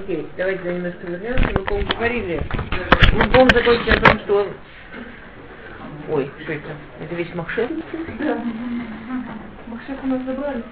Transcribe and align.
Окей, 0.00 0.26
давайте 0.36 0.72
немножко 0.72 1.06
вернемся. 1.06 1.50
Мы, 1.54 1.64
по 1.64 1.94
говорили. 1.94 2.40
Мы, 3.12 3.30
по 3.30 3.54
закончили 3.54 3.90
о 3.90 4.00
том, 4.00 4.18
что 4.20 4.34
он... 4.34 4.48
Ой, 6.08 6.30
что 6.42 6.52
это? 6.52 6.70
Это 7.00 7.14
весь 7.14 7.34
Махшев? 7.34 7.70
Да. 8.18 8.38
Махшев 9.66 10.02
у 10.02 10.06
нас 10.06 10.22
забрали. 10.22 10.64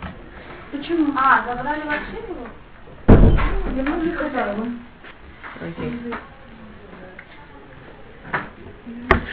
Почему? 0.72 1.12
А, 1.14 1.44
забрали 1.46 1.82
вообще 1.82 2.16
его? 2.26 2.48
Вернули 3.74 4.12
хозяева. 4.12 4.66
Окей. 5.60 6.14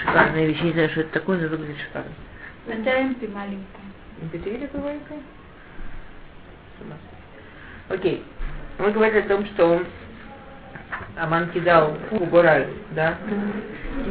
Шикарная 0.01 0.45
вещь. 0.45 0.61
Не 0.61 0.71
знаю, 0.73 0.89
что 0.89 1.01
это 1.01 1.13
такое, 1.13 1.39
но 1.39 1.47
выглядит 1.47 1.77
шикарно. 1.79 2.11
Это 2.67 3.03
МП 3.03 3.33
маленькая. 3.33 3.85
МП3 4.23 4.67
такой 4.67 4.81
маленькая? 4.81 5.19
Окей. 7.87 8.25
Мы 8.77 8.91
говорили 8.91 9.19
о 9.19 9.27
том, 9.27 9.45
что 9.45 9.83
Аман 11.17 11.49
кидал 11.51 11.97
фуру 12.09 12.25
Гураль, 12.25 12.67
да? 12.91 13.15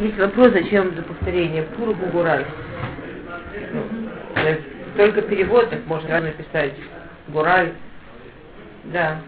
Есть 0.00 0.18
вопрос, 0.18 0.52
зачем 0.52 0.94
за 0.94 1.02
повторение 1.02 1.64
фуру 1.76 1.94
Гураль? 1.94 2.46
Ну, 3.72 4.56
только 4.96 5.22
перевод, 5.22 5.70
так 5.70 5.84
можно 5.86 6.08
рано 6.08 6.30
писать 6.30 6.74
Гураль. 7.28 7.72
Да. 8.84 9.18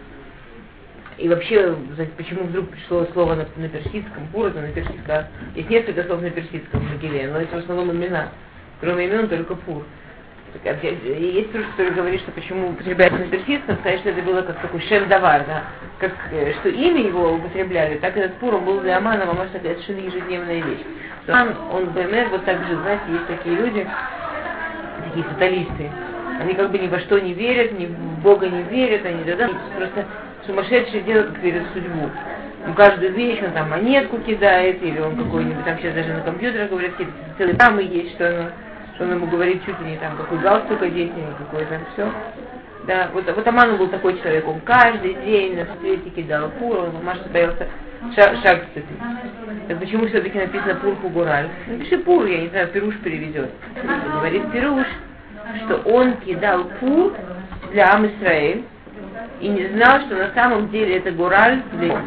И 1.17 1.27
вообще, 1.27 1.75
почему 2.15 2.43
вдруг 2.43 2.69
пришло 2.69 3.05
слово 3.13 3.35
на, 3.35 3.47
на 3.55 3.69
персидском, 3.69 4.27
пура 4.31 4.49
на 4.49 4.71
персидском, 4.71 5.03
да? 5.07 5.27
Есть 5.55 5.69
несколько 5.69 6.03
слов 6.03 6.21
на 6.21 6.29
персидском 6.29 6.79
в 6.79 6.91
Могиле, 6.91 7.27
но 7.27 7.39
это 7.39 7.55
в 7.55 7.59
основном 7.59 7.91
имена. 7.91 8.29
Кроме 8.79 9.05
имен 9.05 9.27
только 9.27 9.55
пур. 9.55 9.83
Есть 10.63 11.51
тоже, 11.51 11.65
который 11.71 11.93
говорит, 11.93 12.21
что 12.21 12.31
почему 12.31 12.69
употребляется 12.69 13.19
на 13.19 13.27
персидском, 13.27 13.77
сказать, 13.77 13.99
что 13.99 14.09
это 14.09 14.21
было 14.21 14.41
как 14.41 14.59
такой 14.59 14.81
шендавар, 14.81 15.45
да, 15.45 15.63
как, 15.99 16.13
э, 16.31 16.53
что 16.59 16.69
имя 16.69 17.01
его 17.05 17.33
употребляли, 17.33 17.97
так 17.97 18.17
этот 18.17 18.33
пур, 18.35 18.55
он 18.55 18.65
был 18.65 18.79
для 18.81 18.97
Амана, 18.97 19.25
может 19.25 19.51
такая 19.51 19.73
совершенно 19.75 20.07
ежедневная 20.07 20.61
вещь. 20.61 20.81
Аман, 21.27 21.55
он 21.71 21.85
БМР 21.89 22.29
вот 22.31 22.45
так 22.45 22.65
жил, 22.65 22.79
знаете, 22.81 23.03
есть 23.09 23.27
такие 23.27 23.55
люди, 23.55 23.87
такие 25.05 25.25
фаталисты, 25.25 25.91
они 26.39 26.53
как 26.53 26.71
бы 26.71 26.79
ни 26.79 26.87
во 26.87 26.99
что 26.99 27.19
не 27.19 27.33
верят, 27.33 27.77
ни 27.77 27.85
в 27.85 28.19
Бога 28.21 28.47
не 28.47 28.63
верят, 28.63 29.05
они 29.05 29.23
да, 29.23 29.49
просто 29.75 30.05
сумасшедшие 30.45 31.03
делают, 31.03 31.37
в 31.37 31.73
судьбу. 31.73 32.09
Ну, 32.65 32.73
каждую 32.73 33.13
вещь 33.13 33.41
он 33.43 33.51
там 33.51 33.69
монетку 33.69 34.17
кидает, 34.19 34.81
или 34.81 34.99
он 34.99 35.15
какой-нибудь, 35.15 35.63
там 35.63 35.77
сейчас 35.77 35.93
даже 35.93 36.13
на 36.13 36.21
компьютерах 36.21 36.69
говорят, 36.69 36.91
целые 37.37 37.57
рамы 37.57 37.83
есть, 37.83 38.15
что 38.15 38.27
оно 38.27 38.49
что 38.97 39.05
он 39.05 39.11
ему 39.11 39.27
говорит 39.27 39.63
чуть 39.63 39.79
ли 39.81 39.91
не 39.91 39.97
там, 39.97 40.17
какой 40.17 40.39
галстук 40.39 40.81
одеть, 40.81 41.11
какой 41.37 41.65
там 41.65 41.81
все. 41.93 42.11
Да, 42.87 43.09
вот, 43.13 43.25
вот 43.27 43.47
Аман 43.47 43.77
был 43.77 43.89
такой 43.89 44.17
человек, 44.19 44.47
он 44.47 44.59
каждый 44.61 45.13
день 45.25 45.55
на 45.55 45.67
свете 45.77 46.09
кидал 46.09 46.49
фур, 46.57 46.79
он 46.79 47.03
Маша 47.03 47.29
боялся 47.31 47.67
шаг, 48.15 48.37
шаг 48.43 48.63
ступить. 48.71 48.97
Так 49.67 49.79
почему 49.79 50.07
все-таки 50.07 50.39
написано 50.39 50.75
пур 50.75 50.95
фугураль? 50.95 51.47
Напиши 51.67 51.99
пур, 51.99 52.25
я 52.25 52.39
не 52.39 52.47
знаю, 52.47 52.69
Пируш 52.69 52.95
переведет. 53.03 53.51
Говорит 54.13 54.51
Пируш, 54.51 54.87
что 55.65 55.75
он 55.85 56.13
кидал 56.17 56.63
пур 56.79 57.13
для 57.71 57.93
Ам 57.93 58.05
и 58.05 59.47
не 59.47 59.67
знал, 59.67 60.01
что 60.01 60.15
на 60.15 60.33
самом 60.33 60.69
деле 60.69 60.97
это 60.97 61.11
гураль 61.11 61.61
для 61.73 62.01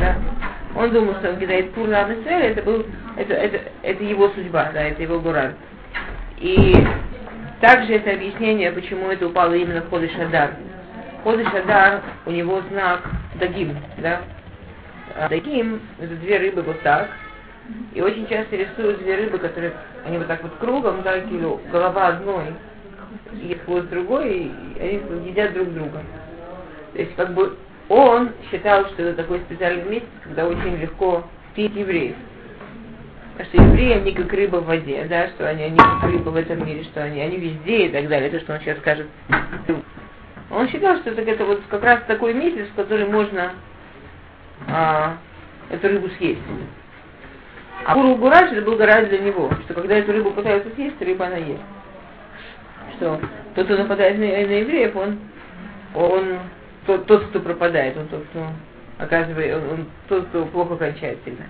да? 0.00 0.16
Он 0.74 0.90
думал, 0.90 1.16
что 1.16 1.30
он 1.30 1.38
кидает 1.38 1.72
пур 1.72 1.88
на 1.88 2.04
Ам 2.04 2.12
это, 2.12 2.62
был, 2.62 2.86
это, 3.16 3.34
это, 3.34 3.60
это 3.82 4.04
его 4.04 4.28
судьба, 4.30 4.70
да, 4.72 4.84
это 4.84 5.02
его 5.02 5.18
гураль. 5.18 5.54
И 6.40 6.74
также 7.60 7.94
это 7.94 8.12
объяснение, 8.12 8.70
почему 8.70 9.10
это 9.10 9.26
упало 9.26 9.54
именно 9.54 9.82
в 9.82 9.90
Ходыш 9.90 10.14
Адар. 10.16 10.52
Ходыш 11.24 11.48
Адар, 11.52 12.02
у 12.26 12.30
него 12.30 12.60
знак 12.70 13.10
Дагим, 13.40 13.76
да? 13.98 14.20
А 15.16 15.28
Дагим– 15.28 15.80
это 15.98 16.14
две 16.16 16.38
рыбы 16.38 16.62
вот 16.62 16.80
так. 16.82 17.08
И 17.92 18.00
очень 18.00 18.26
часто 18.28 18.56
рисуют 18.56 19.00
две 19.00 19.16
рыбы, 19.16 19.38
которые, 19.38 19.72
они 20.06 20.18
вот 20.18 20.28
так 20.28 20.42
вот 20.42 20.52
кругом, 20.58 21.02
да, 21.02 21.18
или 21.18 21.70
голова 21.70 22.08
одной, 22.08 22.54
и 23.32 23.58
хвост 23.64 23.88
другой, 23.88 24.52
и 24.76 24.80
они 24.80 25.28
едят 25.28 25.52
друг 25.54 25.72
друга. 25.74 26.02
То 26.92 27.00
есть 27.00 27.14
как 27.16 27.34
бы 27.34 27.56
он 27.88 28.30
считал, 28.50 28.86
что 28.86 29.02
это 29.02 29.22
такой 29.22 29.40
специальный 29.40 29.84
месяц, 29.84 30.08
когда 30.22 30.46
очень 30.46 30.76
легко 30.76 31.24
пить 31.54 31.74
евреев 31.74 32.14
что 33.44 33.62
евреи, 33.62 33.92
они 33.92 34.12
как 34.12 34.32
рыба 34.32 34.56
в 34.56 34.66
воде, 34.66 35.06
да, 35.08 35.28
что 35.28 35.48
они, 35.48 35.64
они 35.64 35.76
как 35.76 36.02
рыба 36.04 36.30
в 36.30 36.36
этом 36.36 36.66
мире, 36.66 36.82
что 36.84 37.02
они, 37.04 37.20
они 37.20 37.36
везде 37.36 37.86
и 37.86 37.88
так 37.90 38.08
далее, 38.08 38.30
то, 38.30 38.40
что 38.40 38.54
он 38.54 38.60
сейчас 38.60 38.78
скажет. 38.78 39.06
Он 40.50 40.68
считал, 40.68 40.96
что 40.98 41.10
это, 41.10 41.22
это 41.22 41.44
вот 41.44 41.62
как 41.68 41.82
раз 41.84 42.00
такой 42.06 42.34
месяц, 42.34 42.66
в 42.68 42.74
который 42.74 43.06
можно 43.06 43.52
а, 44.66 45.18
эту 45.70 45.88
рыбу 45.88 46.08
съесть. 46.18 46.40
А 47.84 47.94
Пуру 47.94 48.16
Гураж 48.16 48.50
это 48.50 48.62
был 48.62 48.76
гараж 48.76 49.08
для 49.08 49.18
него, 49.18 49.50
что 49.64 49.74
когда 49.74 49.96
эту 49.96 50.12
рыбу 50.12 50.32
пытаются 50.32 50.74
съесть, 50.74 51.00
рыба 51.00 51.26
она 51.26 51.36
ест. 51.36 51.62
Что 52.96 53.20
тот, 53.54 53.66
кто 53.66 53.76
нападает 53.76 54.18
на, 54.18 54.24
на 54.24 54.58
евреев, 54.60 54.96
он, 54.96 55.18
он 55.94 56.38
тот, 56.86 57.06
тот, 57.06 57.26
кто 57.26 57.40
пропадает, 57.40 57.96
он 57.96 58.08
тот, 58.08 58.24
кто 58.30 58.46
оказывает, 58.98 59.54
он, 59.56 59.70
он 59.70 59.86
тот, 60.08 60.26
кто 60.28 60.46
плохо 60.46 60.76
кончает 60.76 61.18
сильно. 61.24 61.44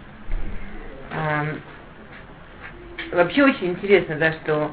Вообще 3.12 3.44
очень 3.44 3.68
интересно, 3.68 4.16
да, 4.16 4.32
что 4.32 4.70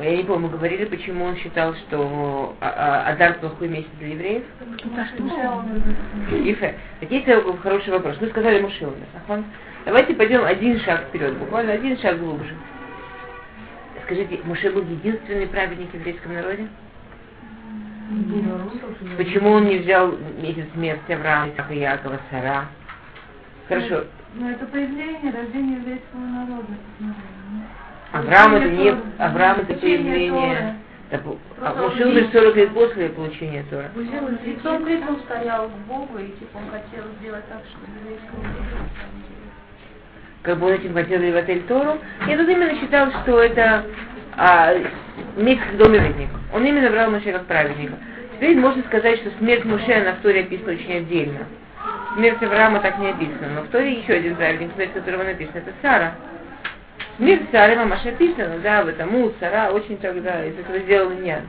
я 0.00 0.16
не 0.16 0.24
помню, 0.24 0.48
мы 0.48 0.56
говорили, 0.56 0.86
почему 0.86 1.24
он 1.24 1.36
считал, 1.36 1.74
что 1.74 2.56
а, 2.60 3.04
а, 3.06 3.12
Адар 3.12 3.34
плохой 3.34 3.68
месяц 3.68 3.88
для 3.98 4.08
евреев? 4.08 4.42
Ифе. 6.50 6.74
Так 7.00 7.10
есть 7.10 7.26
хороший 7.62 7.92
вопрос. 7.92 8.16
Мы 8.20 8.28
сказали 8.28 8.60
Мушилове. 8.60 9.04
Давайте 9.84 10.14
пойдем 10.14 10.44
один 10.44 10.80
шаг 10.80 11.02
вперед, 11.08 11.36
буквально 11.38 11.74
один 11.74 11.96
шаг 11.98 12.18
глубже. 12.18 12.54
Скажите, 14.04 14.40
Муше 14.44 14.70
был 14.70 14.82
единственный 14.82 15.46
праведник 15.46 15.90
в 15.90 15.94
еврейском 15.94 16.34
народе? 16.34 16.68
Почему 19.16 19.52
он 19.52 19.66
не 19.66 19.78
взял 19.78 20.12
месяц 20.42 20.66
смерти 20.74 21.12
Авраама, 21.12 21.52
Якова, 21.70 22.20
Сара? 22.30 22.66
Хорошо. 23.68 24.04
Но 24.36 24.50
это 24.50 24.66
появление, 24.66 25.32
рождение 25.32 25.78
еврейского 25.78 26.20
народа. 26.20 26.66
Авраам 28.12 28.54
это 28.54 28.68
не 28.68 28.94
Авраам 29.18 29.60
это 29.60 29.74
появление. 29.74 30.76
А 31.60 31.74
Мушил 31.74 32.10
лишь 32.10 32.30
40 32.32 32.56
лет 32.56 32.74
после 32.74 33.08
получения 33.10 33.64
Тора. 33.70 33.90
Лицом 33.94 34.84
к 34.84 34.88
лицу 34.88 35.18
стоял 35.24 35.68
к 35.68 35.76
Богу, 35.86 36.18
и 36.18 36.28
типа 36.38 36.56
он 36.56 36.70
хотел 36.70 37.04
сделать 37.20 37.44
так, 37.48 37.60
чтобы 37.70 37.86
еврейского 38.00 38.42
как 40.44 40.58
бы 40.58 40.66
он 40.66 40.74
этим 40.74 40.92
хотел 40.92 41.20
Леватель 41.20 41.62
Тору. 41.62 41.98
Я 42.28 42.36
тут 42.36 42.48
именно 42.48 42.78
считал, 42.78 43.10
что 43.22 43.42
это 43.42 43.86
а, 44.36 44.74
месяц 45.36 45.64
до 45.78 45.86
праведник. 45.86 46.28
Он 46.52 46.64
именно 46.64 46.90
брал 46.90 47.10
Моше 47.10 47.32
как 47.32 47.46
праведника. 47.46 47.94
Теперь 48.34 48.58
можно 48.58 48.82
сказать, 48.84 49.20
что 49.20 49.30
смерть 49.38 49.64
Моше, 49.64 49.92
она 49.92 50.12
в 50.12 50.20
Торе 50.20 50.40
описана 50.40 50.72
очень 50.72 50.98
отдельно. 50.98 51.46
Смерть 52.14 52.42
Авраама 52.42 52.80
так 52.80 52.98
не 52.98 53.10
описана, 53.10 53.48
но 53.54 53.62
в 53.62 53.68
Торе 53.68 53.98
еще 53.98 54.14
один 54.14 54.36
праведник, 54.36 54.72
смерть 54.74 54.92
которого 54.92 55.24
написано, 55.24 55.58
это 55.58 55.72
Сара. 55.82 56.14
Смерть 57.16 57.42
Сары 57.50 57.76
мамаш 57.76 58.06
описана, 58.06 58.58
да, 58.58 58.82
в 58.84 58.88
этом 58.88 59.32
Сара 59.40 59.70
очень 59.70 59.98
тогда 59.98 60.44
из 60.44 60.56
этого 60.58 60.78
сделал 60.78 61.12
Иньян. 61.12 61.48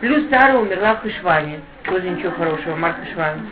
Плюс 0.00 0.28
Сара 0.30 0.58
умерла 0.58 0.94
в 0.96 1.02
Хашване. 1.02 1.60
Тоже 1.84 2.08
ничего 2.10 2.32
хорошего, 2.32 2.76
Марк 2.76 2.96
Хашван. 3.00 3.48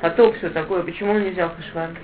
Потоп, 0.00 0.36
все 0.36 0.50
такое. 0.50 0.82
Почему 0.82 1.12
он 1.12 1.22
не 1.22 1.30
взял 1.30 1.50
Хашван? 1.50 1.96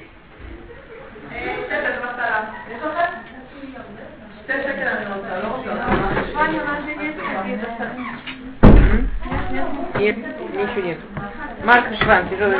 Нет, 9.98 10.16
ничего 10.16 10.86
нет. 10.86 10.98
Марк 11.64 11.86
Шван, 12.02 12.28
тяжелый. 12.28 12.58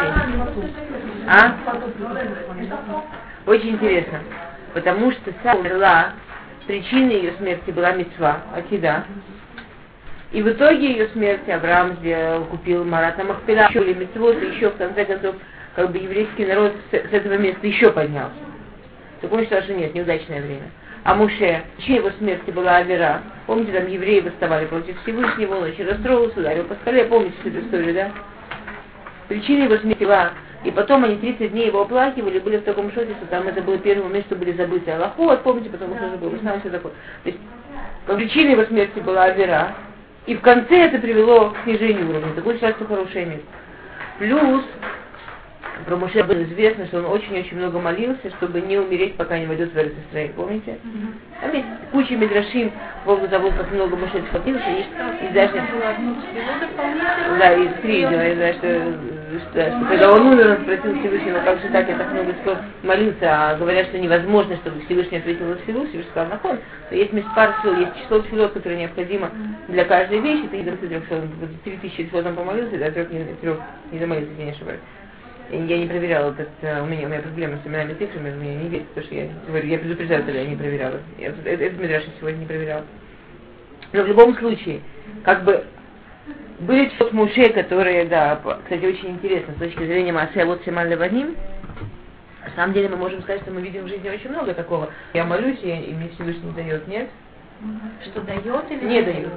А? 1.27 1.57
Очень 3.47 3.71
интересно. 3.71 4.21
Потому 4.75 5.11
что 5.11 5.33
Сара 5.43 5.59
умерла, 5.59 6.13
причиной 6.67 7.17
ее 7.17 7.33
смерти 7.39 7.71
была 7.73 7.93
мецва, 7.93 8.39
Акида. 8.55 9.05
И 10.31 10.41
в 10.41 10.49
итоге 10.49 10.93
ее 10.93 11.09
смерти 11.09 11.51
Авраам 11.51 11.97
сделал, 11.97 12.45
купил 12.45 12.85
Марата 12.85 13.25
Махпила, 13.25 13.69
еще 13.69 13.83
или 13.83 13.95
мецвод, 13.95 14.41
и 14.41 14.47
еще 14.47 14.71
в 14.71 14.77
конце 14.77 15.05
концов, 15.05 15.35
как 15.75 15.91
бы 15.91 15.99
еврейский 15.99 16.47
народ 16.47 16.73
с, 16.91 16.95
с 16.95 17.13
этого 17.13 17.35
места 17.35 17.67
еще 17.67 17.91
поднялся. 17.91 18.35
Так 19.21 19.33
он 19.33 19.43
считал, 19.43 19.63
что 19.63 19.75
нет, 19.75 19.95
неудачное 19.95 20.41
время. 20.41 20.71
А 21.05 21.15
Муше, 21.15 21.63
чьей 21.79 21.99
его 21.99 22.11
смерти 22.19 22.51
была 22.51 22.77
Авера, 22.77 23.21
помните, 23.47 23.73
там 23.73 23.89
евреи 23.89 24.21
восставали 24.21 24.67
против 24.67 25.01
Всевышнего, 25.03 25.57
он 25.57 25.65
очень 25.65 25.87
расстроился, 25.87 26.39
ударил 26.39 26.65
по 26.65 26.75
столе, 26.77 27.05
помните 27.05 27.37
эту 27.45 27.61
историю, 27.61 27.95
да? 27.95 28.11
Причина 29.33 29.63
его 29.63 29.79
смерти 29.79 30.05
была 30.05 30.33
и 30.63 30.71
потом 30.71 31.05
они 31.05 31.17
30 31.17 31.53
дней 31.53 31.69
его 31.69 31.81
оплакивали, 31.81 32.39
были 32.39 32.59
в 32.59 32.65
таком 32.65 32.93
шоке, 32.93 33.15
что 33.19 33.27
там 33.31 33.49
это 33.49 33.63
было 33.63 33.79
первое 33.79 34.11
место, 34.11 34.37
были 34.37 34.53
забыты 34.53 34.91
Аллахот, 34.91 35.43
помните, 35.43 35.71
потому 35.71 35.97
что 35.97 36.07
уже 36.07 36.17
было, 36.19 36.29
в 36.29 36.61
все 36.61 36.69
такое. 36.69 36.93
То 37.25 37.31
есть, 37.31 37.39
причиной 38.07 38.53
его 38.53 38.65
смерти 38.65 39.01
была 39.01 39.25
Авера, 39.25 39.75
и 40.27 40.37
в 40.37 40.43
конце 40.43 40.85
это 40.85 40.99
привело 40.99 41.49
к 41.49 41.65
снижению 41.65 42.11
уровня. 42.11 42.35
Такое 42.35 42.59
счастье 42.59 42.87
хорошее 42.87 43.25
место. 43.25 43.47
Плюс 44.19 44.63
Про 45.87 45.97
Моше 45.97 46.23
было 46.23 46.43
известно, 46.45 46.87
что 46.87 46.99
он 46.99 47.07
очень-очень 47.07 47.57
много 47.57 47.79
молился, 47.79 48.31
чтобы 48.37 48.61
не 48.61 48.79
умереть, 48.79 49.17
пока 49.17 49.39
не 49.39 49.47
войдет 49.47 49.71
в 49.71 49.73
Израиль. 49.73 50.33
Помните? 50.37 50.79
Там 51.41 51.53
есть 51.53 51.67
куча 51.91 52.15
мидрашим 52.15 52.71
по 53.05 53.15
поводу 53.15 53.29
того, 53.29 53.51
как 53.51 53.71
много 53.73 53.97
Моше 53.97 54.23
схватился. 54.29 54.69
Есть, 54.71 54.91
и 55.23 55.35
даже... 55.35 55.63
Да, 57.39 57.53
и 57.55 57.69
три, 57.83 58.03
да, 58.03 58.11
да, 58.11 58.53
что, 58.55 58.95
что, 59.39 59.71
что 59.71 59.87
когда 59.89 60.13
он 60.13 60.27
умер, 60.27 60.51
он 60.51 60.57
спросил 60.63 60.99
Всевышнего, 61.01 61.41
как 61.41 61.61
же 61.61 61.69
так, 61.69 61.89
я 61.89 61.97
так 61.97 62.13
много 62.13 62.33
часов 62.35 62.59
молился, 62.83 63.19
а 63.23 63.57
говорят, 63.57 63.87
что 63.87 63.99
невозможно, 63.99 64.57
чтобы 64.57 64.81
Всевышний 64.83 65.19
ответил 65.19 65.47
на 65.47 65.57
Сфилу, 65.57 65.87
Всевышний 65.87 66.11
сказал, 66.11 66.31
на 66.31 66.39
хон, 66.39 66.59
то 66.91 66.95
есть 66.95 67.13
пар 67.35 67.55
сил, 67.63 67.77
есть 67.77 67.93
число 68.03 68.21
Сфилот, 68.23 68.53
которое 68.53 68.77
необходимо 68.77 69.31
для 69.69 69.85
каждой 69.85 70.21
вещи, 70.21 70.49
ты 70.49 70.59
не 70.59 70.65
что 71.07 71.17
он 71.17 71.31
три 71.65 71.77
тысячи 71.79 72.05
часов 72.05 72.25
там 72.25 72.35
помолился, 72.37 72.77
да, 72.79 72.91
трех 72.91 73.11
не, 73.11 73.25
трех 73.41 73.59
не 73.91 73.99
замолился, 73.99 74.31
если 74.31 74.45
не 74.45 74.51
ошибаюсь. 74.51 74.81
Я 75.51 75.79
не 75.79 75.87
проверяла 75.87 76.31
этот, 76.31 76.49
э, 76.63 76.83
у 76.83 76.87
меня, 76.87 77.07
у 77.07 77.11
меня 77.11 77.21
проблемы 77.21 77.59
с 77.63 77.67
именами 77.67 77.95
цифрами, 77.95 78.31
у 78.31 78.37
меня 78.37 78.55
не 78.55 78.69
верит, 78.69 78.89
потому 78.89 79.07
что 79.07 79.15
я 79.15 79.29
говорю, 79.47 79.69
я 79.69 79.79
предупреждаю, 79.79 80.35
я 80.35 80.47
не 80.47 80.57
проверяла. 80.57 81.01
Я, 81.19 81.29
этот, 81.29 81.79
Мидраш 81.79 82.05
сегодня 82.19 82.39
не 82.39 82.47
проверяла. 82.47 82.85
Но 83.93 84.03
в 84.03 84.07
любом 84.07 84.35
случае, 84.39 84.81
как 85.25 85.45
бы 85.45 85.65
были 86.61 86.91
тот 86.99 87.13
мужей, 87.13 87.53
которые, 87.53 88.07
да, 88.07 88.41
кстати, 88.65 88.85
очень 88.85 89.11
интересно 89.11 89.55
с 89.55 89.59
точки 89.59 89.85
зрения 89.85 90.13
Маасе, 90.13 90.45
вот 90.45 90.63
Семаль 90.65 90.89
Леваним, 90.89 91.37
на 92.45 92.51
самом 92.57 92.73
деле 92.73 92.89
мы 92.89 92.97
можем 92.97 93.23
сказать, 93.23 93.43
что 93.43 93.51
мы 93.51 93.61
видим 93.61 93.85
в 93.85 93.89
жизни 93.89 94.09
очень 94.09 94.31
много 94.31 94.55
такого. 94.55 94.91
Я 95.13 95.25
молюсь, 95.25 95.59
и, 95.63 95.71
и 95.71 95.93
мне 95.93 96.09
Всевышний 96.11 96.53
дает, 96.53 96.87
нет? 96.89 97.09
Что 98.05 98.21
дает 98.23 98.71
или 98.71 98.85
не 98.85 99.03
дает? 99.03 99.33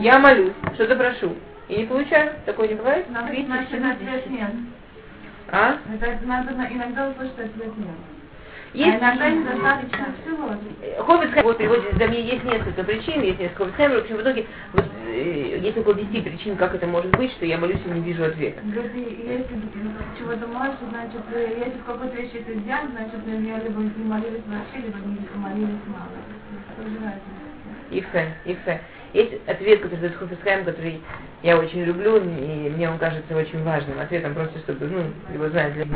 Я 0.00 0.18
молюсь, 0.18 0.52
что-то 0.74 0.96
прошу. 0.96 1.34
И 1.68 1.76
не 1.76 1.84
получаю. 1.84 2.32
Такое 2.44 2.68
не 2.68 2.74
бывает? 2.74 3.08
Надо, 3.10 3.34
значит, 3.34 4.30
нет. 4.30 4.50
А? 5.54 5.78
Это 6.02 6.26
надо 6.26 6.50
иногда 6.50 7.10
услышать 7.10 7.38
ответ 7.38 7.78
нет. 7.78 7.94
Есть... 8.72 9.00
А 9.00 9.14
иногда 9.14 9.30
недостаточно 9.30 10.06
всего. 10.20 10.50
Хоббит 11.04 11.44
вот 11.44 11.58
для 11.58 12.06
меня 12.08 12.18
есть 12.18 12.42
несколько 12.42 12.82
причин, 12.82 13.22
есть 13.22 13.38
несколько 13.38 13.66
Хоббит 13.66 13.94
в 13.94 13.98
общем, 13.98 14.16
в 14.16 14.22
итоге 14.22 14.46
вот, 14.72 14.84
э, 15.06 15.60
есть 15.62 15.78
около 15.78 15.94
10 15.94 16.24
причин, 16.24 16.56
как 16.56 16.74
это 16.74 16.88
может 16.88 17.16
быть, 17.16 17.30
что 17.34 17.46
я 17.46 17.56
молюсь 17.56 17.78
и 17.86 17.88
не 17.88 18.00
вижу 18.00 18.24
ответа. 18.24 18.60
Если, 18.64 18.98
если 18.98 20.18
чего-то 20.18 20.44
молишься, 20.48 20.86
значит, 20.90 21.22
э, 21.32 21.54
если 21.56 21.78
в 21.78 21.84
какой-то 21.84 22.16
вещи 22.16 22.38
это 22.38 22.58
сделать, 22.58 22.90
значит, 22.90 23.24
на 23.24 23.30
нее 23.30 23.60
либо 23.62 23.80
не 23.80 24.04
молились 24.04 24.42
вообще, 24.48 24.86
либо 24.86 24.98
не 25.06 25.18
молились 25.36 25.78
мало. 25.86 26.10
Ифе, 27.92 28.34
Ифе. 28.44 28.80
Есть 29.14 29.32
ответ, 29.46 29.80
который 29.80 30.00
дает 30.00 30.16
Хофисхайм, 30.16 30.64
который 30.64 31.00
я 31.42 31.56
очень 31.56 31.84
люблю, 31.84 32.16
и 32.16 32.68
мне 32.68 32.90
он 32.90 32.98
кажется 32.98 33.36
очень 33.36 33.62
важным. 33.62 34.00
Ответом 34.00 34.34
просто, 34.34 34.58
чтобы, 34.58 34.86
ну, 34.86 35.04
его 35.32 35.48
знать 35.48 35.72
для 35.74 35.86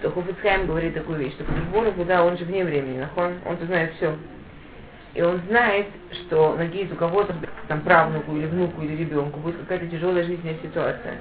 что 0.00 0.10
Хофицхайм 0.10 0.66
говорит 0.66 0.94
такую 0.94 1.18
вещь, 1.18 1.34
что 1.34 1.44
Кудышбороху, 1.44 2.04
да, 2.04 2.24
он 2.24 2.36
же 2.38 2.44
вне 2.46 2.64
времени, 2.64 3.06
он, 3.16 3.34
он-то 3.44 3.66
знает 3.66 3.92
все. 3.94 4.16
И 5.12 5.22
он 5.22 5.40
знает, 5.48 5.86
что 6.12 6.56
надеюсь, 6.56 6.90
у 6.90 6.96
кого-то, 6.96 7.34
там, 7.68 7.82
правнуку 7.82 8.34
или 8.34 8.46
внуку 8.46 8.80
или 8.82 8.96
ребенку 8.96 9.38
будет 9.40 9.58
какая-то 9.58 9.88
тяжелая 9.88 10.24
жизненная 10.24 10.56
ситуация. 10.62 11.18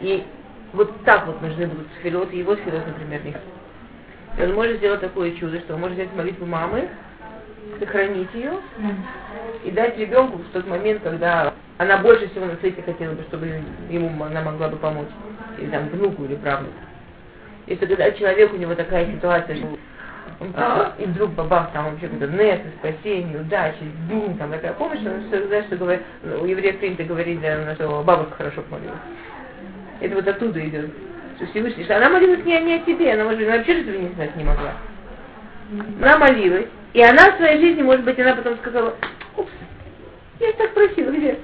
И 0.00 0.24
вот 0.72 1.04
так 1.04 1.26
вот 1.26 1.42
нужны 1.42 1.66
будут 1.66 1.88
сферот, 1.98 2.32
его 2.32 2.54
сферот, 2.56 2.86
например, 2.86 3.24
них. 3.24 3.36
И 4.38 4.42
он 4.42 4.54
может 4.54 4.76
сделать 4.76 5.00
такое 5.00 5.32
чудо, 5.32 5.58
что 5.60 5.74
он 5.74 5.80
может 5.80 5.96
взять 5.96 6.14
молитву 6.14 6.46
мамы, 6.46 6.88
сохранить 7.78 8.32
ее 8.34 8.52
и 9.64 9.70
дать 9.70 9.98
ребенку 9.98 10.38
в 10.38 10.52
тот 10.52 10.66
момент, 10.66 11.02
когда 11.02 11.54
она 11.78 11.98
больше 11.98 12.28
всего 12.28 12.46
на 12.46 12.56
свете 12.56 12.82
хотела 12.82 13.12
бы, 13.12 13.22
чтобы 13.24 13.62
ему 13.88 14.24
она 14.24 14.42
могла 14.42 14.68
бы 14.68 14.76
помочь. 14.76 15.08
Или 15.58 15.70
там 15.70 15.88
внуку 15.88 16.24
или 16.24 16.34
правнуку. 16.36 16.74
Если 17.66 17.86
когда 17.86 18.10
человек, 18.12 18.52
у 18.52 18.56
него 18.56 18.74
такая 18.74 19.06
ситуация, 19.06 19.56
что 19.56 19.78
а, 20.54 20.94
и 20.98 21.04
вдруг 21.04 21.32
бабах, 21.32 21.70
там 21.72 21.84
вообще 21.84 22.08
какой-то 22.08 22.32
нес, 22.32 22.60
спасение, 22.78 23.40
удачи, 23.40 23.84
бум, 24.08 24.36
там 24.38 24.50
такая 24.50 24.72
помощь, 24.72 25.00
он 25.00 25.26
что, 25.28 25.46
знаешь, 25.46 25.66
что 25.66 25.76
говорит, 25.76 26.02
ну, 26.22 26.42
у 26.42 26.46
евреев 26.46 26.78
принято 26.78 27.04
говорить, 27.04 27.40
да, 27.40 27.74
что 27.74 28.02
бабушка 28.02 28.36
хорошо 28.36 28.62
помолилась. 28.62 28.98
Это 30.00 30.14
вот 30.14 30.26
оттуда 30.26 30.66
идет. 30.66 30.90
Что 31.36 31.46
Всевышний, 31.46 31.84
что 31.84 31.96
она 31.96 32.08
молилась 32.08 32.44
не, 32.44 32.58
не 32.62 32.74
о 32.74 32.78
тебе, 32.80 33.12
она, 33.12 33.24
может 33.24 33.38
быть, 33.38 33.48
вообще 33.48 33.82
этого 33.82 33.96
не 33.96 34.08
знать 34.14 34.34
не 34.34 34.44
могла. 34.44 34.72
Она 36.00 36.18
молилась, 36.18 36.66
и 36.92 37.02
она 37.02 37.32
в 37.32 37.36
своей 37.36 37.60
жизни, 37.60 37.82
может 37.82 38.04
быть, 38.04 38.18
она 38.18 38.34
потом 38.34 38.56
сказала, 38.58 38.94
упс, 39.36 39.50
я 40.40 40.52
так 40.52 40.74
просила, 40.74 41.10
где? 41.10 41.38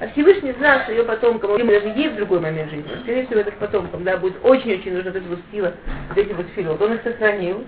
А 0.00 0.08
Всевышний 0.08 0.52
знал, 0.58 0.80
что 0.80 0.92
ее 0.92 1.04
потомкам, 1.04 1.56
ему 1.56 1.70
даже 1.70 1.88
ей 1.88 2.08
в 2.08 2.16
другой 2.16 2.40
момент 2.40 2.70
жизни, 2.70 2.90
скорее 3.02 3.26
всего, 3.26 3.40
этот 3.40 3.54
потомкам, 3.54 4.04
да, 4.04 4.16
будет 4.16 4.34
очень-очень 4.42 4.92
нужна 4.92 5.12
вот 5.12 5.16
эта 5.16 5.28
вот 5.28 5.38
сила, 5.50 5.72
вот 6.08 6.18
эти 6.18 6.32
вот 6.32 6.46
филот. 6.54 6.82
Он 6.82 6.94
их 6.94 7.02
сохранил, 7.02 7.64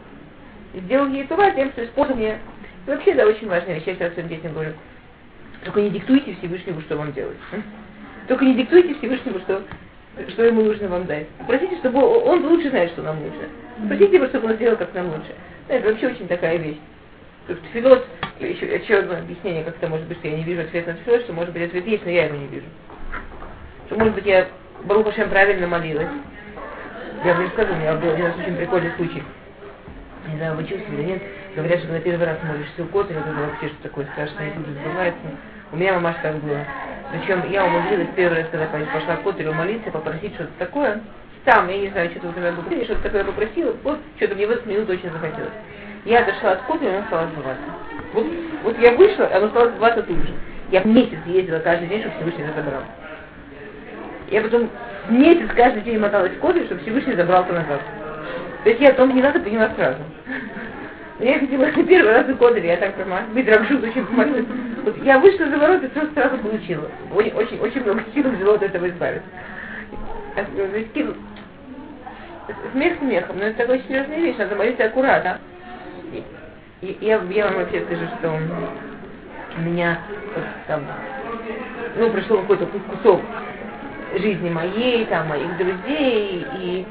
сделал 0.74 1.06
ей 1.08 1.24
това 1.26 1.50
тем, 1.52 1.70
что 1.70 1.84
использовал 1.84 2.18
мне. 2.18 2.38
И 2.86 2.90
вообще, 2.90 3.14
да, 3.14 3.26
очень 3.26 3.48
важная 3.48 3.74
вещь, 3.74 3.84
я 3.86 3.94
всегда 3.94 4.10
своим 4.10 4.28
детям 4.28 4.52
говорю. 4.52 4.72
Только 5.64 5.80
не 5.80 5.90
диктуйте 5.90 6.34
Всевышнему, 6.34 6.80
что 6.82 6.96
вам 6.96 7.12
делать. 7.12 7.36
Только 8.28 8.44
не 8.44 8.54
диктуйте 8.54 8.94
Всевышнему, 8.94 9.38
что, 9.40 9.62
что 10.28 10.44
ему 10.44 10.62
нужно 10.62 10.88
вам 10.88 11.06
дать. 11.06 11.28
Просите, 11.46 11.76
чтобы 11.76 12.00
он 12.00 12.44
лучше 12.44 12.70
знает, 12.70 12.90
что 12.90 13.02
нам 13.02 13.22
лучше. 13.22 13.48
Просите 13.88 14.16
его, 14.16 14.26
чтобы 14.26 14.48
он 14.48 14.54
сделал, 14.54 14.76
как 14.76 14.92
нам 14.94 15.06
лучше. 15.06 15.34
Это 15.68 15.88
вообще 15.88 16.08
очень 16.08 16.28
такая 16.28 16.56
вещь. 16.58 16.78
Тут 17.46 17.60
тфилот, 17.62 18.06
еще, 18.40 18.74
еще 18.74 18.98
одно 18.98 19.18
объяснение, 19.18 19.64
как 19.64 19.76
это 19.76 19.88
может 19.88 20.06
быть, 20.06 20.18
что 20.18 20.28
я 20.28 20.36
не 20.36 20.44
вижу 20.44 20.62
ответ 20.62 20.86
на 20.86 20.94
тфилот, 20.94 21.22
что 21.22 21.32
может 21.32 21.52
быть 21.52 21.62
ответ 21.62 21.86
есть, 21.86 22.04
но 22.04 22.10
я 22.10 22.26
его 22.26 22.36
не 22.36 22.46
вижу. 22.46 22.66
Что 23.86 23.96
может 23.96 24.14
быть 24.14 24.26
я 24.26 24.48
Баруха 24.84 25.12
Шем 25.12 25.30
правильно 25.30 25.66
молилась. 25.66 26.08
Я 27.24 27.34
вам 27.34 27.48
скажу, 27.50 27.72
у 27.72 27.76
меня 27.76 27.94
был 27.94 28.10
один 28.10 28.26
очень 28.26 28.56
прикольный 28.56 28.92
случай. 28.96 29.22
Не 30.28 30.36
знаю, 30.36 30.56
вы 30.56 30.64
чувствовали, 30.64 31.02
нет? 31.02 31.22
Говорят, 31.54 31.80
что 31.80 31.92
на 31.92 32.00
первый 32.00 32.26
раз 32.26 32.38
молишься 32.42 32.82
у 32.82 32.86
кота, 32.86 33.14
это 33.14 33.32
вообще 33.32 33.68
что 33.68 33.82
такое 33.84 34.06
страшное, 34.12 34.50
тут 34.52 34.66
же 34.66 34.72
сбывается. 34.74 35.26
У 35.72 35.76
меня 35.76 35.94
мамаш 35.94 36.16
так 36.22 36.36
было. 36.36 36.64
Причем 37.12 37.50
я 37.50 37.64
умудрилась 37.64 38.08
первый 38.14 38.42
раз, 38.42 38.48
когда 38.50 38.66
пошла 38.66 39.16
к 39.16 39.22
Котелю 39.22 39.54
молиться, 39.54 39.90
попросить 39.90 40.34
что-то 40.34 40.50
такое. 40.58 41.00
Там, 41.46 41.68
я 41.68 41.78
не 41.78 41.90
знаю, 41.90 42.10
что-то 42.10 42.26
у 42.26 42.32
меня 42.32 42.50
было, 42.50 42.84
что-то 42.84 43.02
такое 43.02 43.22
попросила, 43.22 43.72
вот, 43.84 44.00
что-то 44.16 44.34
мне 44.34 44.48
в 44.48 44.50
эту 44.50 44.68
минуту 44.68 44.94
очень 44.94 45.12
захотелось. 45.12 45.52
Я 46.04 46.22
отошла 46.22 46.52
от 46.52 46.62
кофе, 46.62 46.86
и 46.86 46.88
она 46.88 47.06
стала 47.06 47.28
сбываться. 47.28 47.62
Вот, 48.14 48.26
вот 48.64 48.78
я 48.80 48.92
вышла, 48.94 49.30
она 49.32 49.48
стала 49.50 49.68
сбываться 49.70 50.02
тут 50.02 50.16
же. 50.16 50.34
Я 50.72 50.82
месяц 50.82 51.18
ездила 51.24 51.60
каждый 51.60 51.86
день, 51.86 52.00
чтобы 52.00 52.16
Всевышний 52.16 52.46
забрал. 52.46 52.82
Я 54.28 54.40
потом 54.40 54.68
месяц 55.08 55.48
каждый 55.54 55.82
день 55.82 56.00
моталась 56.00 56.32
в 56.32 56.40
кофе, 56.40 56.64
чтобы 56.64 56.80
Всевышний 56.80 57.14
забрался 57.14 57.52
назад. 57.52 57.80
То 58.64 58.70
есть 58.70 58.82
я 58.82 58.88
о 58.88 58.94
том 58.94 59.14
не 59.14 59.22
надо 59.22 59.38
поняла 59.38 59.70
сразу. 59.76 60.00
Я 61.20 61.38
хотела 61.38 61.70
первый 61.70 62.12
раз 62.12 62.26
Кодере, 62.40 62.70
я 62.70 62.76
так 62.76 62.94
прямо 62.94 63.22
ракшут 63.46 63.84
очень 63.84 64.04
помогла. 64.04 64.40
Вот 64.82 64.96
я 65.04 65.20
вышла 65.20 65.46
за 65.46 65.58
ворота, 65.58 65.88
все 65.90 66.08
сразу 66.12 66.38
получила. 66.38 66.90
Очень, 67.14 67.34
очень, 67.34 67.60
очень 67.60 67.82
много 67.84 68.02
сил 68.12 68.28
взяла 68.28 68.54
от 68.54 68.64
этого 68.64 68.88
избавиться. 68.88 69.28
Смех 72.72 72.98
смехом, 72.98 73.38
но 73.38 73.44
это 73.44 73.58
такая 73.58 73.80
серьезная 73.80 74.18
вещь, 74.18 74.36
надо 74.36 74.54
молиться 74.56 74.84
аккуратно 74.84 75.40
я, 76.82 77.22
я 77.22 77.46
вам 77.46 77.56
вообще 77.56 77.84
скажу, 77.84 78.06
что 78.18 78.38
у 79.56 79.60
меня 79.60 79.98
там, 80.66 80.84
ну, 81.96 82.10
прошло 82.10 82.38
какой-то 82.38 82.66
кусок 82.66 83.20
жизни 84.16 84.50
моей, 84.50 85.04
там, 85.06 85.28
моих 85.28 85.56
друзей, 85.56 86.46
и, 86.58 86.86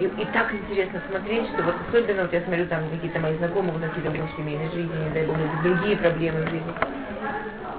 и, 0.00 0.04
и 0.04 0.24
так 0.32 0.52
интересно 0.52 1.00
смотреть, 1.08 1.48
что 1.48 1.62
вот 1.62 1.74
особенно 1.88 2.22
вот 2.22 2.32
я 2.32 2.42
смотрю 2.42 2.66
там 2.66 2.88
какие-то 2.90 3.20
мои 3.20 3.36
знакомые, 3.36 3.72
вот 3.72 3.82
какие-то 3.82 4.10
в 4.10 4.36
семейной 4.36 4.70
жизни, 4.72 4.92
не 5.04 5.10
дай 5.10 5.26
бог, 5.26 5.36
другие 5.62 5.96
проблемы 5.96 6.42
в 6.42 6.50
жизни. 6.50 6.72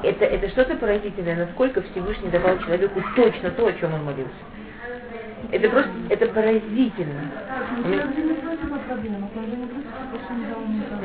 Это, 0.03 0.25
это 0.25 0.49
что-то 0.49 0.75
поразительное, 0.75 1.45
насколько 1.45 1.81
Всевышний 1.83 2.29
давал 2.29 2.57
человеку 2.59 3.01
точно 3.15 3.51
то, 3.51 3.67
о 3.67 3.73
чем 3.73 3.93
он 3.93 4.03
молился. 4.03 4.31
Это 5.51 5.69
просто, 5.69 5.89
это 6.09 6.27
поразительно. 6.27 7.31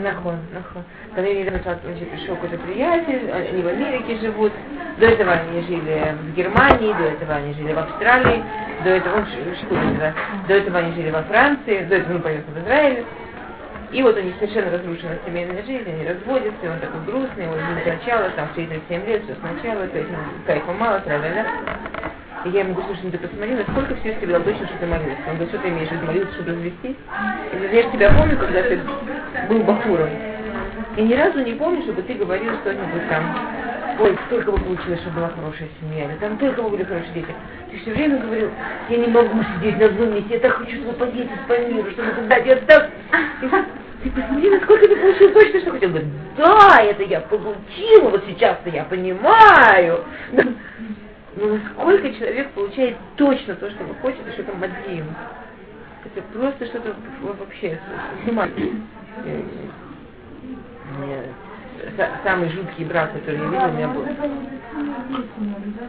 Нахон, 0.03 0.39
нахон. 0.53 0.83
Когда 1.15 1.31
я 1.31 1.51
значит, 1.51 2.11
пришел 2.11 2.35
какой-то 2.37 2.59
приятель, 2.59 3.31
они 3.31 3.63
в 3.63 3.67
Америке 3.67 4.19
живут, 4.19 4.53
до 4.99 5.07
этого 5.07 5.33
они 5.33 5.63
жили 5.63 6.15
в 6.23 6.37
Германии, 6.37 6.93
до 6.93 7.05
этого 7.05 7.35
они 7.35 7.55
жили 7.55 7.73
в 7.73 7.79
Австралии, 7.79 8.43
до 8.85 8.91
этого, 8.91 9.17
он 9.17 9.27
да, 9.99 10.15
до 10.47 10.55
этого 10.55 10.79
они 10.79 10.95
жили 10.95 11.11
во 11.11 11.23
Франции, 11.23 11.85
до 11.85 11.97
этого, 11.97 12.15
ну, 12.15 12.21
понятно, 12.21 12.55
в 12.55 12.65
Израиле. 12.65 13.05
И 13.93 14.03
вот 14.03 14.17
у 14.17 14.21
них 14.21 14.35
совершенно 14.39 14.71
разрушена 14.73 15.19
семейная 15.25 15.63
жизнь, 15.65 15.89
они 15.89 16.07
разводятся, 16.07 16.67
и 16.67 16.69
он 16.69 16.81
такой 16.81 17.01
грустный, 17.07 17.49
он 17.49 17.59
сначала, 17.83 18.31
там, 18.31 18.49
37 18.55 19.07
лет, 19.07 19.23
все 19.25 19.35
сначала, 19.37 19.87
то 19.87 19.99
есть, 19.99 20.11
ну, 20.11 20.19
кайфа 20.47 20.73
мало, 20.73 21.01
тра-ля-ля. 21.01 21.47
И 22.45 22.51
я 22.51 22.61
ему 22.61 22.75
говорю, 22.75 22.89
слушай, 22.89 23.05
ну 23.05 23.11
ты 23.11 23.19
посмотри, 23.19 23.55
насколько 23.55 23.95
все 23.97 24.15
тебе 24.15 24.27
было 24.29 24.41
точно, 24.41 24.67
что 24.67 24.79
ты 24.79 24.87
молился. 24.87 25.23
Он 25.29 25.35
говорит, 25.35 25.49
что 25.49 25.59
ты 25.59 25.69
имеешь 25.69 25.89
в 25.89 25.93
виду, 25.93 26.07
молился, 26.07 26.33
чтобы 26.35 26.51
развестись? 26.51 26.97
Я 27.73 27.83
же 27.83 27.91
тебя 27.91 28.11
помню, 28.11 28.39
когда 28.39 28.63
ты 28.63 28.81
был 29.49 29.63
бахуром. 29.65 30.11
И 30.97 31.03
ни 31.03 31.15
разу 31.15 31.41
не 31.41 31.53
помню, 31.53 31.83
чтобы 31.83 32.03
ты 32.03 32.15
говорил 32.15 32.53
что-нибудь 32.61 33.09
там 33.09 33.25
ой, 33.99 34.19
только 34.29 34.53
бы 34.53 34.59
получилось, 34.59 35.01
чтобы 35.01 35.17
была 35.17 35.29
хорошая 35.31 35.69
семья, 35.81 36.05
или 36.05 36.17
там 36.19 36.37
только 36.39 36.63
бы 36.63 36.71
были 36.71 36.85
хорошие 36.85 37.13
дети. 37.15 37.35
Ты 37.71 37.79
все 37.79 37.91
время 37.93 38.19
говорил, 38.19 38.51
я 38.89 38.97
не 38.97 39.07
могу 39.07 39.43
сидеть 39.55 39.79
на 39.79 39.87
одном 39.87 40.15
месте, 40.15 40.35
я 40.35 40.41
так 40.41 40.53
хочу, 40.55 40.77
чтобы 40.77 40.93
поездить 40.93 41.47
по 41.49 41.59
миру, 41.59 41.91
чтобы 41.91 42.11
куда 42.11 42.37
я 42.37 42.57
так... 42.57 42.91
Ты 44.07 44.13
посмотри, 44.13 44.51
насколько 44.51 44.87
ты 44.87 44.95
получил 44.95 45.33
точно, 45.33 45.61
что 45.61 45.73
хотел. 45.73 45.89
Говорит, 45.91 46.09
да, 46.37 46.79
это 46.81 47.03
я 47.03 47.21
получила, 47.23 48.11
вот 48.11 48.23
сейчас-то 48.25 48.71
я 48.71 48.85
понимаю. 48.85 50.05
Но 50.31 51.59
насколько 51.59 52.15
человек 52.15 52.51
получает 52.51 52.97
точно 53.17 53.57
то, 53.57 53.69
что 53.69 53.83
он 53.83 53.95
хочет, 53.97 54.21
и 54.29 54.31
что 54.31 54.45
там 54.45 54.63
один. 54.63 55.07
Это 56.05 56.23
просто 56.33 56.67
что-то 56.67 56.95
вообще. 57.21 57.81
Самый 62.23 62.49
жуткий 62.51 62.85
брак, 62.85 63.13
который 63.13 63.41
я 63.41 63.45
видел, 63.45 63.65
у 63.65 63.73
меня 63.73 63.89
был. 63.89 64.07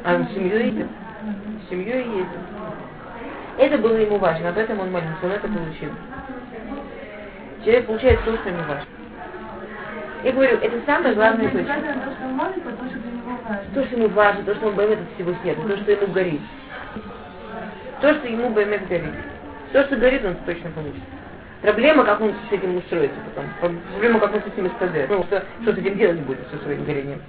А 0.03 0.24
с 0.24 0.33
семьей 0.33 0.65
ездил? 0.65 0.88
С 1.65 1.69
семьей 1.69 2.00
ездил. 2.00 2.41
Это 3.59 3.77
было 3.77 3.97
ему 3.97 4.17
важно, 4.17 4.50
об 4.50 4.57
этом 4.57 4.79
он 4.79 4.91
молился, 4.91 5.17
он 5.24 5.31
это 5.31 5.47
получил. 5.47 5.91
Человек 7.63 7.85
получает 7.85 8.23
то, 8.23 8.35
что 8.37 8.49
ему 8.49 8.59
важно. 8.59 8.85
Я 10.23 10.31
говорю, 10.31 10.57
это 10.57 10.85
самое 10.85 11.15
главное 11.15 11.49
точка. 11.49 11.75
То, 13.73 13.85
что 13.85 13.95
ему 13.95 14.07
важно, 14.09 14.43
то, 14.43 14.55
что 14.55 14.67
он 14.67 14.75
баймет 14.75 14.99
от 14.99 15.13
всего 15.15 15.33
света, 15.41 15.61
то, 15.61 15.77
что 15.77 15.91
ему 15.91 16.07
горит. 16.07 16.41
То, 18.01 18.13
что 18.13 18.27
ему 18.27 18.49
баймет 18.49 18.87
горит. 18.87 19.13
То, 19.71 19.83
что 19.83 19.95
горит, 19.95 20.25
он 20.25 20.35
точно 20.45 20.71
получит. 20.71 21.03
Проблема, 21.61 22.03
как 22.03 22.21
он 22.21 22.33
с 22.49 22.51
этим 22.51 22.77
устроится 22.77 23.17
потом. 23.25 23.49
Проблема, 23.91 24.19
как 24.19 24.35
он 24.35 24.41
с 24.41 24.45
этим 24.45 24.69
сказать. 24.75 25.09
Ну, 25.09 25.23
что, 25.23 25.43
что 25.63 25.73
с 25.73 25.77
этим 25.77 25.97
делать 25.97 26.19
будет, 26.19 26.47
со 26.51 26.57
своим 26.63 26.85
горением. 26.85 27.21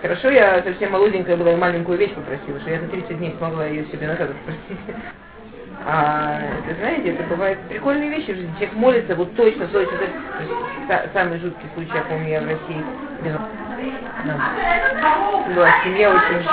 Хорошо, 0.00 0.30
я 0.30 0.62
совсем 0.62 0.92
молоденькая 0.92 1.36
была 1.36 1.52
и 1.52 1.56
маленькую 1.56 1.98
вещь 1.98 2.12
попросила, 2.12 2.60
что 2.60 2.70
я 2.70 2.80
за 2.80 2.88
30 2.88 3.18
дней 3.18 3.34
смогла 3.38 3.66
ее 3.66 3.86
себе 3.86 4.06
назад 4.06 4.30
спросить. 4.42 4.96
А, 5.86 6.40
это, 6.66 6.78
знаете, 6.78 7.10
это 7.10 7.24
бывает 7.24 7.58
прикольные 7.68 8.10
вещи 8.10 8.32
в 8.32 8.36
жизни. 8.36 8.52
Человек 8.54 8.74
молится 8.74 9.14
вот 9.14 9.34
точно, 9.36 9.66
точно. 9.68 9.98
точно. 9.98 11.10
Самый 11.12 11.38
жуткий 11.40 11.68
случай, 11.74 11.92
я 11.94 12.02
помню, 12.02 12.28
я 12.28 12.40
в 12.40 12.44
России. 12.44 12.84
Была 15.54 15.70
семья 15.84 16.10
очень... 16.10 16.44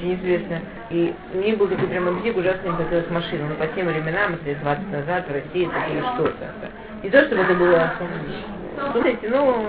очень 0.00 0.14
известно. 0.16 0.60
И 0.90 1.14
мне 1.34 1.54
был 1.54 1.68
такой 1.68 1.86
прям 1.86 2.18
бзик, 2.18 2.36
ужасно 2.36 2.68
не 2.68 2.76
хотелось 2.76 3.10
машину. 3.10 3.48
Но 3.48 3.54
по 3.54 3.66
тем 3.74 3.86
временам, 3.86 4.34
это 4.34 4.44
лет 4.46 4.60
20 4.60 4.92
назад, 4.92 5.28
в 5.28 5.32
России 5.32 5.68
это 5.68 5.92
было 5.92 6.14
что-то. 6.14 6.70
Не 7.02 7.10
то, 7.10 7.24
чтобы 7.26 7.42
это 7.42 7.54
было, 7.54 7.92
знаете, 8.92 9.28
ну, 9.28 9.66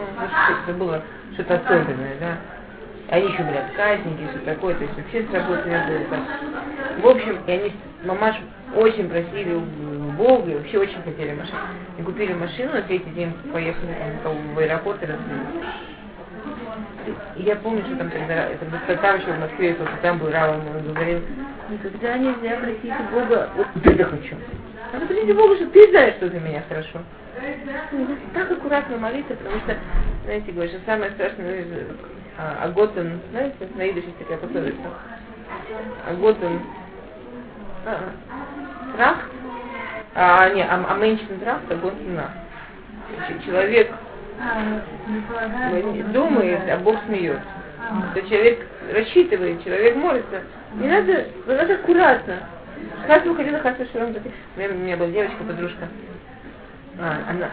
это 0.64 0.78
было 0.78 1.02
что-то 1.34 1.56
особенное, 1.56 2.16
да. 2.20 2.38
Они 3.10 3.28
еще 3.28 3.44
были 3.44 3.58
отказники, 3.58 4.28
все 4.30 4.40
такое, 4.46 4.74
то 4.76 4.84
есть 4.84 4.96
вообще 4.96 5.24
с 5.24 5.34
работы 5.34 5.70
не 5.70 5.78
было 5.86 6.00
так. 6.10 7.04
В 7.04 7.08
общем, 7.08 7.40
и 7.46 7.52
они, 7.52 7.74
мамаш 8.06 8.36
очень 8.76 9.10
просили 9.10 9.54
у 9.54 10.12
Бога, 10.14 10.50
и 10.50 10.56
вообще 10.56 10.78
очень 10.78 11.02
хотели 11.04 11.34
машину. 11.34 11.60
И 11.98 12.04
купили 12.04 12.34
машину, 12.34 12.72
на 12.74 12.82
третий 12.84 13.10
день 13.10 13.34
поехали 13.52 13.98
там, 14.24 14.34
в 14.56 14.60
аэропорт 14.60 15.04
и 15.04 15.06
развели. 15.08 15.42
И 17.36 17.44
я 17.44 17.56
помню, 17.56 17.82
что 17.86 17.96
там 17.96 18.10
тогда, 18.10 18.50
это 18.50 18.66
там 18.98 19.18
еще 19.18 19.32
в 19.32 19.40
Москве, 19.40 19.74
только 19.74 19.98
там 20.01 20.18
был 20.20 20.30
Рава, 20.30 20.54
он 20.54 20.94
говорил, 20.94 21.22
никогда 21.70 22.18
нельзя 22.18 22.58
просить 22.58 22.94
у 23.00 23.13
Бога, 23.13 23.50
вот 23.56 23.68
это 23.84 24.06
хочу. 24.06 24.36
Надо 24.94 25.06
просить 25.06 25.30
у 25.30 25.36
Бога, 25.36 25.56
что 25.56 25.68
ты 25.68 25.90
знаешь, 25.90 26.16
что 26.16 26.30
для 26.30 26.40
меня 26.40 26.63
хорошо. 26.68 27.00
Так 28.34 28.51
аккуратно 28.51 28.98
молиться, 28.98 29.34
потому 29.36 29.60
что, 29.62 29.75
знаете, 30.25 30.51
говорю, 30.51 30.70
что 30.70 30.80
самое 30.86 31.12
страшное, 31.12 31.66
а, 32.38 32.66
Аготен, 32.66 33.20
знаете, 33.32 33.56
на 33.75 33.90
идыше 33.90 34.08
такая 34.20 34.38
пословица. 34.38 34.78
Аготен, 36.10 36.62
а, 37.86 38.12
страх, 38.94 39.18
а, 40.13 40.50
не, 40.50 40.63
а, 40.63 40.86
а 40.88 40.98
меньшин 40.98 41.40
страх, 41.40 41.62
Аготен 41.70 42.16
на. 42.16 42.30
Человек 43.46 43.92
думает, 46.14 46.62
а 46.70 46.78
Бог 46.78 46.98
смеется. 47.06 47.42
То 48.14 48.22
человек 48.22 48.68
рассчитывает, 48.94 49.64
человек 49.64 49.96
молится. 49.96 50.42
Не 50.76 50.88
надо, 50.88 51.26
надо 51.46 51.74
аккуратно. 51.74 52.38
Хас 53.08 53.24
выходила, 53.26 53.60
хас 53.60 53.76
шурам. 53.92 54.16
У 54.56 54.60
меня, 54.60 54.98
была 54.98 55.10
девочка-подружка. 55.10 55.88
А, 57.00 57.20
она, 57.30 57.50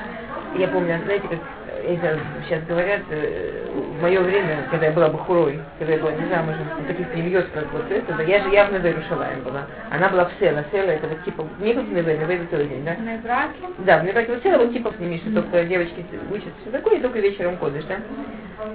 я 0.57 0.69
помню, 0.69 1.01
знаете, 1.05 1.29
как 1.29 1.39
это 1.85 2.19
сейчас 2.45 2.63
говорят, 2.65 3.01
э, 3.11 3.67
в 3.99 4.03
мое 4.03 4.21
время, 4.21 4.67
когда 4.71 4.87
я 4.87 4.93
была 4.93 5.09
бахурой, 5.09 5.61
когда 5.79 5.95
я 5.95 6.01
была 6.01 6.13
не 6.13 6.27
замужем, 6.29 6.67
в 6.83 6.87
таких 6.87 7.07
семьёт, 7.15 7.47
как 7.55 7.73
вот 7.73 7.91
это, 7.91 8.23
я 8.23 8.41
же 8.43 8.51
явно 8.51 8.79
в 8.79 8.85
Иерушалаем 8.85 9.43
была. 9.43 9.67
Она 9.91 10.09
была 10.09 10.27
в 10.27 10.33
Села. 10.39 10.65
Села 10.73 10.91
это 10.91 11.09
вот 11.09 11.25
типа, 11.25 11.47
не 11.61 11.75
как 11.75 11.85
Неве, 11.85 12.17
Неве 12.19 12.35
это 12.37 12.47
целый 12.51 12.69
день, 12.69 12.85
да? 12.85 12.95
На 12.95 13.19
браке? 13.19 13.75
Да, 13.79 14.03
мне 14.03 14.13
браке 14.13 14.35
вот 14.35 14.43
Села, 14.43 14.59
вот 14.59 14.73
типа 14.73 14.93
с 14.97 14.99
ними, 15.01 15.19
что 15.19 15.43
только 15.43 15.65
девочки 15.65 16.05
учатся, 16.31 16.51
все 16.63 16.71
такое, 16.71 16.99
и 16.99 17.01
только 17.01 17.19
вечером 17.19 17.57
ходишь, 17.59 17.85
да? 17.85 17.97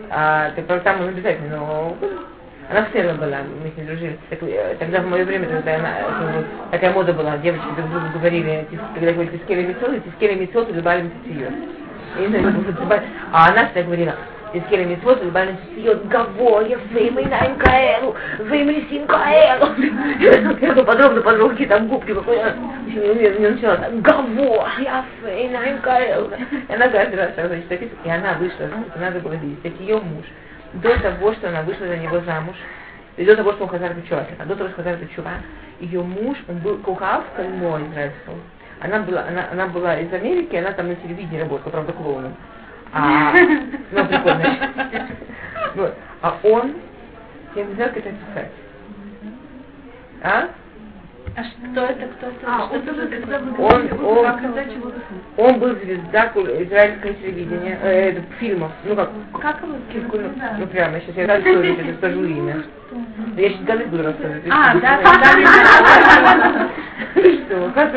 А, 0.10 0.52
ты, 0.52 0.62
там 0.62 1.02
он 1.02 1.10
обязательно, 1.10 1.58
но 1.58 1.98
она 2.70 2.86
в 2.86 2.94
Села 2.94 3.14
была, 3.14 3.40
мы 3.62 3.70
с 3.70 3.78
ней 3.78 3.86
дружили. 3.86 4.18
Так, 4.30 4.40
э, 4.42 4.76
тогда 4.80 5.02
в 5.02 5.08
мое 5.08 5.26
время, 5.26 5.48
когда 5.48 5.76
она, 5.76 5.96
вот, 6.36 6.46
такая 6.72 6.94
мода 6.94 7.14
была, 7.14 7.38
девочки 7.38 7.66
друг 7.76 7.90
другу 7.90 8.06
говорили, 8.14 8.66
когда 8.94 9.12
говорили, 9.12 9.38
ты 9.38 9.44
с 9.44 9.48
Келли 9.48 9.68
Мицот, 9.68 10.04
ты 10.04 10.10
с 10.10 10.20
Келли 10.20 10.40
Мицот, 10.40 10.70
и 10.70 10.74
добавили 10.74 11.12
а 13.32 13.50
она 13.50 13.66
всегда 13.66 13.84
говорила, 13.84 14.16
из 14.54 14.64
Келем 14.66 14.92
и 14.92 15.00
Свод, 15.02 15.24
Бальна 15.32 15.58
Сиот 15.76 16.06
Гавоя, 16.06 16.78
Веймейнаем 16.92 17.58
Каэлу, 17.58 18.16
Веймейсим 18.40 19.08
Каэлу. 19.08 19.68
Я 20.20 20.42
говорю, 20.42 20.86
подробно, 20.86 21.22
подробно, 21.22 21.50
какие 21.50 21.68
там 21.68 21.88
губки, 21.88 22.14
какой 22.14 22.38
я 22.38 22.56
еще 22.86 23.00
не 23.00 23.10
умею, 23.10 23.40
не 23.40 23.48
начала. 23.50 23.90
Гавоя, 23.92 25.06
Веймейнаем 25.24 25.80
Каэлу. 25.82 26.30
И 26.70 26.74
она 26.74 26.88
каждый 26.88 27.16
раз 27.16 27.32
так 27.36 27.48
значит, 27.48 27.68
записывает, 27.68 28.06
и 28.06 28.10
она 28.10 28.34
вышла, 28.34 28.70
надо 28.96 29.20
было 29.20 29.34
видеть, 29.34 29.60
это 29.64 29.82
ее 29.82 29.98
муж. 29.98 30.26
До 30.74 31.00
того, 31.00 31.34
что 31.34 31.50
она 31.50 31.64
вышла 31.64 31.88
за 31.88 31.98
него 31.98 32.20
замуж, 32.22 32.56
и 33.18 33.26
до 33.26 33.36
того, 33.36 33.54
что 33.54 33.64
он 33.64 33.70
Хазар 33.70 33.94
Бичува, 33.94 34.26
а 34.38 34.46
до 34.46 34.56
того, 34.56 34.70
что 34.70 34.84
Хазар 34.84 34.98
Бичува, 34.98 35.32
ее 35.80 36.02
муж, 36.02 36.38
он 36.48 36.58
был 36.60 36.78
кухав, 36.78 37.24
как 37.36 37.48
мой, 37.48 37.82
израильского 37.90 38.36
она 38.84 39.00
была, 39.00 39.26
она, 39.26 39.48
она 39.50 39.68
была 39.68 39.98
из 39.98 40.12
Америки, 40.12 40.58
она 40.58 40.74
там 40.74 40.90
на 40.90 40.96
телевидении 40.96 41.40
работала, 41.40 41.72
правда, 41.72 41.94
клоуном. 41.94 42.36
А, 42.92 43.34
ну, 43.92 44.06
прикольно. 44.06 44.60
Вот. 45.76 45.96
А 46.22 46.38
он, 46.44 46.74
я 47.56 47.64
не 47.64 47.74
знаю, 47.76 47.94
как 47.94 48.06
это 48.06 48.10
описать. 48.10 48.52
А? 50.22 50.50
А 51.36 51.44
что 51.44 51.86
это, 51.86 52.08
кто 52.08 52.28
это? 52.28 52.46
А, 52.46 52.70
он 52.72 52.82
тоже 52.84 53.08
тогда 53.08 53.40
он, 53.40 54.06
он, 54.06 54.26
он 55.38 55.60
был 55.60 55.76
звезда 55.78 56.32
израильского 56.36 57.14
телевидения, 57.16 57.80
э, 57.82 58.22
фильмов. 58.40 58.72
Ну 58.84 58.96
как? 58.96 59.10
Как 59.42 59.64
его? 59.64 59.74
Ну, 60.14 60.32
ну 60.60 60.68
прямо 60.68 61.00
сейчас 61.02 61.16
я 61.16 61.28
дальше 61.28 61.50
это 61.50 61.98
скажу 61.98 62.24
имя. 62.24 62.64
Я 63.36 63.50
сейчас 63.50 63.64
газет 63.64 63.90
буду 63.90 64.04
рассказывать. 64.04 64.44
А, 64.52 64.76
да, 64.76 65.02
да, 65.02 65.14
да. 66.44 66.70
Что, 67.14 67.72
как 67.74 67.94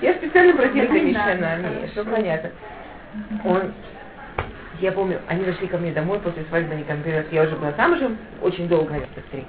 Я 0.00 0.14
специально 0.14 0.54
просила 0.54 0.92
Мишана, 0.92 1.58
что 1.92 2.04
понятно. 2.04 2.50
Он 3.44 3.72
я 4.82 4.90
помню, 4.90 5.20
они 5.28 5.44
зашли 5.44 5.68
ко 5.68 5.78
мне 5.78 5.92
домой 5.92 6.18
после 6.18 6.44
свадьбы, 6.48 6.74
они 6.74 6.82
говорят, 6.82 7.26
я 7.30 7.44
уже 7.44 7.54
была 7.54 7.70
замужем, 7.72 8.18
очень 8.40 8.68
долго, 8.68 8.90
наверное, 8.90 9.22
три. 9.30 9.46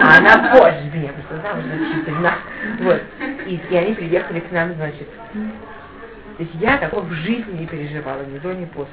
А 0.00 0.18
она 0.18 0.54
позже 0.54 0.90
меня 0.92 1.12
просто 1.12 1.40
замужем, 1.42 1.78
значительно. 1.78 2.34
Вот. 2.80 3.02
И, 3.46 3.60
и 3.70 3.76
они 3.76 3.94
приехали 3.94 4.40
к 4.40 4.52
нам, 4.52 4.74
значит. 4.74 5.08
То 5.32 6.42
есть 6.44 6.54
я 6.60 6.78
такого 6.78 7.02
в 7.02 7.12
жизни 7.12 7.58
не 7.58 7.66
переживала, 7.66 8.22
ни 8.22 8.38
до, 8.38 8.54
ни 8.54 8.64
после. 8.66 8.92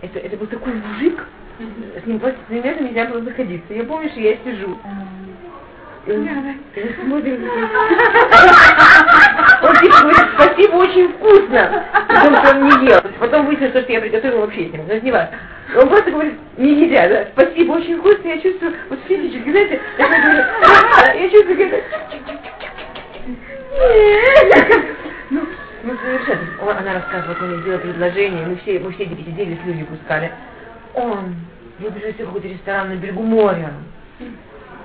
Это, 0.00 0.18
это 0.18 0.36
был 0.36 0.46
такой 0.46 0.74
мужик, 0.74 1.26
с 2.02 2.06
ним 2.06 2.20
просто 2.20 2.38
примерно 2.48 2.86
нельзя 2.86 3.06
было 3.06 3.22
заходиться. 3.22 3.74
Я 3.74 3.84
помню, 3.84 4.08
что 4.10 4.20
я 4.20 4.36
сижу. 4.44 4.78
Типа 9.80 10.00
говорит, 10.02 10.28
спасибо, 10.34 10.74
очень 10.76 11.12
вкусно. 11.14 11.84
Потому 12.08 12.36
он 12.36 12.68
не 12.68 12.88
ел. 12.88 13.00
Потом 13.18 13.46
выяснилось, 13.46 13.84
что 13.84 13.92
я 13.92 14.00
приготовила 14.00 14.40
вообще 14.40 14.68
с 14.68 14.72
ним. 14.72 14.86
Но 14.86 14.94
это 14.94 15.04
не 15.04 15.12
важно. 15.12 15.36
Он 15.74 15.88
просто 15.88 16.10
говорит, 16.12 16.34
не 16.56 16.84
едят, 16.84 17.10
да, 17.10 17.26
спасибо, 17.32 17.72
очень 17.72 17.98
вкусно, 17.98 18.28
я 18.28 18.40
чувствую, 18.40 18.72
вот 18.88 19.00
физически, 19.08 19.50
знаете, 19.50 19.80
я, 19.98 20.06
говорю, 20.06 20.44
я 21.22 21.30
чувствую, 21.30 21.58
как 21.58 21.82
ну, 25.30 25.40
ну, 25.82 25.98
совершенно. 25.98 26.78
Она 26.78 26.94
рассказывала, 26.94 27.36
он 27.40 27.50
мне 27.50 27.62
сделал 27.62 27.80
предложение, 27.80 28.46
мы 28.46 28.56
все, 28.56 28.78
мы 28.78 28.92
все 28.92 29.06
сидели, 29.06 29.58
слюни 29.64 29.82
пускали. 29.82 30.30
Он, 30.94 31.34
я 31.80 31.90
бежу 31.90 32.12
в 32.12 32.16
какой-то 32.16 32.48
ресторан 32.48 32.90
на 32.90 32.94
берегу 32.96 33.22
моря. 33.22 33.72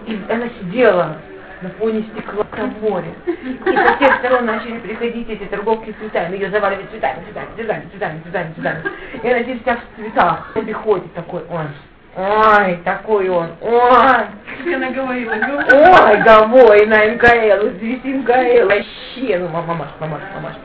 И 0.07 0.19
она 0.29 0.47
сидела 0.59 1.17
на 1.61 1.69
фоне 1.71 2.03
стекла 2.11 2.43
в 2.43 2.81
море. 2.81 3.13
И 3.25 3.75
со 3.75 3.95
всех 3.95 4.15
сторон 4.19 4.45
начали 4.45 4.79
приходить 4.79 5.29
эти 5.29 5.43
торговки 5.45 5.91
цветами. 5.99 6.35
Ее 6.35 6.49
заваливали 6.49 6.87
цветами, 6.87 7.23
цветами, 7.25 7.47
цветами, 7.55 7.89
цветами, 7.91 8.21
цветами, 8.23 8.53
цветами. 8.53 8.83
И 9.21 9.27
она 9.29 9.43
здесь 9.43 9.61
вся 9.61 9.75
в 9.75 9.95
цветах. 9.95 10.51
Он 10.55 10.65
приходит 10.65 11.13
такой, 11.13 11.43
ой, 11.49 11.67
ой, 12.15 12.79
такой 12.83 13.29
он, 13.29 13.49
ой. 13.61 14.25
Как 14.63 14.73
она 14.75 14.89
говорила, 14.91 15.33
Ой, 15.33 16.21
гавой 16.23 16.85
на 16.87 17.05
МКЛ, 17.05 17.69
здесь 17.77 18.03
МКЛ. 18.03 18.67
Вообще, 18.67 19.37
ну, 19.37 19.47
мамаш, 19.49 19.89
мамаш, 19.99 20.21
мамаш. 20.35 20.55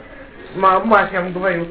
Мамаш, 0.54 1.12
я 1.12 1.20
вам 1.20 1.32
говорю, 1.32 1.66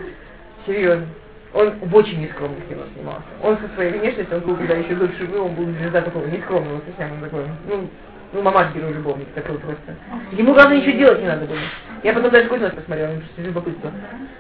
серьезно. 0.68 1.08
Он 1.56 1.72
в 1.80 1.96
очень 1.96 2.20
нескромных 2.20 2.68
кино 2.68 2.84
снимался. 2.94 3.24
Он 3.42 3.58
со 3.58 3.74
своей 3.76 3.94
внешностью, 3.94 4.36
он 4.36 4.44
был 4.44 4.58
когда 4.58 4.74
еще 4.76 4.94
дольше 4.94 5.26
был, 5.26 5.46
он 5.46 5.56
был 5.56 5.66
звезда 5.68 6.02
такого 6.02 6.26
нескромного, 6.26 6.82
совсем 6.86 7.14
он 7.14 7.22
такой, 7.22 7.46
ну, 7.70 7.90
ну, 8.34 8.42
мамаш 8.42 8.74
герой 8.74 8.92
любовник 8.92 9.30
такой 9.34 9.58
просто. 9.60 9.96
Ему, 10.34 10.54
главное, 10.54 10.82
ничего 10.82 10.98
делать 10.98 11.22
не 11.22 11.28
надо 11.28 11.46
было. 11.46 11.58
Я 12.04 12.12
потом 12.12 12.32
даже 12.32 12.50
кое 12.50 12.70
посмотрела, 12.70 13.12
мне 13.12 13.22
просто 13.22 13.42
любопытство. 13.42 13.90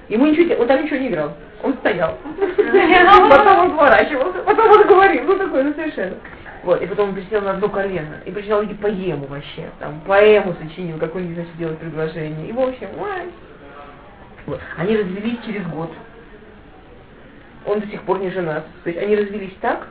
Ему 0.09 0.25
ничего, 0.25 0.55
он 0.55 0.67
там 0.67 0.83
ничего 0.83 0.97
не 0.97 1.07
играл. 1.07 1.37
Он 1.63 1.73
стоял. 1.75 2.17
Потом 3.29 3.59
он 3.59 3.71
поворачивался, 3.71 4.39
потом 4.39 4.71
он 4.71 4.85
говорил, 4.85 5.23
ну 5.23 5.37
такой, 5.37 5.63
ну 5.63 5.73
совершенно. 5.73 6.17
Вот, 6.63 6.81
и 6.81 6.85
потом 6.85 7.09
он 7.09 7.15
присел 7.15 7.41
на 7.41 7.51
одно 7.51 7.69
колено 7.69 8.17
и 8.25 8.31
прочитал 8.31 8.61
ей 8.61 8.75
поэму 8.75 9.27
вообще, 9.27 9.69
там, 9.79 10.01
поэму 10.05 10.53
сочинил, 10.61 10.97
какой-нибудь, 10.97 11.35
значит, 11.35 11.57
делать 11.57 11.77
предложение. 11.77 12.49
И, 12.49 12.51
в 12.51 12.59
общем. 12.59 12.89
Вот. 14.47 14.59
Они 14.77 14.97
развелись 14.97 15.37
через 15.45 15.65
год 15.67 15.91
он 17.65 17.79
до 17.79 17.87
сих 17.87 18.01
пор 18.03 18.19
не 18.19 18.29
женат. 18.31 18.65
То 18.83 18.89
есть 18.89 19.01
они 19.01 19.15
развелись 19.15 19.55
так, 19.61 19.87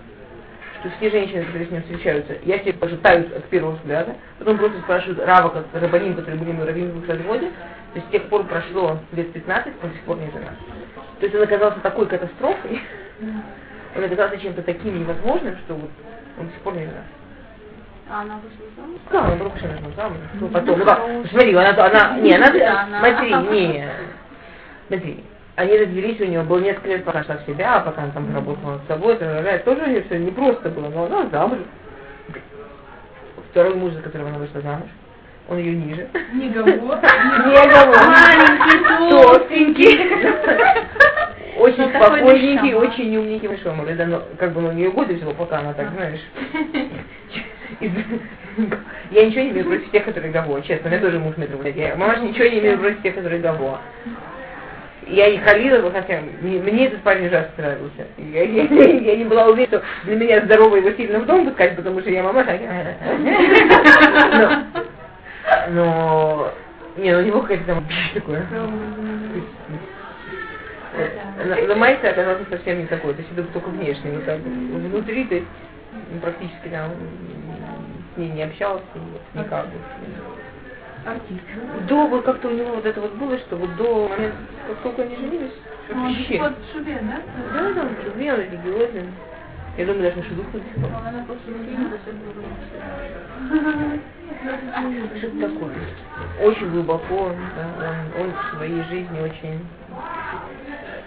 что 0.81 0.91
все 0.97 1.11
женщины, 1.11 1.45
которые 1.45 1.67
с 1.67 1.71
ним 1.71 1.83
встречаются, 1.83 2.37
я 2.45 2.59
себе 2.59 2.75
даже 2.75 2.97
тают 2.99 3.35
от 3.35 3.45
первого 3.47 3.73
взгляда, 3.77 4.17
потом 4.39 4.59
просто 4.59 4.79
спрашивают 4.81 5.19
Рава, 5.21 5.49
как 5.49 5.67
Рабанин, 5.73 6.15
который 6.15 6.39
были 6.39 6.53
на 6.53 6.67
Равиновых 6.67 7.09
разводе, 7.09 7.49
то 7.49 7.97
есть 8.01 8.09
с 8.09 8.11
тех 8.11 8.25
пор 8.25 8.45
прошло 8.45 8.99
лет 9.13 9.33
15, 9.33 9.73
он 9.83 9.89
до 9.89 9.95
сих 9.95 10.05
пор 10.05 10.19
не 10.19 10.31
женат. 10.31 10.55
То 11.21 11.27
есть 11.27 11.35
он 11.35 11.43
оказался 11.43 11.81
такой 11.81 12.07
катастрофой, 12.07 12.81
он 13.97 14.05
оказался 14.05 14.37
чем-то 14.39 14.63
таким 14.63 15.01
невозможным, 15.01 15.57
что 15.65 15.75
вот 15.75 15.91
он 16.39 16.47
до 16.47 16.53
сих 16.53 16.61
пор 16.61 16.75
не 16.75 16.85
женат. 16.85 17.05
А 18.11 18.21
она 18.21 18.37
вышла 18.37 18.67
замуж? 18.77 19.01
Да, 19.11 19.25
она 19.25 19.37
была 19.37 19.51
совершенно 19.57 19.91
замуж. 19.97 20.19
Ну, 20.35 20.49
потом, 20.49 20.79
ну 20.79 20.85
как, 20.85 21.01
смотри, 21.31 21.55
она, 21.55 21.71
она, 21.71 22.19
не, 22.19 22.35
она, 22.35 22.47
смотри, 23.01 23.35
не, 23.35 23.89
смотри, 24.89 25.25
они 25.57 25.77
развелись, 25.79 26.21
у 26.21 26.25
него 26.25 26.43
было 26.43 26.59
несколько 26.59 26.89
лет, 26.89 27.05
пока 27.05 27.23
шла 27.23 27.37
в 27.37 27.47
себя, 27.47 27.77
а 27.77 27.81
пока 27.81 28.03
она 28.03 28.13
там 28.13 28.35
работала 28.35 28.73
над 28.73 28.87
собой, 28.89 29.17
тоже 29.17 29.83
у 29.83 29.87
нее 29.87 30.03
все 30.03 30.19
непросто 30.19 30.69
было, 30.69 30.89
но 30.89 31.05
она 31.05 31.27
замуж. 31.31 31.59
Второй 33.51 33.75
муж, 33.75 33.93
за 33.93 34.03
которого 34.03 34.31
она 34.31 34.39
вышла 34.39 34.61
замуж, 34.63 34.89
он 35.49 35.59
ее 35.59 35.75
ниже. 35.77 36.09
Не 36.33 36.49
говор. 36.55 36.67
Не 36.67 36.81
говор. 36.81 38.07
Маленький, 38.09 39.11
толстенький. 39.11 39.95
Очень 41.57 41.89
спокойненький, 41.91 42.75
очень 42.75 43.17
умненький 43.17 43.47
большой 43.47 43.95
да, 43.95 44.07
но 44.07 44.23
как 44.39 44.53
бы 44.53 44.61
ну, 44.61 44.71
у 44.71 44.73
нее 44.73 44.91
годы 44.91 45.17
всего, 45.17 45.33
пока 45.35 45.61
она 45.61 45.73
так, 45.73 45.89
знаешь. 45.93 46.21
Я 49.11 49.27
ничего 49.27 49.43
не 49.43 49.51
имею 49.51 49.67
против 49.67 49.91
тех, 49.93 50.05
которые 50.05 50.33
гаво, 50.33 50.61
честно, 50.63 50.89
у 50.89 50.91
меня 50.91 51.01
тоже 51.01 51.19
муж 51.21 51.37
метр 51.37 51.65
Я, 51.67 51.95
мамаш, 51.95 52.21
ничего 52.21 52.47
не 52.47 52.59
имею 52.59 52.79
против 52.79 53.03
тех, 53.03 53.15
которые 53.15 53.41
гаво. 53.41 53.79
Я 55.07 55.27
и 55.29 55.39
халила, 55.39 55.91
хотя 55.91 56.21
мне, 56.41 56.59
мне 56.61 56.87
этот 56.87 57.03
парень 57.03 57.27
ужасно 57.27 57.53
нравился. 57.59 58.07
Я, 58.17 58.43
я, 58.43 58.63
я 58.63 59.17
не 59.17 59.25
была 59.25 59.47
уверена, 59.47 59.79
что 59.79 59.83
для 60.05 60.17
меня 60.17 60.41
здорово 60.45 60.77
его 60.77 60.91
сильно 60.93 61.19
в 61.19 61.27
дом 61.27 61.47
пускать, 61.47 61.77
потому 61.77 62.01
что 62.01 62.11
я 62.11 62.23
мама 62.23 62.45
но, 65.69 65.73
но 65.73 66.53
не, 66.97 67.13
ну 67.13 67.19
у 67.19 67.23
него 67.23 67.41
какая-то 67.43 67.65
там 67.65 67.85
такое. 68.15 68.47
На, 71.69 71.75
Майсе 71.75 72.09
оказался 72.09 72.45
совсем 72.49 72.79
не 72.79 72.87
такой, 72.87 73.15
то 73.15 73.21
есть 73.21 73.33
это 73.33 73.43
только 73.53 73.69
внешне, 73.69 74.13
вот 74.13 74.25
так 74.25 74.39
внутри, 74.41 75.25
то 75.25 75.35
есть 75.35 75.47
практически 76.23 76.69
там 76.71 76.93
с 78.15 78.17
ней 78.17 78.31
не 78.31 78.45
общался, 78.45 78.85
никак 79.35 79.67
артист. 81.07 81.43
До 81.89 82.07
вот 82.07 82.25
как-то 82.25 82.49
у 82.49 82.53
него 82.53 82.75
вот 82.75 82.87
это 82.87 83.01
вот 83.01 83.15
было, 83.15 83.39
что 83.39 83.57
вот 83.57 83.77
до 83.77 84.09
момента, 84.09 84.37
как 84.69 84.79
только 84.79 85.03
они 85.03 85.17
женились, 85.17 85.53
что 85.87 85.95
вообще. 85.97 86.39
Вот 86.39 86.53
Шубе, 86.73 86.99
да? 87.03 87.21
Да, 87.53 87.73
да, 87.73 87.81
он 87.83 87.97
Шубе, 88.05 88.33
он 88.33 88.41
религиозный. 88.41 89.05
Я 89.77 89.87
думаю, 89.87 90.03
даже 90.03 90.17
на 90.17 90.23
до 90.23 90.29
сих 90.33 90.75
пор. 90.77 90.91
Что-то 95.19 95.41
такое. 95.41 95.75
Очень 96.43 96.71
глубоко, 96.71 97.33
да, 97.57 97.95
он, 98.17 98.27
он 98.27 98.33
в 98.33 98.57
своей 98.57 98.83
жизни 98.85 99.21
очень... 99.21 99.67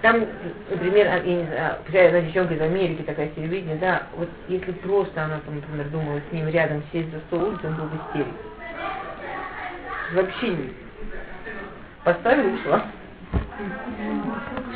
Там, 0.02 0.26
например, 0.70 1.08
я 1.08 1.20
не 1.22 1.46
знаю, 1.46 2.08
одна 2.08 2.22
девчонка 2.22 2.54
из 2.54 2.62
Америки, 2.62 3.02
такая 3.02 3.30
телевидение, 3.30 3.78
да, 3.78 4.04
вот 4.16 4.30
если 4.48 4.72
просто 4.72 5.24
она, 5.24 5.40
там, 5.46 5.56
например, 5.56 5.88
думала 5.88 6.22
с 6.30 6.34
ним 6.34 6.48
рядом 6.50 6.84
сесть 6.92 7.12
за 7.12 7.20
стол, 7.28 7.40
он 7.46 7.76
был 7.76 7.86
в 7.86 8.10
истерике 8.10 8.32
вообще 10.14 10.50
не. 10.50 10.74
Поставила 12.04 12.54
ушла. 12.54 12.86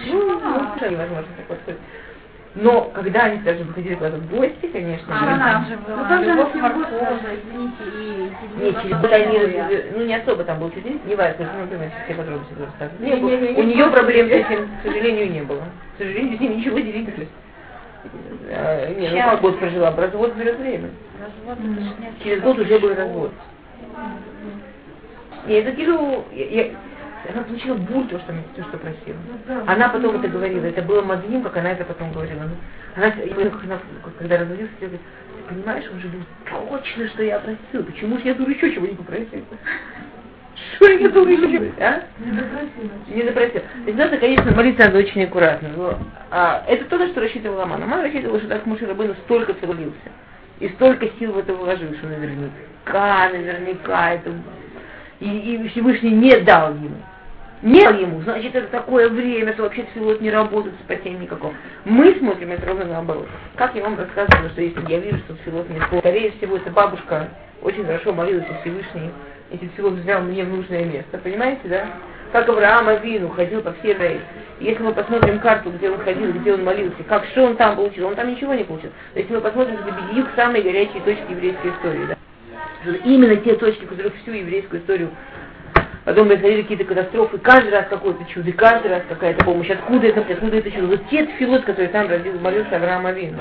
Ну, 0.05 0.39
невозможно 0.89 1.27
так 1.37 1.45
подходить. 1.47 1.81
Но 2.53 2.91
когда 2.93 3.23
они 3.23 3.37
даже 3.39 3.63
выходили 3.63 3.95
куда-то 3.95 4.17
в 4.17 4.29
гости, 4.29 4.67
конечно, 4.73 5.07
а, 5.09 5.39
там 5.39 5.65
же 5.67 5.77
была. 5.77 5.97
Ну, 5.97 6.09
там 6.09 6.23
же 6.23 6.31
любовь 6.31 6.51
извините, 6.53 7.83
и... 7.95 8.61
Нет, 8.61 8.81
через 8.81 9.01
год 9.01 9.11
они, 9.13 9.39
ну 9.95 10.05
не 10.05 10.15
особо 10.15 10.43
там 10.43 10.59
был 10.59 10.69
чудес, 10.71 10.99
не 11.05 11.15
важно, 11.15 11.49
ну, 11.53 11.61
например, 11.61 11.89
все 12.03 12.13
подробности. 12.13 12.53
Не, 12.99 13.21
не, 13.21 13.37
не, 13.37 13.61
У 13.61 13.63
нее 13.63 13.89
проблем 13.89 14.27
с 14.27 14.31
этим, 14.31 14.67
к 14.67 14.83
сожалению, 14.83 15.31
не 15.31 15.41
было. 15.43 15.61
К 15.95 15.99
сожалению, 15.99 16.37
с 16.37 16.41
ним 16.41 16.57
ничего 16.57 16.79
не 16.79 16.91
видели. 16.91 17.27
А, 18.49 18.93
не, 18.95 19.09
ну 19.09 19.17
как 19.17 19.41
год 19.41 19.57
прожила, 19.57 19.95
развод 19.95 20.35
берет 20.35 20.59
время. 20.59 20.89
Развод, 21.21 21.57
Через 22.21 22.41
год 22.41 22.59
уже 22.59 22.79
был 22.79 22.93
развод. 22.93 23.31
И 25.47 25.53
это 25.53 25.71
Киру, 25.71 26.25
я, 26.31 26.45
я, 26.45 26.71
она 27.29 27.43
получила 27.43 27.75
бурь, 27.75 28.07
то, 28.07 28.19
что, 28.19 28.33
то, 28.55 28.63
что 28.63 28.77
просила. 28.77 29.17
Она 29.67 29.89
потом 29.89 30.15
это 30.15 30.27
говорила, 30.27 30.65
это 30.65 30.81
было 30.81 31.01
мозгим, 31.01 31.43
как 31.43 31.57
она 31.57 31.71
это 31.71 31.85
потом 31.85 32.11
говорила. 32.11 32.43
Она, 32.95 33.13
она 33.13 33.79
когда 34.17 34.39
разводилась, 34.39 34.71
говорит, 34.79 34.99
ты 35.37 35.53
понимаешь, 35.53 35.85
он 35.91 35.99
же 35.99 36.07
был 36.07 36.21
точно, 36.49 37.07
что 37.09 37.23
я 37.23 37.39
просила, 37.39 37.83
почему 37.85 38.17
же 38.17 38.23
я 38.25 38.33
дура 38.33 38.51
еще 38.51 38.73
чего 38.73 38.87
не 38.87 38.95
попросила? 38.95 39.43
Что 40.75 40.89
я 40.89 41.09
дура 41.09 41.31
еще 41.31 41.71
а? 41.79 42.03
Не 42.19 42.31
запросила. 42.31 42.91
Не 43.07 43.23
запросила. 43.23 43.63
Надо, 43.87 44.17
конечно, 44.17 44.51
молиться 44.51 44.85
надо 44.85 44.97
очень 44.99 45.23
аккуратно. 45.23 45.69
Но, 45.75 45.99
а, 46.29 46.63
это 46.67 46.85
то, 46.85 46.97
на 46.97 47.07
что 47.09 47.21
рассчитывала 47.21 47.63
Аман. 47.63 47.83
Аман 47.83 48.01
рассчитывала, 48.01 48.39
что 48.39 48.49
так 48.49 48.65
Муше 48.65 48.85
Рабыну 48.85 49.15
столько 49.25 49.53
всего 49.55 49.75
И 50.59 50.69
столько 50.69 51.07
сил 51.19 51.33
в 51.33 51.37
это 51.37 51.53
вложил, 51.53 51.93
что 51.95 52.07
наверняка, 52.07 53.29
наверняка 53.29 54.13
это 54.13 54.31
и, 55.21 55.55
и 55.55 55.67
Всевышний 55.69 56.11
не 56.11 56.35
дал 56.37 56.73
ему. 56.73 56.97
Не 57.61 57.83
дал 57.83 57.93
ему, 57.93 58.21
значит, 58.21 58.55
это 58.55 58.67
такое 58.67 59.07
время, 59.07 59.53
что 59.53 59.63
вообще 59.63 59.85
всего 59.91 60.13
не 60.13 60.31
работает 60.31 60.73
спасения 60.83 61.19
никакого. 61.19 61.53
Мы 61.85 62.15
смотрим 62.15 62.51
это 62.51 62.65
ровно 62.65 62.85
наоборот. 62.85 63.27
Как 63.55 63.75
я 63.75 63.83
вам 63.83 63.97
рассказывала, 63.97 64.49
что 64.49 64.61
если 64.61 64.81
я 64.91 64.99
вижу, 64.99 65.19
что 65.19 65.35
Всеволод 65.35 65.69
не 65.69 65.77
исполнил, 65.77 65.99
скорее 65.99 66.31
всего, 66.31 66.57
эта 66.57 66.71
бабушка 66.71 67.29
очень 67.61 67.85
хорошо 67.85 68.13
молилась 68.13 68.47
Всевышний, 68.61 69.11
если 69.51 69.67
Всеволод 69.69 69.99
взял 69.99 70.21
мне 70.23 70.43
в 70.43 70.49
нужное 70.49 70.85
место, 70.85 71.19
понимаете, 71.19 71.61
да? 71.65 71.85
Как 72.31 72.49
Авраам 72.49 72.87
Авину 72.87 73.29
ходил 73.29 73.61
по 73.61 73.73
всей 73.73 73.93
Израиле. 73.93 74.21
Если 74.59 74.81
мы 74.81 74.93
посмотрим 74.93 75.39
карту, 75.39 75.69
где 75.69 75.91
он 75.91 75.99
ходил, 75.99 76.31
где 76.31 76.53
он 76.53 76.63
молился, 76.63 77.03
как 77.07 77.25
что 77.25 77.43
он 77.43 77.57
там 77.57 77.75
получил, 77.75 78.07
он 78.07 78.15
там 78.15 78.31
ничего 78.31 78.53
не 78.53 78.63
получил. 78.63 78.89
Если 79.13 79.33
мы 79.33 79.41
посмотрим, 79.41 79.77
где 79.81 79.91
Бедиюк 79.91 80.29
самые 80.35 80.63
горячие 80.63 81.01
точки 81.03 81.29
еврейской 81.29 81.71
истории, 81.71 82.05
да? 82.07 82.17
Именно 83.03 83.35
те 83.37 83.55
точки, 83.55 83.85
которые 83.85 84.11
всю 84.21 84.31
еврейскую 84.31 84.81
историю 84.81 85.11
потом 86.05 86.27
происходили 86.27 86.63
какие-то 86.63 86.85
катастрофы, 86.85 87.37
каждый 87.37 87.71
раз 87.71 87.85
какое-то 87.89 88.23
чудо, 88.25 88.49
и 88.49 88.53
каждый 88.53 88.91
раз 88.91 89.03
какая-то 89.07 89.45
помощь. 89.45 89.69
Откуда 89.69 90.07
это, 90.07 90.21
откуда 90.21 90.57
это 90.57 90.71
чудо? 90.71 90.87
Вот 90.87 91.09
те 91.09 91.25
филот, 91.37 91.63
которые 91.63 91.89
там 91.89 92.09
родил, 92.09 92.39
молился 92.39 92.75
Авраам 92.75 93.05
Авину. 93.05 93.37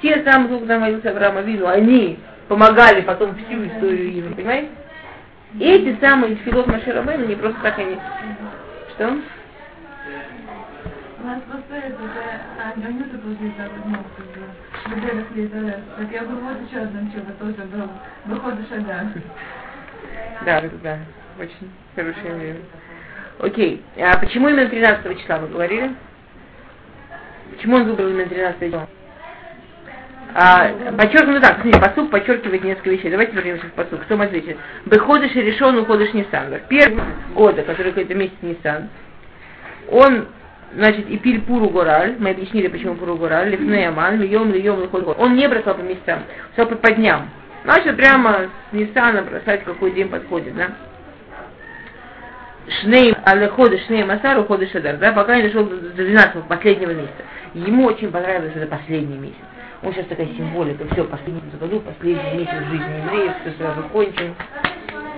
Те 0.00 0.22
самые, 0.24 0.56
кто 0.56 0.66
там 0.66 0.80
молился 0.80 1.10
Авраам 1.10 1.36
Авину, 1.36 1.66
они 1.66 2.18
помогали 2.48 3.02
потом 3.02 3.34
всю 3.36 3.66
историю 3.66 4.16
евреев, 4.16 4.36
понимаете? 4.36 4.68
Эти 5.60 5.98
самые 6.00 6.36
филот 6.36 6.66
Маширабейна 6.66 7.24
не 7.26 7.36
просто 7.36 7.60
так 7.62 7.78
они... 7.78 7.98
Что? 8.94 9.18
У 11.22 11.24
нас 11.24 11.40
просто 11.48 11.76
это 11.76 12.02
уже 12.02 12.84
Анюта 12.84 13.16
тоже 13.16 13.36
летала, 13.40 13.70
ну, 13.86 13.96
как 14.16 14.26
бы, 14.26 14.42
в 14.84 15.06
отелях 15.06 15.30
летала. 15.36 15.74
Так 15.96 16.10
я 16.10 16.24
говорю, 16.24 16.40
вот 16.40 16.68
еще 16.68 16.80
одна 16.80 17.00
чудо 17.12 17.32
тоже 17.38 17.68
было, 17.68 17.88
выходу 18.24 18.62
шага. 18.68 19.06
Да, 20.44 20.62
да, 20.82 20.98
очень 21.38 21.70
хорошее 21.94 22.34
время. 22.34 22.60
Окей, 23.38 23.84
а 23.98 24.18
почему 24.18 24.48
именно 24.48 24.68
13 24.68 25.20
числа 25.20 25.38
вы 25.38 25.48
говорили? 25.48 25.94
Почему 27.52 27.76
он 27.76 27.84
выбрал 27.84 28.08
именно 28.08 28.28
13 28.28 28.60
числа? 28.60 28.88
А, 30.34 30.72
подчеркну 30.98 31.40
так, 31.40 31.60
смотри, 31.60 31.80
посук 31.80 32.10
подчеркивает 32.10 32.64
несколько 32.64 32.90
вещей. 32.90 33.10
Давайте 33.12 33.32
вернемся 33.34 33.66
к 33.66 33.74
посук. 33.74 34.00
Кто 34.02 34.20
ответит? 34.20 34.56
и 34.86 35.40
решен, 35.40 35.78
уходишь 35.78 36.14
Ниссан. 36.14 36.52
Первый 36.68 37.04
года, 37.34 37.62
который 37.62 37.92
какой-то 37.92 38.14
месяц 38.14 38.34
Ниссан, 38.42 38.88
он 39.88 40.26
значит, 40.74 41.08
и 41.08 41.18
пиль 41.18 41.40
пуру 41.42 41.68
гораль, 41.68 42.16
мы 42.18 42.30
объяснили, 42.30 42.68
почему 42.68 42.94
пуру 42.94 43.16
гораль, 43.16 43.50
лифнеяман, 43.50 44.20
льем, 44.20 44.52
льем, 44.52 44.80
лихот 44.80 45.16
Он 45.18 45.34
не 45.34 45.48
бросал 45.48 45.74
по 45.74 45.82
местам, 45.82 46.24
бросал 46.56 46.76
по 46.76 46.90
дням. 46.92 47.28
Начал 47.64 47.94
прямо 47.94 48.48
с 48.70 48.72
Ниссана 48.72 49.22
бросать, 49.22 49.64
какой 49.64 49.92
день 49.92 50.08
подходит, 50.08 50.56
да? 50.56 50.70
Шней, 52.80 53.14
але 53.24 53.48
ходы 53.48 53.78
Шней 53.86 54.04
Масар, 54.04 54.38
уходы 54.38 54.68
Шадар, 54.68 54.96
да, 54.96 55.12
пока 55.12 55.36
не 55.36 55.42
дошел 55.42 55.64
до 55.64 55.76
12 55.76 56.44
последнего 56.44 56.90
месяца. 56.90 57.22
Ему 57.54 57.86
очень 57.86 58.10
понравилось 58.10 58.52
это 58.54 58.66
последний 58.66 59.18
месяц. 59.18 59.36
Он 59.82 59.92
сейчас 59.92 60.06
такая 60.06 60.26
символика, 60.26 60.84
все, 60.92 61.04
последний 61.04 61.42
году, 61.60 61.80
последний 61.80 62.38
месяц 62.38 62.54
жизни 62.70 63.02
евреев, 63.04 63.32
все 63.40 63.52
сразу 63.58 63.82
кончим. 63.88 64.34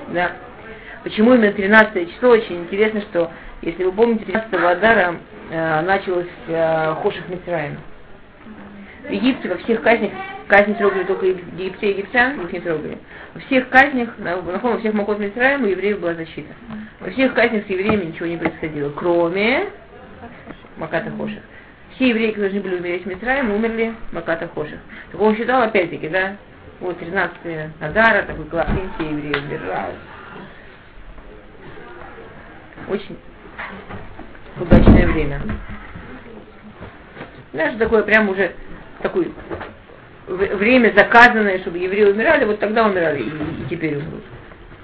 Да. 0.08 0.32
Почему 1.02 1.34
именно 1.34 1.52
13 1.52 2.14
число? 2.14 2.30
Очень 2.30 2.62
интересно, 2.62 3.02
что, 3.02 3.30
если 3.60 3.84
вы 3.84 3.92
помните, 3.92 4.24
13 4.24 4.54
Адара 4.54 5.16
началось 5.50 6.26
э, 6.48 6.94
Хоших 7.02 7.28
Митраем. 7.28 7.78
В 9.08 9.10
Египте 9.10 9.48
во 9.48 9.56
всех 9.58 9.82
казнях, 9.82 10.12
казни 10.48 10.72
трогали 10.74 11.04
только 11.04 11.26
египтян, 11.26 11.90
египтян, 11.90 12.40
их 12.40 12.52
не 12.52 12.60
трогали. 12.60 12.98
Во 13.34 13.40
всех 13.40 13.68
казнях, 13.68 14.16
на, 14.18 14.40
на 14.40 14.78
всех 14.78 14.94
Макот 14.94 15.18
Митраем 15.18 15.64
у 15.64 15.66
евреев 15.66 16.00
была 16.00 16.14
защита. 16.14 16.54
Во 17.00 17.10
всех 17.10 17.34
казнях 17.34 17.66
с 17.66 17.70
евреями 17.70 18.06
ничего 18.06 18.26
не 18.26 18.36
происходило, 18.36 18.90
кроме 18.90 19.66
Маката 20.76 21.10
Хоших 21.10 21.42
все 21.94 22.08
евреи, 22.08 22.30
которые 22.30 22.50
должны 22.50 22.68
были 22.68 22.80
умереть 22.80 23.04
в 23.04 23.06
Митраем, 23.06 23.52
умерли 23.52 23.94
Маката 24.12 24.48
Хоших. 24.48 24.78
Так 25.12 25.20
он 25.20 25.36
считал, 25.36 25.62
опять-таки, 25.62 26.08
да, 26.08 26.36
вот 26.80 26.98
13 26.98 27.36
Адара, 27.80 28.22
такой 28.22 28.44
классный, 28.46 28.88
все 28.96 29.10
евреи 29.10 29.34
умирают. 29.34 29.96
Очень 32.88 33.16
удачное 34.60 35.06
время. 35.06 35.40
Знаешь, 37.52 37.78
такое 37.78 38.02
прям 38.02 38.28
уже 38.28 38.52
такое 39.02 39.28
время 40.26 40.92
заказанное, 40.96 41.58
чтобы 41.60 41.78
евреи 41.78 42.10
умирали, 42.10 42.44
вот 42.44 42.58
тогда 42.58 42.86
умирали 42.86 43.22
и, 43.22 43.28
и 43.28 43.66
теперь 43.68 43.96
умрут. 43.96 44.24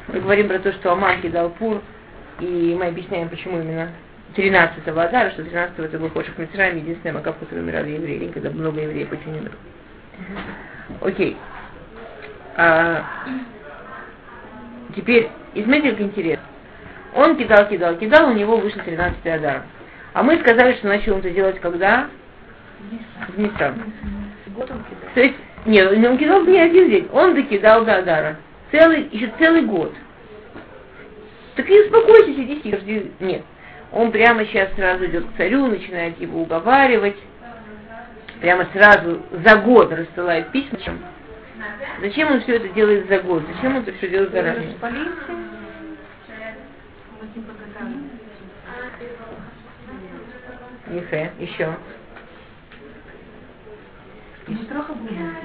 Мы 0.08 0.20
говорим 0.20 0.48
про 0.48 0.58
то, 0.58 0.72
что 0.72 0.92
Аман 0.92 1.20
кидал 1.20 1.50
пур, 1.50 1.82
и 2.40 2.76
мы 2.78 2.86
объясняем, 2.86 3.28
почему 3.28 3.60
именно 3.60 3.90
13-го 4.36 4.98
Адара, 4.98 5.30
что 5.30 5.42
13-го 5.42 5.82
это 5.82 5.98
был 5.98 6.10
Хошек 6.10 6.36
Митраем, 6.38 6.76
единственная 6.76 7.14
Мака, 7.14 7.32
в 7.32 7.38
которой 7.38 7.60
умирали 7.60 7.90
евреи, 7.90 8.30
когда 8.32 8.50
много 8.50 8.80
евреев 8.80 9.10
очень 9.10 9.30
умерло. 9.30 9.56
Окей. 11.00 11.36
А, 12.56 13.04
теперь, 14.94 15.30
измените 15.54 15.92
как 15.92 16.00
интересно. 16.00 16.44
Он 17.14 17.36
кидал, 17.36 17.66
кидал, 17.68 17.96
кидал, 17.96 18.30
у 18.30 18.34
него 18.34 18.56
вышел 18.56 18.80
13-й 18.80 19.32
Адар. 19.32 19.62
А 20.12 20.22
мы 20.22 20.38
сказали, 20.38 20.74
что 20.76 20.88
начал 20.88 21.14
он 21.14 21.20
это 21.20 21.30
делать 21.30 21.60
когда? 21.60 22.08
В 23.28 23.38
Нисан. 23.38 23.82
То 25.14 25.20
есть, 25.20 25.36
нет, 25.66 25.90
он 25.92 26.18
кидал 26.18 26.44
не 26.44 26.58
один 26.58 26.90
день, 26.90 27.08
он 27.12 27.34
докидал 27.34 27.84
до 27.84 27.96
Адара. 27.98 28.36
Целый, 28.70 29.08
еще 29.10 29.30
целый 29.38 29.62
год. 29.62 29.92
Так 31.56 31.68
и 31.68 31.80
успокойся, 31.80 32.32
сиди, 32.34 32.76
жди. 32.76 33.12
Нет. 33.20 33.42
Он 33.92 34.12
прямо 34.12 34.44
сейчас 34.46 34.72
сразу 34.74 35.06
идет 35.06 35.24
к 35.26 35.36
царю, 35.36 35.66
начинает 35.66 36.20
его 36.20 36.42
уговаривать, 36.42 37.16
прямо 38.40 38.66
сразу 38.72 39.20
за 39.32 39.56
год 39.56 39.92
рассылает 39.92 40.50
письма. 40.52 40.78
Зачем 42.00 42.30
он 42.30 42.40
все 42.42 42.56
это 42.56 42.68
делает 42.68 43.08
за 43.08 43.18
год? 43.18 43.42
Зачем 43.54 43.76
он 43.76 43.82
это 43.82 43.92
все 43.94 44.08
делает 44.08 44.30
заранее? 44.32 44.76
Ефе, 50.90 51.30
еще. 51.38 51.76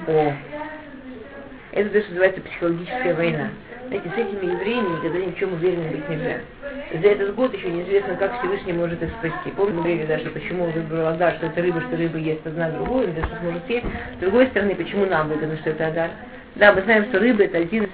О, 0.08 0.32
это 1.72 1.90
то, 1.90 2.00
что 2.00 2.08
называется 2.10 2.40
психологическая 2.40 3.14
война. 3.14 3.50
Знаете, 3.86 4.08
с 4.08 4.18
этими 4.18 4.50
евреями 4.50 4.96
никогда 4.96 5.18
ни 5.18 5.30
в 5.30 5.38
чем 5.38 5.52
уверенным 5.52 5.90
быть 5.92 6.08
нельзя. 6.08 6.40
За 6.92 7.08
этот 7.08 7.34
год 7.36 7.54
еще 7.54 7.70
неизвестно, 7.70 8.16
как 8.16 8.38
Всевышний 8.38 8.72
может 8.72 9.00
их 9.00 9.10
спасти. 9.18 9.50
Помните, 9.56 9.78
говорили 9.78 10.06
даже, 10.06 10.30
почему 10.30 10.64
он 10.64 10.70
выбрал 10.72 11.08
Адар, 11.08 11.34
что 11.34 11.46
это 11.46 11.62
рыба, 11.62 11.80
что 11.82 11.96
рыба 11.96 12.18
ест 12.18 12.44
одна 12.46 12.70
другую, 12.70 13.12
да 13.12 13.24
что 13.26 13.36
сможет 13.36 13.64
все. 13.64 13.80
С 14.16 14.20
другой 14.20 14.48
стороны, 14.48 14.74
почему 14.74 15.06
нам 15.06 15.28
выгодно, 15.28 15.56
что 15.58 15.70
это 15.70 15.86
Адар? 15.86 16.10
Да, 16.56 16.72
мы 16.72 16.82
знаем, 16.82 17.04
что 17.06 17.20
рыба 17.20 17.44
это 17.44 17.58
один 17.58 17.84
из 17.84 17.90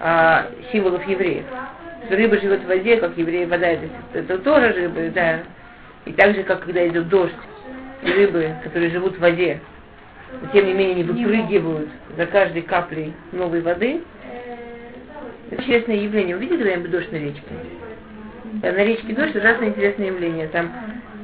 а, 0.00 0.48
символов 0.70 1.06
евреев. 1.06 1.44
Рыба 2.10 2.38
живет 2.38 2.62
в 2.62 2.66
воде, 2.66 2.96
как 2.96 3.16
евреи 3.16 3.44
вода, 3.44 3.68
это, 3.68 3.86
это 4.12 4.38
тоже 4.38 4.72
рыбы, 4.72 5.10
да. 5.14 5.40
И 6.04 6.12
так 6.12 6.34
же, 6.34 6.42
как 6.42 6.64
когда 6.64 6.86
идет 6.86 7.08
дождь, 7.08 7.32
и 8.02 8.10
рыбы, 8.10 8.54
которые 8.64 8.90
живут 8.90 9.16
в 9.16 9.20
воде, 9.20 9.60
но 10.40 10.48
тем 10.52 10.66
не 10.66 10.72
менее 10.72 10.96
не 10.96 11.04
выпрыгивают 11.04 11.88
за 12.16 12.26
каждой 12.26 12.62
каплей 12.62 13.12
новой 13.32 13.60
воды, 13.60 14.00
это 15.50 15.62
интересное 15.62 15.96
явление. 15.96 16.36
Вы 16.36 16.42
видели 16.42 16.58
когда-нибудь 16.58 16.90
дождь 16.90 17.12
на 17.12 17.16
речке? 17.16 17.42
Да, 18.54 18.72
на 18.72 18.84
речке 18.84 19.12
дождь 19.12 19.36
ужасно 19.36 19.66
интересное 19.66 20.06
явление. 20.06 20.48
Там 20.48 20.72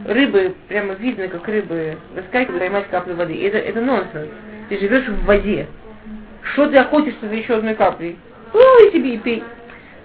рыбы, 0.07 0.55
прямо 0.69 0.95
видно, 0.95 1.29
как 1.29 1.49
рыбы 1.49 1.97
выскакивают, 2.15 2.61
поймать 2.61 2.89
каплю 2.89 3.15
воды. 3.15 3.35
И 3.35 3.43
это, 3.45 3.59
это 3.59 3.81
нонсенс. 3.81 4.29
Ты 4.69 4.79
живешь 4.79 5.09
в 5.09 5.25
воде. 5.25 5.67
Что 6.43 6.69
ты 6.69 6.77
охотишься 6.77 7.27
за 7.29 7.35
еще 7.35 7.55
одной 7.55 7.75
каплей? 7.75 8.19
Ой, 8.53 8.91
тебе 8.93 9.15
и 9.15 9.19
пей. 9.19 9.43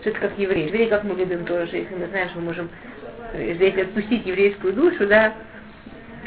Что 0.03 0.09
это 0.09 0.19
как 0.19 0.37
евреи. 0.37 0.67
Евреи, 0.67 0.89
как 0.89 1.05
мы 1.05 1.15
любим 1.15 1.45
тоже, 1.45 1.77
если 1.77 1.95
мы 1.95 2.07
знаем, 2.07 2.27
что 2.27 2.39
мы 2.39 2.47
можем, 2.47 2.69
если 3.33 3.81
отпустить 3.81 4.25
еврейскую 4.25 4.73
душу, 4.73 5.07
да, 5.07 5.31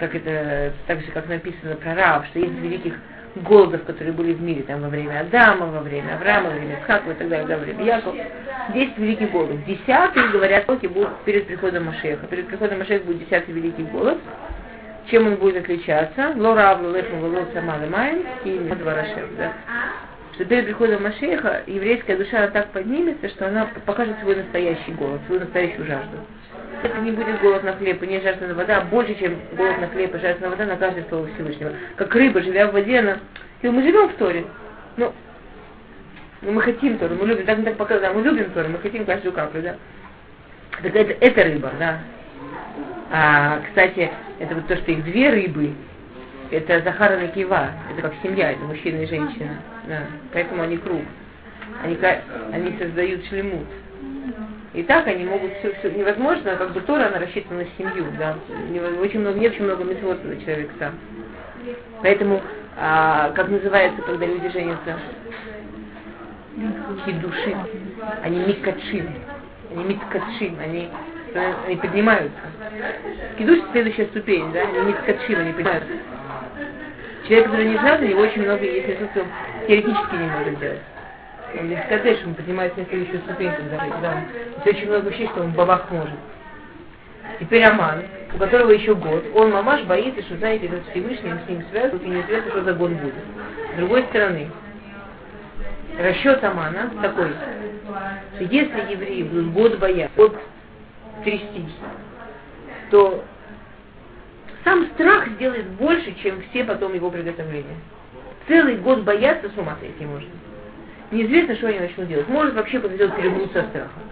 как 0.01 0.15
это, 0.15 0.73
так 0.87 1.01
же, 1.03 1.11
как 1.12 1.29
написано 1.29 1.77
про 1.77 1.95
Рав, 1.95 2.25
что 2.29 2.39
есть 2.39 2.55
великих 2.55 2.95
голодов, 3.35 3.85
которые 3.85 4.15
были 4.15 4.33
в 4.33 4.41
мире 4.41 4.62
там 4.62 4.81
во 4.81 4.89
время 4.89 5.21
Адама, 5.21 5.67
во 5.67 5.81
время 5.81 6.15
Авраама, 6.15 6.49
во 6.49 6.55
время 6.55 6.79
Исхака 6.81 7.11
и 7.11 7.15
так 7.17 7.29
далее, 7.29 7.47
да, 7.47 7.59
во 7.59 7.65
время 7.65 7.85
Якова. 7.85 8.17
Десять 8.73 8.97
великих 8.97 9.31
голодов. 9.31 9.62
Десятый, 9.67 10.27
говорят, 10.31 10.65
толки 10.65 10.87
будут 10.87 11.15
перед 11.27 11.47
приходом 11.47 11.85
Машеха. 11.85 12.27
Перед 12.29 12.47
приходом 12.47 12.79
Машеха 12.79 13.05
будет 13.05 13.29
десятый 13.29 13.53
великий 13.53 13.83
голод. 13.83 14.17
Чем 15.11 15.27
он 15.27 15.37
будет 15.37 15.65
отличаться? 15.65 16.33
Лора 16.35 16.71
Авлу 16.71 16.95
Лехма 16.95 17.19
Волод 17.19 17.49
Самада 17.53 17.87
Майм 17.89 18.25
и 18.43 18.59
Дварашев, 18.59 19.37
да. 19.37 19.53
Что 20.37 20.44
перед 20.44 20.66
приходом 20.66 21.03
Машеха 21.03 21.62
еврейская 21.66 22.16
душа 22.16 22.46
так 22.49 22.68
поднимется, 22.68 23.29
что 23.31 23.49
она 23.49 23.68
покажет 23.87 24.16
свой 24.20 24.37
настоящий 24.37 24.92
голод, 24.92 25.20
свою 25.27 25.40
настоящую 25.40 25.87
жажду. 25.87 26.18
Это 26.83 26.99
не 27.01 27.11
будет 27.11 27.40
голод 27.40 27.64
на 27.64 27.72
хлеб 27.72 28.03
и 28.03 28.07
не 28.07 28.20
жажда 28.20 28.46
на 28.49 28.55
вода, 28.55 28.79
а 28.79 28.81
больше, 28.83 29.14
чем 29.14 29.35
голод 29.57 29.81
на 29.81 29.88
хлеб 29.88 30.14
и 30.14 30.18
жажда 30.18 30.44
на 30.44 30.51
вода 30.51 30.66
на 30.66 30.77
каждое 30.77 31.05
слово 31.09 31.27
Всевышнего. 31.29 31.72
Как 31.96 32.14
рыба, 32.14 32.42
живя 32.42 32.68
в 32.68 32.72
воде, 32.72 32.99
она... 32.99 33.18
И 33.62 33.68
мы 33.68 33.83
живем 33.83 34.11
в 34.11 34.14
Торе. 34.14 34.44
Ну, 34.99 35.12
ну, 36.42 36.53
мы 36.53 36.61
хотим 36.61 36.99
Тору, 36.99 37.14
мы 37.14 37.27
любим, 37.27 37.46
так 37.46 37.59
мы 37.59 37.64
так 37.64 37.77
показываем, 37.77 38.16
мы 38.16 38.22
любим 38.22 38.51
Тору, 38.51 38.68
мы 38.68 38.79
хотим 38.79 39.07
каждую 39.07 39.33
каплю, 39.33 39.62
да. 39.62 39.77
Так 40.83 40.94
это, 40.94 41.16
это 41.18 41.44
рыба, 41.44 41.72
да. 41.79 42.01
А, 43.11 43.61
кстати, 43.68 44.11
это 44.38 44.55
вот 44.55 44.66
то, 44.66 44.77
что 44.77 44.92
их 44.92 45.03
две 45.05 45.31
рыбы, 45.31 45.72
это 46.50 46.80
Захара 46.82 47.22
и 47.24 47.28
Кива, 47.28 47.70
это 47.92 48.02
как 48.02 48.14
семья, 48.22 48.52
это 48.52 48.64
мужчина 48.64 49.02
и 49.02 49.06
женщина. 49.06 49.61
Да. 49.87 50.00
Поэтому 50.32 50.62
они 50.62 50.76
круг. 50.76 51.02
Они, 51.82 51.98
они 52.52 52.78
создают 52.78 53.24
шлемут. 53.26 53.66
И 54.74 54.82
так 54.82 55.06
они 55.06 55.24
могут 55.24 55.52
все, 55.59 55.72
все 55.74 55.90
невозможно, 55.90 56.54
как 56.56 56.72
бы 56.72 56.80
Тора, 56.80 57.06
она 57.06 57.18
рассчитана 57.18 57.61
на 57.61 57.66
семью, 57.78 58.06
да. 58.18 58.37
Очень 59.00 59.20
много, 59.20 59.38
не 59.38 59.48
очень 59.48 59.64
много 59.64 59.85
митцвот 59.85 60.20
человек 60.44 60.70
сам. 60.78 60.94
Поэтому, 62.02 62.42
а, 62.76 63.30
как 63.30 63.48
называется, 63.48 64.02
когда 64.02 64.26
люди 64.26 64.48
женятся? 64.50 64.98
Хидушим. 67.04 67.59
Они 68.22 68.38
миккачим. 68.40 69.09
Они 69.70 69.85
миккачим. 69.85 70.59
Они, 70.61 70.90
они 71.66 71.76
поднимаются. 71.76 72.38
Кидуш 73.38 73.59
следующая 73.72 74.06
ступень, 74.06 74.52
да? 74.52 74.61
Они 74.61 74.88
миккачим, 74.88 75.40
они 75.40 75.52
поднимаются. 75.52 75.92
Человек, 77.27 77.47
который 77.47 77.69
не 77.69 77.79
знает, 77.79 78.01
у 78.01 78.05
него 78.05 78.21
очень 78.21 78.43
много 78.43 78.65
есть 78.65 78.89
ресурсов, 78.89 79.27
теоретически 79.67 80.15
не 80.15 80.31
может 80.31 80.59
делать. 80.61 80.81
Он 81.59 81.69
не 81.69 81.77
сказать, 81.77 82.19
что 82.19 82.29
он 82.29 82.35
поднимается 82.35 82.79
на 82.79 82.87
следующую 82.87 83.21
ступеньку 83.23 83.62
да. 83.71 84.25
Есть 84.65 84.67
очень 84.67 84.89
много 84.89 85.11
вещей, 85.11 85.29
что 85.29 85.43
он 85.43 85.51
бабах 85.53 85.91
может. 85.91 86.15
Теперь 87.41 87.65
Аман, 87.65 88.05
у 88.35 88.39
которого 88.39 88.71
еще 88.71 88.95
год, 88.95 89.25
он 89.35 89.51
мамаш 89.51 89.83
боится, 89.85 90.23
что, 90.23 90.37
знаете, 90.37 90.67
этот 90.67 90.89
Всевышний 90.91 91.33
с 91.45 91.49
ним 91.49 91.65
связывает, 91.71 92.03
и 92.03 92.09
неизвестно, 92.09 92.51
что 92.51 92.62
за 92.62 92.73
год 92.73 92.91
будет. 92.93 93.15
С 93.75 93.77
другой 93.77 94.05
стороны, 94.05 94.51
расчет 95.99 96.45
Амана 96.45 96.91
такой, 97.03 97.31
что 98.37 98.45
если 98.45 98.93
евреи 98.93 99.23
будут 99.25 99.53
год 99.53 99.79
бояться, 99.79 100.17
год 100.17 100.37
трястись, 101.25 101.75
то 102.91 103.25
сам 104.66 104.85
страх 104.94 105.29
сделает 105.37 105.64
больше, 105.79 106.12
чем 106.20 106.42
все 106.50 106.64
потом 106.64 106.92
его 106.92 107.09
приготовления. 107.09 107.76
целый 108.48 108.76
год 108.76 109.05
бояться 109.05 109.48
с 109.48 109.57
ума 109.57 109.76
сойти 109.81 110.05
можно. 110.05 110.29
Неизвестно, 111.12 111.55
что 111.55 111.68
они 111.68 111.79
начнут 111.79 112.09
делать. 112.09 112.29
Может 112.29 112.55
вообще 112.55 112.81
повезет 112.81 113.14
перемнуть 113.14 113.52
со 113.52 113.62
страхом. 113.62 114.02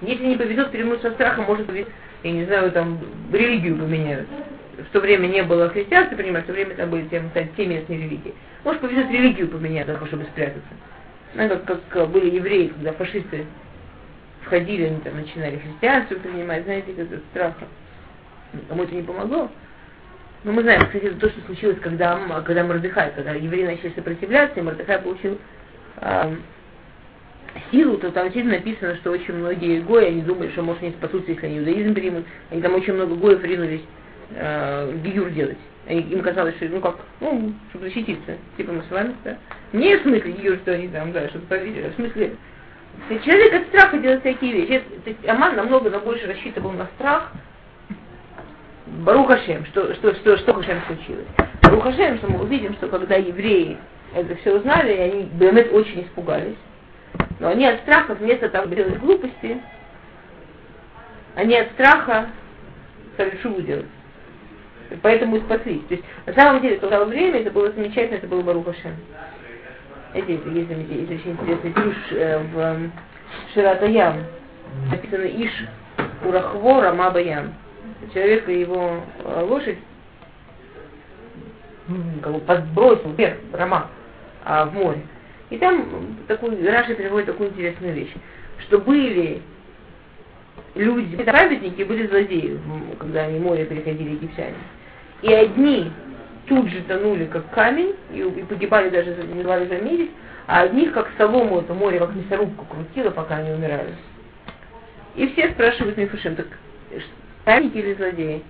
Если 0.00 0.24
не 0.24 0.36
повезет 0.36 0.72
перемнуть 0.72 1.02
со 1.02 1.12
страхом, 1.12 1.44
может 1.44 1.66
повезет, 1.66 1.88
я 2.24 2.32
не 2.32 2.44
знаю, 2.46 2.72
там 2.72 2.98
религию 3.32 3.76
поменяют. 3.76 4.26
В 4.76 4.92
то 4.92 4.98
время 4.98 5.28
не 5.28 5.44
было 5.44 5.68
христианства, 5.68 6.16
понимаешь, 6.16 6.44
в 6.44 6.48
то 6.48 6.52
время 6.52 6.74
там 6.74 6.90
были 6.90 7.06
те, 7.06 7.22
те 7.56 7.66
местные 7.66 7.98
религии. 7.98 8.34
Может 8.64 8.80
повезет 8.80 9.08
религию 9.08 9.46
поменять, 9.48 9.86
только 9.86 10.06
чтобы 10.06 10.24
спрятаться. 10.24 10.68
Ну, 11.34 11.48
как, 11.48 11.80
как 11.90 12.08
были 12.08 12.34
евреи, 12.34 12.68
когда 12.68 12.92
фашисты 12.92 13.46
входили, 14.40 14.86
они 14.86 15.00
там 15.00 15.14
начинали 15.14 15.58
христианство 15.58 16.16
принимать, 16.16 16.64
знаете, 16.64 16.92
как 16.92 17.06
это 17.06 17.20
страха. 17.30 17.68
Кому 18.68 18.82
это 18.82 18.94
не 18.96 19.02
помогло. 19.02 19.48
Но 20.44 20.52
мы 20.52 20.62
знаем, 20.62 20.86
кстати, 20.86 21.04
это 21.04 21.16
то, 21.16 21.28
что 21.28 21.40
случилось, 21.42 21.78
когда, 21.80 22.18
когда 22.44 22.64
Мордыхай, 22.64 23.12
когда 23.14 23.32
евреи 23.32 23.64
начали 23.64 23.92
сопротивляться, 23.94 24.58
и 24.58 24.62
Мордыхай 24.62 24.98
получил 24.98 25.38
э, 25.98 26.36
силу, 27.70 27.96
то 27.98 28.10
там 28.10 28.24
действительно 28.24 28.56
написано, 28.56 28.96
что 28.96 29.12
очень 29.12 29.34
многие 29.34 29.80
гои, 29.80 30.06
они 30.06 30.22
думали, 30.22 30.50
что, 30.50 30.62
может, 30.62 30.82
они 30.82 30.92
спасутся, 30.92 31.30
если 31.30 31.46
они 31.46 31.58
иудаизм 31.58 31.94
примут. 31.94 32.24
Они 32.50 32.60
там 32.60 32.74
очень 32.74 32.94
много 32.94 33.14
гоев 33.14 33.42
ринулись 33.44 33.82
э, 34.30 34.98
гиюр 35.04 35.30
делать. 35.30 35.58
Они, 35.88 36.00
им 36.00 36.22
казалось, 36.22 36.56
что, 36.56 36.66
ну 36.66 36.80
как, 36.80 36.96
ну, 37.20 37.52
чтобы 37.70 37.86
защититься. 37.86 38.36
Типа 38.56 38.72
вами, 38.90 39.14
да. 39.24 39.36
Не 39.72 39.96
в 39.96 40.02
смысле 40.02 40.32
гиюр, 40.32 40.56
что 40.58 40.72
они 40.72 40.88
там, 40.88 41.12
да, 41.12 41.28
чтобы 41.28 41.46
поверили, 41.46 41.86
а 41.86 41.90
в 41.90 41.94
смысле 41.94 42.36
Человек 43.08 43.54
от 43.54 43.68
страха 43.68 43.98
делает 43.98 44.20
всякие 44.20 44.52
вещи. 44.52 44.82
Аман 45.26 45.56
намного 45.56 45.90
на 45.90 45.98
больше 45.98 46.26
рассчитывал 46.26 46.72
на 46.72 46.86
страх, 46.96 47.32
Барухашем, 49.00 49.64
что, 49.66 49.94
что, 49.94 50.14
что, 50.16 50.36
что 50.36 50.54
Хашем 50.54 50.82
случилось? 50.86 51.26
Барухашем, 51.62 52.18
что 52.18 52.28
мы 52.30 52.42
увидим, 52.42 52.74
что 52.74 52.88
когда 52.88 53.16
евреи 53.16 53.78
это 54.14 54.36
все 54.36 54.56
узнали, 54.56 54.92
они 54.92 55.22
Бемет 55.24 55.72
очень 55.72 56.02
испугались. 56.02 56.56
Но 57.40 57.48
они 57.48 57.66
от 57.66 57.80
страха 57.80 58.14
вместо 58.14 58.50
того, 58.50 58.66
делать 58.66 58.98
глупости, 58.98 59.60
они 61.34 61.56
от 61.56 61.72
страха 61.72 62.28
стали 63.14 63.38
шубу 63.42 63.62
делать. 63.62 63.86
Поэтому 65.00 65.36
и 65.36 65.40
спаслись. 65.40 65.82
То 65.88 65.94
есть, 65.94 66.04
на 66.26 66.34
самом 66.34 66.60
деле, 66.60 66.76
то 66.76 67.06
время 67.06 67.40
это 67.40 67.50
было 67.50 67.72
замечательно, 67.72 68.18
это 68.18 68.26
было 68.26 68.42
Барухашем. 68.42 68.94
Эти, 70.12 70.32
есть, 70.32 70.44
есть, 70.46 70.90
есть 70.90 71.10
очень 71.10 71.32
интересный 71.32 71.72
друж 71.72 71.94
э, 72.10 72.38
в 72.52 72.58
э, 72.58 72.90
Ширатаям. 73.54 74.24
Написано 74.90 75.24
Иш 75.24 75.50
Урахвора 76.26 76.92
Мабаям 76.92 77.54
человек 78.12 78.48
и 78.48 78.60
его 78.60 79.00
э, 79.24 79.46
лошадь 79.48 79.78
как 82.22 82.32
бы 82.32 82.40
подбросил 82.40 83.12
вверх 83.12 83.38
Рома 83.52 83.88
а, 84.44 84.66
в 84.66 84.74
море. 84.74 85.02
И 85.50 85.58
там 85.58 86.16
такой, 86.28 86.66
Раши 86.66 86.94
переводит 86.94 87.26
такую 87.26 87.50
интересную 87.50 87.94
вещь, 87.94 88.12
что 88.60 88.78
были 88.78 89.42
люди, 90.74 91.16
праведники 91.16 91.82
были 91.82 92.06
злодеи, 92.06 92.58
когда 92.98 93.24
они 93.24 93.38
море 93.38 93.66
переходили 93.66 94.10
египтяне. 94.10 94.56
И 95.22 95.32
одни 95.32 95.92
тут 96.46 96.68
же 96.68 96.80
тонули 96.82 97.26
как 97.26 97.50
камень 97.50 97.94
и, 98.12 98.20
и 98.20 98.42
погибали 98.44 98.88
даже, 98.88 99.14
не 99.14 99.42
звали 99.42 99.66
заметить, 99.66 100.10
а 100.46 100.62
одних 100.62 100.92
как 100.92 101.10
солому 101.18 101.60
это 101.60 101.74
море, 101.74 101.98
как 101.98 102.14
мясорубку 102.14 102.64
крутило, 102.64 103.10
пока 103.10 103.36
они 103.36 103.52
умирали. 103.52 103.94
И 105.14 105.28
все 105.28 105.50
спрашивают 105.50 105.96
Мифушим, 105.96 106.34
так 106.34 106.46
Праведники 107.44 107.78
или 107.78 107.94
злодеи? 107.94 108.42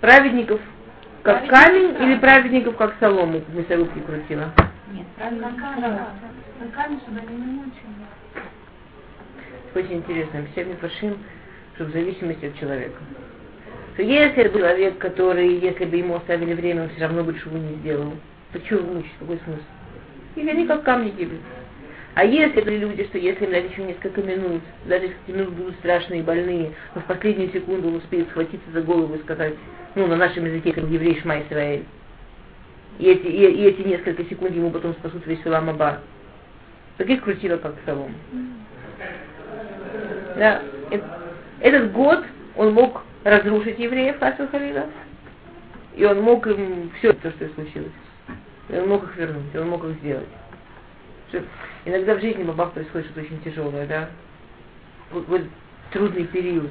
Праведников 0.00 0.60
как 1.22 1.46
камень 1.46 1.94
или 2.02 2.18
праведников 2.18 2.76
как 2.76 2.94
солому 2.98 3.38
в 3.38 3.54
мясорубке 3.54 4.00
крутила? 4.00 4.52
Нет, 4.92 5.06
праведников 5.16 5.60
как 5.60 6.72
камень, 6.74 7.00
чтобы 7.00 7.20
они 7.20 7.36
не 7.36 7.46
мучили. 7.46 7.92
Очень 9.74 9.98
интересно. 9.98 10.44
Не 10.56 10.74
фашим, 10.74 11.18
что 11.74 11.84
в 11.84 11.90
зависимости 11.92 12.46
от 12.46 12.58
человека. 12.58 12.98
Что 13.94 14.02
если 14.02 14.44
это 14.44 14.58
человек, 14.58 14.98
который, 14.98 15.58
если 15.58 15.84
бы 15.84 15.96
ему 15.96 16.16
оставили 16.16 16.54
время, 16.54 16.84
он 16.84 16.88
все 16.90 17.02
равно 17.02 17.24
бы 17.24 17.38
шубу 17.38 17.56
не 17.56 17.76
сделал, 17.76 18.12
то 18.52 18.58
что 18.66 18.82
мучить, 18.82 19.12
какой 19.18 19.38
смысл? 19.44 19.62
Или 20.36 20.50
они 20.50 20.66
как 20.66 20.82
камни 20.82 21.10
гибнут. 21.10 21.40
А 22.14 22.24
если 22.24 22.60
это 22.60 22.70
люди, 22.70 23.04
что 23.04 23.16
если 23.16 23.46
им 23.46 23.52
дать 23.52 23.70
еще 23.70 23.84
несколько 23.84 24.20
минут, 24.20 24.60
даже 24.84 25.06
эти 25.06 25.34
минуты 25.34 25.52
будут 25.52 25.74
страшные 25.76 26.20
и 26.20 26.22
больные, 26.22 26.72
но 26.94 27.00
в 27.00 27.04
последнюю 27.04 27.50
секунду 27.52 27.88
он 27.88 27.96
успеет 27.96 28.28
схватиться 28.28 28.70
за 28.70 28.82
голову 28.82 29.14
и 29.14 29.22
сказать, 29.22 29.54
ну, 29.94 30.06
на 30.06 30.16
нашем 30.16 30.44
языке, 30.44 30.72
как 30.72 30.84
еврей 30.84 31.18
Шма 31.20 31.40
Исраэль. 31.40 31.84
И 32.98 33.06
эти, 33.06 33.26
и, 33.26 33.46
и 33.46 33.64
эти 33.64 33.80
несколько 33.80 34.24
секунд 34.24 34.54
ему 34.54 34.70
потом 34.70 34.92
спасут 34.94 35.26
весь 35.26 35.44
Улам 35.46 35.70
Аба. 35.70 36.00
Таких 36.98 37.22
крутило, 37.22 37.56
как 37.56 37.74
Солом. 37.86 38.14
Да. 40.36 40.62
Этот 41.60 41.92
год 41.92 42.24
он 42.56 42.74
мог 42.74 43.02
разрушить 43.24 43.78
евреев 43.78 44.18
Хасу 44.18 44.48
Халида, 44.48 44.86
и 45.96 46.04
он 46.04 46.20
мог 46.20 46.46
им 46.46 46.90
все 46.98 47.14
то, 47.14 47.30
что 47.30 47.48
случилось. 47.54 47.92
И 48.68 48.76
он 48.76 48.88
мог 48.88 49.04
их 49.04 49.16
вернуть, 49.16 49.54
он 49.54 49.68
мог 49.70 49.84
их 49.84 49.96
сделать. 49.96 50.28
Иногда 51.84 52.14
в 52.14 52.20
жизни 52.20 52.44
бабах 52.44 52.72
происходит 52.72 53.06
что-то 53.06 53.26
очень 53.26 53.40
тяжелое, 53.42 53.86
да? 53.86 54.08
Вот, 55.10 55.26
вот 55.28 55.42
трудный 55.92 56.24
период, 56.26 56.70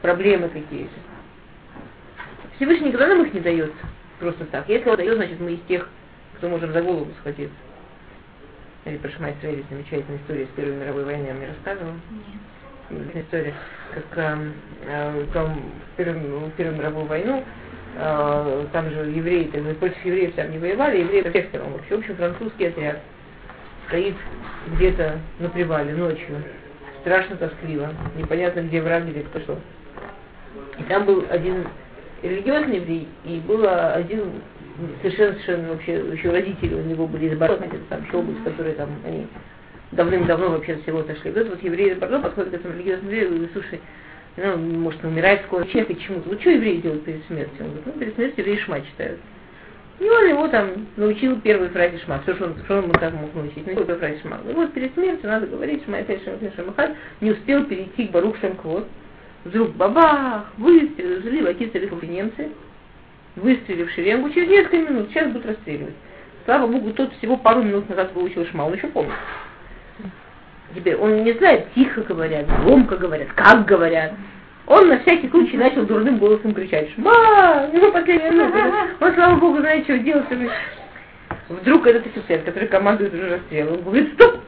проблемы 0.00 0.48
какие-то. 0.48 0.92
Всевышний 2.56 2.88
никогда 2.88 3.08
нам 3.08 3.24
их 3.24 3.34
не 3.34 3.40
дает 3.40 3.72
просто 4.18 4.44
так. 4.46 4.68
Если 4.68 4.88
он 4.88 4.96
дает, 4.96 5.16
значит 5.16 5.40
мы 5.40 5.52
из 5.52 5.60
тех, 5.68 5.88
кто 6.36 6.48
можем 6.48 6.72
за 6.72 6.80
голову 6.80 7.08
схватиться. 7.18 7.54
Или 8.84 8.96
про 8.96 9.10
Шмай 9.10 9.34
Израиля 9.38 9.64
замечательная 9.70 10.18
история 10.18 10.46
с 10.46 10.56
Первой 10.56 10.76
мировой 10.76 11.04
войны, 11.04 11.26
я 11.26 11.34
мне 11.34 11.48
рассказывала. 11.48 11.94
Нет. 12.90 13.24
История, 13.24 13.54
как 13.94 14.18
э, 14.18 14.52
э, 14.86 15.26
там, 15.32 15.54
в 15.54 15.96
Первую, 15.96 16.50
Первую 16.56 16.78
мировую 16.78 17.06
войну 17.06 17.44
э, 17.96 18.66
там 18.72 18.90
же 18.90 18.98
евреи, 19.10 19.44
против 19.74 20.04
евреев 20.04 20.34
там 20.34 20.50
не 20.50 20.58
воевали, 20.58 21.00
евреи 21.00 21.28
всех 21.30 21.46
сторон. 21.48 21.72
Вообще, 21.72 21.96
в 21.96 21.98
общем, 22.00 22.16
французский 22.16 22.66
отряд 22.66 23.00
стоит 23.92 24.14
где-то 24.74 25.18
на 25.38 25.50
привале 25.50 25.94
ночью, 25.94 26.42
страшно 27.02 27.36
тоскливо, 27.36 27.90
непонятно 28.16 28.60
где 28.60 28.80
враг, 28.80 29.06
где 29.06 29.20
кто 29.20 29.40
что. 29.40 29.58
И 30.78 30.82
там 30.84 31.04
был 31.04 31.26
один 31.28 31.66
религиозный 32.22 32.76
еврей, 32.76 33.08
и 33.26 33.40
было 33.40 33.92
один 33.92 34.40
совершенно, 35.02 35.34
совершенно 35.34 35.68
вообще, 35.72 35.92
еще 36.10 36.30
родители 36.30 36.74
у 36.74 36.82
него 36.82 37.06
были 37.06 37.26
из 37.26 37.38
Бордо, 37.38 37.68
там 37.90 38.06
Шобус, 38.10 38.36
которые 38.44 38.76
там, 38.76 38.88
они 39.04 39.26
давным-давно 39.90 40.48
вообще 40.48 40.76
всего 40.76 41.02
сошли. 41.02 41.30
Вот, 41.30 41.48
вот 41.50 41.62
евреи 41.62 41.92
из 41.92 41.98
Бордо 41.98 42.20
подходят 42.20 42.50
к 42.50 42.54
этому 42.54 42.74
религиозному 42.74 43.10
еврею 43.10 43.26
и 43.26 43.34
говорят, 43.34 43.52
слушай, 43.52 43.80
ну, 44.38 44.56
может, 44.56 45.04
умирает 45.04 45.42
скоро, 45.42 45.66
человек 45.66 46.00
чему-то. 46.00 46.30
Ну, 46.30 46.40
что 46.40 46.48
евреи 46.48 46.78
делают 46.78 47.04
перед 47.04 47.26
смертью? 47.26 47.56
Он 47.60 47.66
говорит, 47.66 47.86
ну, 47.86 47.92
перед 47.92 48.14
смертью 48.14 48.44
евреи 48.46 48.56
шма 48.64 48.80
читают. 48.80 49.20
И 50.02 50.08
он 50.08 50.28
его 50.28 50.48
там 50.48 50.88
научил 50.96 51.40
первой 51.40 51.68
фразе 51.68 51.96
шма. 51.98 52.18
Все, 52.24 52.34
что 52.34 52.46
он, 52.46 52.56
что 52.64 52.78
он 52.78 52.90
так 52.90 53.14
мог 53.14 53.32
научить. 53.34 53.64
Ну, 53.68 53.76
первой 53.76 53.98
фразе 53.98 54.18
шма. 54.20 54.40
И 54.48 54.52
вот 54.52 54.72
перед 54.72 54.92
смертью 54.94 55.30
надо 55.30 55.46
говорить 55.46 55.84
шма, 55.84 55.98
это 55.98 56.18
шма, 56.24 56.50
шма, 56.56 56.96
Не 57.20 57.30
успел 57.30 57.64
перейти 57.66 58.08
к 58.08 58.10
Барух 58.10 58.36
Шемквот. 58.40 58.88
Вдруг 59.44 59.70
бабах, 59.76 60.46
выстрелы, 60.58 61.20
взяли 61.20 61.42
лакисты 61.42 61.78
немцы, 62.08 62.48
выстрелили 63.36 63.84
в 63.84 63.90
шеренгу, 63.90 64.30
через 64.30 64.48
несколько 64.48 64.78
минут, 64.78 65.08
сейчас 65.10 65.28
будут 65.28 65.46
расстреливать. 65.46 65.94
Слава 66.44 66.66
Богу, 66.66 66.92
тот 66.92 67.12
всего 67.14 67.36
пару 67.36 67.62
минут 67.62 67.88
назад 67.88 68.12
выучил 68.14 68.44
шма, 68.46 68.62
он 68.64 68.74
еще 68.74 68.88
помнит. 68.88 69.12
Теперь 70.74 70.96
он 70.96 71.22
не 71.22 71.32
знает, 71.32 71.66
тихо 71.74 72.02
говорят, 72.02 72.46
громко 72.64 72.96
говорят, 72.96 73.28
как 73.34 73.66
говорят. 73.66 74.12
Он 74.66 74.88
на 74.88 74.98
всякий 75.00 75.28
случай 75.28 75.56
начал 75.56 75.84
дурным 75.84 76.18
голосом 76.18 76.54
кричать 76.54 76.90
«Шма!» 76.94 77.68
Его 77.72 77.90
последняя 77.90 78.30
минута. 78.30 78.88
Он, 79.00 79.14
слава 79.14 79.36
богу, 79.36 79.58
знает, 79.58 79.84
что 79.84 79.98
делать. 79.98 80.24
Вдруг 81.48 81.86
этот 81.86 82.06
офицер, 82.06 82.40
который 82.42 82.68
командует 82.68 83.12
уже 83.12 83.30
расстрелом, 83.30 83.74
он 83.74 83.82
говорит 83.82 84.12
«Стоп!» 84.14 84.40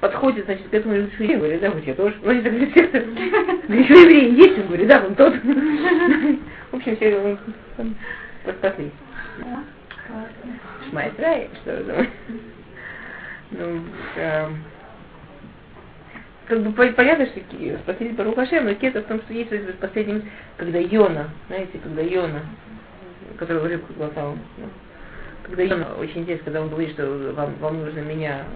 Подходит, 0.00 0.46
значит, 0.46 0.66
к 0.68 0.72
этому 0.72 0.94
еврею, 0.94 1.38
говорит, 1.38 1.60
да, 1.60 1.70
вот 1.70 1.84
я 1.84 1.92
тоже. 1.92 2.16
Ну, 2.22 2.30
они 2.30 2.40
так 2.40 2.54
все, 2.54 2.84
еще 2.84 4.02
евреи 4.02 4.34
есть, 4.34 4.58
он 4.58 4.66
говорит, 4.68 4.88
да, 4.88 5.04
он 5.06 5.14
тот. 5.14 5.34
В 5.34 6.76
общем, 6.76 6.96
все 6.96 7.18
он 7.76 7.94
спаслись. 8.56 8.92
Шма 10.88 11.08
Исраиль, 11.08 11.50
что 11.62 11.84
же 11.84 12.08
Ну, 13.50 13.80
как 16.50 16.62
бы 16.62 16.72
понятно, 16.72 17.26
что 17.26 17.40
спаситель 17.84 18.14
Барух 18.14 18.34
Хашем, 18.34 18.64
но 18.64 18.74
кета 18.74 19.02
в 19.02 19.04
том, 19.04 19.20
что 19.20 19.32
есть 19.32 19.52
в 19.52 19.76
последнем, 19.76 20.24
когда 20.56 20.78
Йона, 20.78 21.30
знаете, 21.46 21.78
когда 21.80 22.02
Йона, 22.02 22.40
который 23.38 23.62
рыбку 23.68 23.92
глотал, 23.92 24.36
когда 25.44 25.62
Йона, 25.62 25.94
очень 26.00 26.22
интересно, 26.22 26.46
когда 26.46 26.62
он 26.62 26.68
говорит, 26.68 26.90
что 26.90 27.32
вам, 27.36 27.54
вам 27.60 27.84
нужно 27.84 28.00
меня 28.00 28.46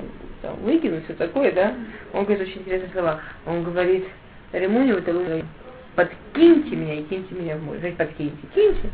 там, 0.42 0.56
выкинуть, 0.56 1.04
все 1.04 1.14
такое, 1.14 1.52
да, 1.52 1.72
он 2.12 2.24
говорит 2.24 2.48
очень 2.48 2.62
интересные 2.62 2.90
слова. 2.90 3.20
Он 3.46 3.62
говорит, 3.62 4.06
Ремуню, 4.52 4.96
это 4.96 5.12
вы 5.12 5.44
подкиньте 5.94 6.74
меня 6.74 6.94
и 6.94 7.04
киньте 7.04 7.32
меня 7.32 7.56
в 7.56 7.62
море. 7.62 7.78
Знаете, 7.78 7.96
подкиньте, 7.96 8.38
киньте. 8.56 8.90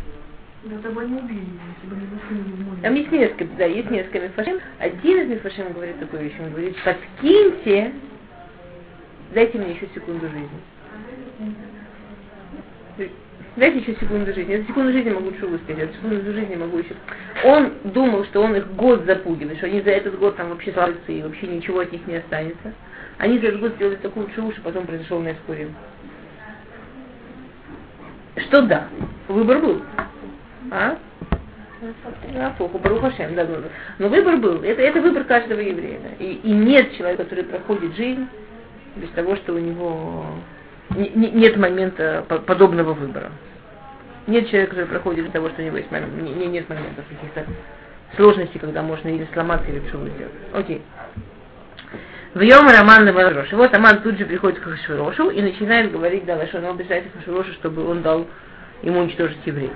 Да 0.65 0.77
тобой 0.83 1.09
не 1.09 1.17
убили, 1.17 1.41
если 1.41 1.89
бы 1.89 1.97
не 1.97 2.07
засунули 2.07 2.53
в 2.53 2.67
море. 2.69 2.83
Там 2.83 2.95
есть 2.95 3.11
несколько, 3.11 3.45
да, 3.57 3.65
есть 3.65 3.91
несколько 3.91 4.21
мифашим. 4.21 4.59
Один 4.79 5.21
из 5.23 5.29
мифашим 5.29 5.73
говорит 5.73 5.99
такую 5.99 6.25
вещь, 6.25 6.35
он 6.39 6.51
говорит, 6.51 6.77
подкиньте, 6.85 7.95
дайте 9.35 9.59
мне 9.59 9.73
еще 9.73 9.89
секунду 9.95 10.27
жизни. 10.29 10.49
Дайте 13.57 13.81
еще 13.81 13.95
секунду 13.97 14.33
жизни. 14.33 14.57
За 14.57 14.65
секунду 14.65 14.93
жизни 14.93 15.11
могу 15.11 15.33
чуву 15.33 15.59
сказать, 15.59 15.91
за 15.91 15.97
секунду 15.97 16.33
жизни 16.33 16.55
могу 16.55 16.79
еще. 16.79 16.95
Он 17.45 17.73
думал, 17.85 18.25
что 18.27 18.43
он 18.43 18.55
их 18.55 18.73
год 18.75 19.05
запугивает, 19.07 19.59
что 19.59 19.67
они 19.67 19.81
за 19.81 19.91
этот 19.91 20.19
год 20.19 20.37
там 20.37 20.51
вообще 20.51 20.73
славятся 20.73 21.11
и 21.11 21.23
вообще 21.23 21.49
ничего 21.49 21.81
от 21.81 21.91
них 21.91 22.07
не 22.07 22.17
останется. 22.17 22.73
Они 23.19 23.39
за 23.39 23.49
этот 23.49 23.61
год 23.61 23.75
сделали 23.75 23.97
такую 23.97 24.31
чуву, 24.35 24.53
что 24.53 24.63
потом 24.63 24.87
произошел 24.87 25.21
Нескурим. 25.21 25.75
Что 28.37 28.63
да, 28.63 28.89
выбор 29.29 29.59
был. 29.59 29.83
А? 30.71 30.97
Апоху, 32.39 32.79
Барухашем, 32.79 33.35
да, 33.35 33.45
да. 33.45 33.57
Но 33.99 34.09
выбор 34.09 34.37
был. 34.37 34.63
Это, 34.63 34.81
это 34.83 35.01
выбор 35.01 35.25
каждого 35.25 35.61
еврея. 35.61 35.99
И, 36.19 36.41
и 36.43 36.51
нет 36.53 36.95
человека, 36.97 37.25
который 37.25 37.45
проходит 37.45 37.97
жизнь 37.97 38.27
без 38.97 39.11
того, 39.11 39.37
что 39.37 39.55
у 39.55 39.59
него 39.59 40.27
не, 40.91 41.09
не, 41.11 41.31
нет 41.31 41.57
момента 41.57 42.25
подобного 42.47 42.95
выбора. 42.95 43.31
Нет 44.27 44.49
человека, 44.49 44.71
который 44.71 44.89
проходит 44.89 45.25
без 45.25 45.33
того, 45.33 45.49
что 45.51 45.63
у 45.63 45.65
него 45.65 45.77
есть 45.77 45.91
момент, 45.91 46.13
не, 46.15 46.47
нет 46.47 46.69
моментов 46.69 47.05
каких-то 47.09 47.47
сложностей, 48.17 48.61
когда 48.61 48.83
можно 48.83 49.09
или 49.09 49.27
сломаться, 49.33 49.71
или 49.71 49.87
что 49.89 50.07
сделать. 50.09 50.33
Окей. 50.53 50.83
В 52.35 52.41
Йом 52.41 52.69
Роман 52.69 53.07
Леварош. 53.07 53.53
И 53.53 53.57
вот 53.57 53.75
Аман 53.75 54.03
тут 54.03 54.17
же 54.17 54.25
приходит 54.25 54.61
к 54.61 54.63
Хашвирошу 54.63 55.31
и 55.31 55.43
начинает 55.43 55.91
говорить 55.91 56.25
да, 56.27 56.47
что 56.47 56.59
он 56.59 56.67
обещает 56.67 57.05
Хашвирошу, 57.13 57.53
чтобы 57.55 57.89
он 57.89 58.03
дал 58.03 58.27
ему 58.83 59.01
уничтожить 59.01 59.45
евреев. 59.45 59.73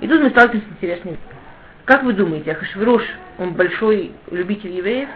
И 0.00 0.08
тут 0.08 0.20
мы 0.20 0.30
сталкиваемся 0.30 0.68
с 0.68 0.72
интересным. 0.72 1.16
Как 1.84 2.02
вы 2.02 2.12
думаете, 2.12 2.52
Ахашвирош, 2.52 3.02
он 3.38 3.54
большой 3.54 4.12
любитель 4.30 4.70
евреев? 4.70 5.08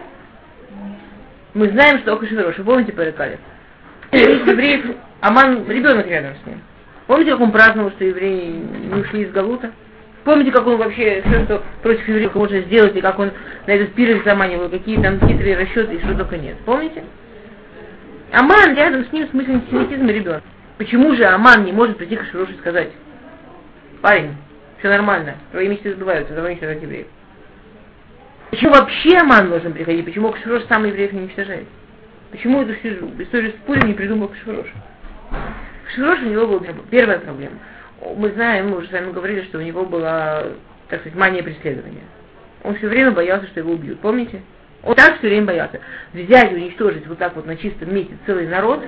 Мы 1.56 1.70
знаем, 1.70 2.00
что 2.00 2.12
Ахашвирош, 2.12 2.58
вы 2.58 2.64
помните 2.64 2.92
Паракалев? 2.92 3.38
евреев, 4.12 4.94
Аман, 5.22 5.66
ребенок 5.66 6.06
рядом 6.06 6.34
с 6.34 6.46
ним. 6.46 6.60
Помните, 7.06 7.30
как 7.30 7.40
он 7.40 7.50
праздновал, 7.50 7.92
что 7.92 8.04
евреи 8.04 8.62
не 8.92 9.00
ушли 9.00 9.22
из 9.22 9.32
Галута? 9.32 9.72
Помните, 10.24 10.50
как 10.50 10.66
он 10.66 10.76
вообще 10.76 11.22
все, 11.24 11.44
что 11.44 11.62
против 11.82 12.06
евреев 12.06 12.34
может 12.34 12.66
сделать, 12.66 12.94
и 12.94 13.00
как 13.00 13.18
он 13.18 13.30
на 13.66 13.70
этот 13.70 13.94
пир 13.94 14.16
их 14.16 14.24
заманивал, 14.24 14.68
какие 14.68 15.00
там 15.00 15.18
хитрые 15.18 15.56
расчеты 15.56 15.94
и 15.94 15.98
что 16.00 16.14
только 16.14 16.36
нет. 16.36 16.56
Помните? 16.66 17.04
Аман 18.32 18.76
рядом 18.76 19.06
с 19.06 19.12
ним 19.12 19.26
в 19.26 19.30
смысле 19.30 19.54
антисемитизма 19.54 20.12
ребенок. 20.12 20.42
Почему 20.76 21.14
же 21.14 21.24
Аман 21.24 21.64
не 21.64 21.72
может 21.72 21.96
прийти 21.96 22.16
к 22.16 22.24
Широшу 22.26 22.52
и 22.52 22.58
сказать, 22.58 22.90
парень, 24.02 24.36
все 24.78 24.90
нормально, 24.90 25.36
твои 25.52 25.68
мечты 25.68 25.94
сбываются, 25.94 26.34
давай 26.34 26.50
уничтожать 26.50 26.82
евреев. 26.82 27.06
Почему 28.50 28.72
вообще 28.72 29.16
Аман 29.18 29.48
должен 29.48 29.72
приходить? 29.72 30.04
Почему 30.04 30.30
Кшурош 30.30 30.64
сам 30.68 30.84
евреев 30.84 31.12
не 31.12 31.22
уничтожает? 31.22 31.66
Почему 32.30 32.62
эту 32.62 32.74
всю 32.74 32.88
историю 33.22 33.52
с 33.52 33.66
Пурим 33.66 33.88
не 33.88 33.94
придумал 33.94 34.28
Кшурош? 34.28 34.66
Кшурош 35.88 36.20
у 36.20 36.26
него 36.26 36.46
была 36.46 36.60
первая 36.90 37.18
проблема. 37.18 37.58
Мы 38.16 38.30
знаем, 38.32 38.70
мы 38.70 38.78
уже 38.78 38.88
с 38.88 38.92
вами 38.92 39.12
говорили, 39.12 39.42
что 39.42 39.58
у 39.58 39.62
него 39.62 39.84
была, 39.84 40.44
так 40.88 41.00
сказать, 41.00 41.18
мания 41.18 41.42
преследования. 41.42 42.02
Он 42.62 42.74
все 42.76 42.88
время 42.88 43.10
боялся, 43.10 43.46
что 43.48 43.60
его 43.60 43.72
убьют. 43.72 44.00
Помните? 44.00 44.42
Он 44.82 44.94
так 44.94 45.18
все 45.18 45.28
время 45.28 45.46
боялся. 45.46 45.80
Взять 46.12 46.52
и 46.52 46.54
уничтожить 46.54 47.06
вот 47.06 47.18
так 47.18 47.34
вот 47.34 47.46
на 47.46 47.56
чистом 47.56 47.94
месте 47.94 48.16
целый 48.26 48.46
народ, 48.46 48.84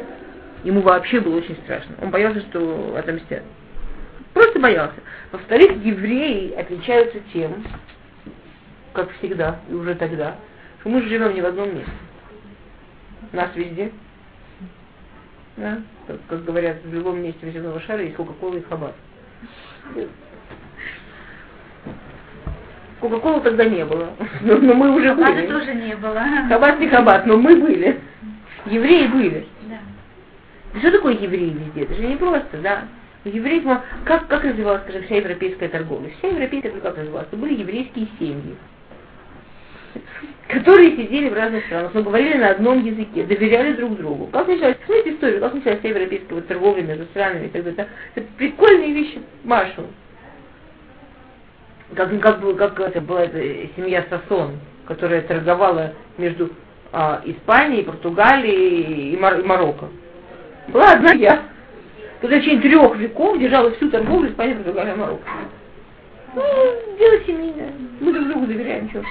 ему 0.63 0.81
вообще 0.83 1.21
было 1.21 1.37
очень 1.37 1.57
страшно. 1.65 1.95
Он 2.01 2.11
боялся, 2.11 2.41
что 2.43 2.97
отомстят. 2.97 3.43
Просто 4.35 4.61
боялся. 4.61 5.01
Во-вторых, 5.33 5.73
евреи 5.85 6.55
отличаются 6.55 7.19
тем, 7.33 7.65
как 8.99 9.13
всегда, 9.19 9.61
и 9.71 9.75
уже 9.75 9.95
тогда, 9.95 10.35
что 10.81 10.89
мы 10.89 11.03
живем 11.03 11.33
не 11.33 11.41
в 11.41 11.47
одном 11.47 11.73
месте. 11.73 11.93
Нас 13.33 13.49
везде. 13.55 13.93
Да? 15.57 15.79
Как, 16.07 16.17
как 16.29 16.45
говорят, 16.45 16.79
в 16.83 16.93
любом 16.93 17.23
месте 17.23 17.51
земного 17.51 17.81
шара 17.81 18.03
есть 18.03 18.17
Кока-Кола 18.17 18.57
и 18.57 18.63
Хабар. 18.63 18.93
Кока-колы 23.01 23.41
тогда 23.43 23.65
не 23.65 23.85
было. 23.85 24.09
Но, 24.41 24.57
но 24.57 24.75
мы 24.75 24.97
уже 24.97 25.15
Хабата 25.15 25.33
были. 25.35 25.47
тоже 25.47 25.75
не 25.75 25.95
было. 25.95 26.21
Хабат 26.49 26.81
не 26.81 26.89
хабат, 26.89 27.27
но 27.27 27.37
мы 27.37 27.55
были. 27.55 28.01
Евреи 28.67 29.07
были. 29.07 29.47
Да. 29.69 30.81
Что 30.81 30.91
такое 30.91 31.15
евреи 31.15 31.51
везде? 31.51 31.83
Это 31.83 31.95
же 31.95 32.05
не 32.05 32.17
просто, 32.17 32.59
да. 32.59 32.89
У 33.25 33.29
евреев, 33.29 33.65
как, 34.05 34.27
как 34.27 34.43
развивалась, 34.43 34.83
скажем, 34.83 35.05
вся 35.05 35.17
европейская 35.17 35.69
торговля? 35.69 36.11
Вся 36.19 36.29
европейская 36.29 36.81
как 36.81 36.97
развивалась? 36.97 37.29
Это 37.29 37.37
были 37.37 37.61
еврейские 37.61 38.09
семьи, 38.19 38.57
которые 40.49 40.97
сидели 40.97 41.29
в 41.29 41.35
разных 41.35 41.65
странах, 41.67 41.93
но 41.95 42.03
говорили 42.03 42.39
на 42.39 42.51
одном 42.51 42.85
языке, 42.85 43.25
доверяли 43.25 43.73
друг 43.75 43.97
другу. 43.97 44.27
Как 44.27 44.49
началась, 44.49 44.77
знаете 44.87 45.15
историю, 45.15 45.41
как 45.41 45.55
началась 45.55 45.79
вся 45.81 45.89
европейская 45.89 46.41
торговля 46.43 46.83
между 46.83 47.05
странами 47.07 47.47
и 47.47 47.49
так 47.49 47.65
далее. 47.65 47.89
Это 48.15 48.27
прикольные 48.37 48.93
вещи, 48.93 49.21
Машу. 49.45 49.87
Как, 51.95 52.21
как, 52.21 52.41
был, 52.41 52.55
как 52.55 52.79
это 52.81 53.01
была 53.01 53.25
эта 53.25 53.41
семья 53.77 54.05
Сасон, 54.11 54.59
которая 54.87 55.23
торговала 55.23 55.95
между 56.19 56.51
а, 56.93 57.23
Испанией, 57.25 57.85
Португалией 57.85 59.15
и, 59.15 59.17
Мар- 59.17 59.41
и 59.41 59.43
Марокко. 59.43 59.89
Была 60.69 60.93
одна 60.93 61.13
я 61.13 61.49
когда 62.21 62.37
в 62.37 62.41
течение 62.41 62.61
трех 62.61 62.97
веков 62.97 63.39
держала 63.39 63.71
всю 63.73 63.91
торговлю 63.91 64.31
Испания, 64.31 64.57
Португалия, 64.57 64.97
Марокко. 64.97 65.29
Ну, 66.35 66.43
дело 66.99 67.25
семейное. 67.25 67.73
Мы 68.01 68.13
друг 68.13 68.29
другу 68.29 68.47
доверяем, 68.47 68.91
что. 68.91 69.03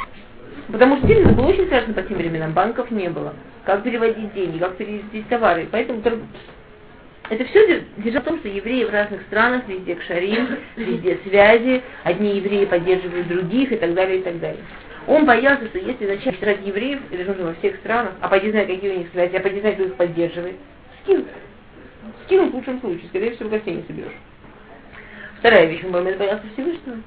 Потому 0.72 0.98
что 0.98 1.08
действительно 1.08 1.38
было 1.38 1.48
очень 1.48 1.66
страшно 1.68 1.94
по 1.94 2.02
тем 2.02 2.18
временам, 2.18 2.54
банков 2.54 2.92
не 2.92 3.10
было. 3.10 3.34
Как 3.66 3.84
переводить 3.84 4.34
деньги, 4.34 4.58
как 4.58 4.76
перевести 4.76 5.22
товары. 5.24 5.68
Поэтому 5.72 6.02
это 7.30 7.46
все 7.46 7.84
держало 7.98 8.22
в 8.22 8.26
том, 8.26 8.40
что 8.40 8.48
евреи 8.48 8.86
в 8.86 8.90
разных 8.90 9.22
странах, 9.24 9.64
везде 9.68 9.96
кшарим, 9.96 10.58
везде 10.76 11.20
связи, 11.26 11.82
одни 12.04 12.38
евреи 12.38 12.66
поддерживают 12.66 13.28
других 13.28 13.72
и 13.72 13.76
так 13.78 13.94
далее, 13.94 14.20
и 14.20 14.24
так 14.24 14.40
далее. 14.40 14.62
Он 15.08 15.26
боялся, 15.26 15.66
что 15.68 15.78
если 15.78 16.06
начать 16.06 16.36
считать 16.36 16.66
евреев, 16.66 17.00
это 17.12 17.24
нужно 17.26 17.46
во 17.46 17.54
всех 17.56 17.78
странах, 17.78 18.14
а 18.20 18.28
пойди 18.28 18.52
знать, 18.52 18.68
какие 18.68 18.92
у 18.92 18.98
них 19.00 19.08
связи, 19.12 19.36
а 19.36 19.40
пойди 19.40 19.62
знать, 19.62 19.76
кто 19.76 19.86
их 19.86 19.96
поддерживает, 19.96 20.56
скинут. 21.04 21.28
Скинул 22.26 22.50
в 22.50 22.56
лучшем 22.56 22.82
случае, 22.82 23.08
скорее 23.08 23.32
всего, 23.32 23.50
гостей 23.50 23.74
не 23.74 23.84
соберешь. 23.84 24.12
Вторая 25.40 25.66
вещь, 25.66 25.84
он 25.86 25.92
боялся 25.92 26.44
Всевышнего. 26.54 26.98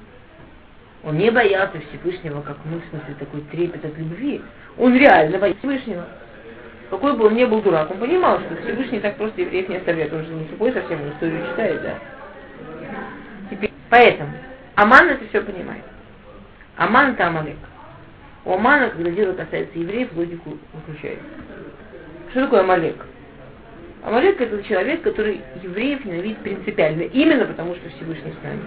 Он 1.03 1.17
не 1.17 1.31
боялся 1.31 1.79
Всевышнего, 1.79 2.41
как 2.41 2.57
мы, 2.65 2.79
в 2.79 2.89
смысле, 2.89 3.15
такой 3.17 3.41
трепет 3.51 3.83
от 3.83 3.97
любви. 3.97 4.41
Он 4.77 4.95
реально 4.95 5.39
боялся 5.39 5.59
Всевышнего. 5.59 6.05
Какой 6.91 7.15
бы 7.15 7.27
он 7.27 7.35
ни 7.35 7.45
был 7.45 7.61
дурак, 7.61 7.89
он 7.89 7.97
понимал, 7.97 8.39
что 8.41 8.55
Всевышний 8.63 8.99
так 8.99 9.15
просто 9.15 9.41
евреев 9.41 9.69
не 9.69 9.77
оставляет. 9.77 10.13
Он 10.13 10.25
же 10.25 10.33
не 10.33 10.45
тупой 10.45 10.73
совсем, 10.73 11.01
он 11.01 11.09
историю 11.11 11.47
читает, 11.47 11.81
да. 11.81 11.95
Теперь, 13.49 13.71
поэтому 13.89 14.31
Аман 14.75 15.09
это 15.09 15.25
все 15.29 15.41
понимает. 15.41 15.83
Аман 16.75 17.11
это 17.11 17.27
Амалек. 17.27 17.57
У 18.43 18.53
Амана, 18.53 18.89
когда 18.89 19.09
дело 19.09 19.33
касается 19.33 19.79
евреев, 19.79 20.09
логику 20.15 20.57
выключает. 20.73 21.19
Что 22.31 22.41
такое 22.41 22.61
Амалек? 22.61 23.05
Амалек 24.03 24.41
это 24.41 24.61
человек, 24.63 25.01
который 25.01 25.41
евреев 25.63 26.03
ненавидит 26.05 26.39
принципиально, 26.39 27.03
именно 27.03 27.45
потому 27.45 27.75
что 27.75 27.89
Всевышний 27.89 28.33
с 28.39 28.43
нами. 28.43 28.61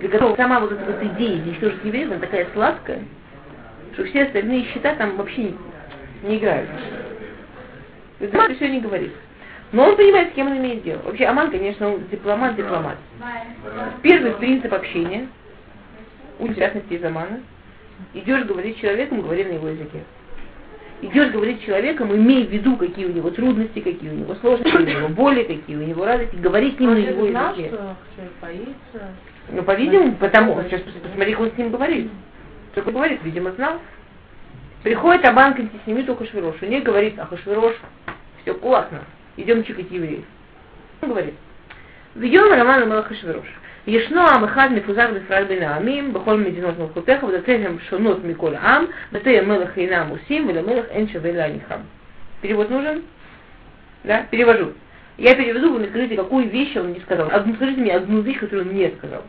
Для 0.00 0.08
которого 0.08 0.34
сама 0.36 0.60
вот 0.60 0.72
эта 0.72 0.82
вот 0.82 1.02
идея 1.02 1.42
уничтожить 1.42 1.84
евреев, 1.84 2.10
она 2.10 2.20
такая 2.20 2.46
сладкая, 2.54 3.02
что 3.92 4.04
все 4.04 4.24
остальные 4.24 4.64
счета 4.64 4.94
там 4.94 5.16
вообще 5.16 5.52
не, 6.22 6.38
играют. 6.38 6.70
Аман 8.32 8.54
все 8.54 8.68
не 8.68 8.80
говорит. 8.80 9.12
Но 9.72 9.84
он 9.84 9.96
понимает, 9.96 10.30
с 10.30 10.34
кем 10.34 10.46
он 10.46 10.56
имеет 10.56 10.82
дело. 10.84 11.02
Вообще 11.02 11.26
Аман, 11.26 11.50
конечно, 11.50 11.86
он 11.86 12.08
дипломат, 12.10 12.56
дипломат. 12.56 12.96
Первый 14.02 14.32
принцип 14.32 14.72
общения, 14.72 15.28
у 16.38 16.48
частности 16.54 16.94
из 16.94 17.04
Амана, 17.04 17.40
идешь 18.14 18.44
говорить 18.46 18.78
с 18.78 18.80
человеком, 18.80 19.20
говори 19.20 19.44
на 19.44 19.52
его 19.52 19.68
языке 19.68 20.00
идешь 21.02 21.30
говорить 21.30 21.62
с 21.62 21.64
человеком, 21.64 22.14
имея 22.14 22.46
в 22.46 22.50
виду, 22.50 22.76
какие 22.76 23.06
у 23.06 23.12
него 23.12 23.30
трудности, 23.30 23.80
какие 23.80 24.10
у 24.10 24.14
него 24.14 24.34
сложности, 24.36 24.70
какие 24.70 24.96
у 24.96 24.98
него 24.98 25.08
боли, 25.08 25.42
какие 25.44 25.76
у 25.76 25.82
него 25.82 26.04
радости, 26.04 26.36
говорить 26.36 26.76
с 26.76 26.78
ним 26.78 26.92
на 26.92 26.98
его 26.98 27.24
языке. 27.24 27.68
Что, 27.68 27.96
боится. 28.42 29.14
Ну, 29.49 29.63
по-видимому, 29.63 30.15
потому, 30.15 30.61
сейчас 30.63 30.81
посмотри, 30.81 31.33
как 31.33 31.41
он 31.41 31.51
с 31.51 31.57
ним 31.57 31.71
говорит. 31.71 32.09
Что 32.71 32.81
он 32.81 32.93
говорит, 32.93 33.19
видимо, 33.23 33.51
знал. 33.51 33.79
Приходит 34.83 35.25
Абан 35.25 35.53
к 35.53 35.59
антисемиту 35.59 36.15
Хашвирошу, 36.15 36.65
не 36.65 36.81
говорит, 36.81 37.15
а 37.17 37.25
Хашвирош, 37.25 37.75
все 38.41 38.53
классно, 38.53 39.01
идем 39.37 39.63
чикать 39.63 39.89
евреев. 39.89 40.25
Он 41.01 41.09
говорит, 41.09 41.33
ведем 42.15 42.51
роман 42.51 42.87
Малахашвирош. 42.87 43.45
ישנו 43.87 44.21
עם 44.21 44.43
אחד 44.43 44.69
מפוזר 44.73 45.11
בפרט 45.13 45.47
בין 45.47 45.63
העמים, 45.63 46.13
בכל 46.13 46.37
מדינות 46.37 46.79
מלכותיך, 46.79 47.23
ודתיהם 47.23 47.77
שונות 47.89 48.25
מכל 48.25 48.55
עם, 48.55 48.85
בתי 49.11 49.39
המלך 49.39 49.77
אינם 49.77 50.07
עושים, 50.09 50.47
ולמלך 50.47 50.85
אין 50.89 51.07
שווה 51.07 51.31
להניחם. 51.31 51.79
Перевод 52.41 52.69
нужен? 52.69 53.01
Да? 54.03 54.25
Перевожу. 54.29 54.73
Я 55.17 55.33
переведу, 55.35 55.71
вы 55.71 55.79
мне 55.79 55.87
скажите, 55.89 56.15
какую 56.15 56.49
вещь 56.49 56.75
он 56.75 56.93
не 56.93 56.99
сказал. 56.99 57.29
Одну, 57.31 57.55
скажите 57.55 57.81
мне 57.81 57.95
одну 57.95 58.21
вещь, 58.21 58.39
которую 58.39 58.67
он 58.67 58.75
не 58.75 58.89
сказал. 58.97 59.23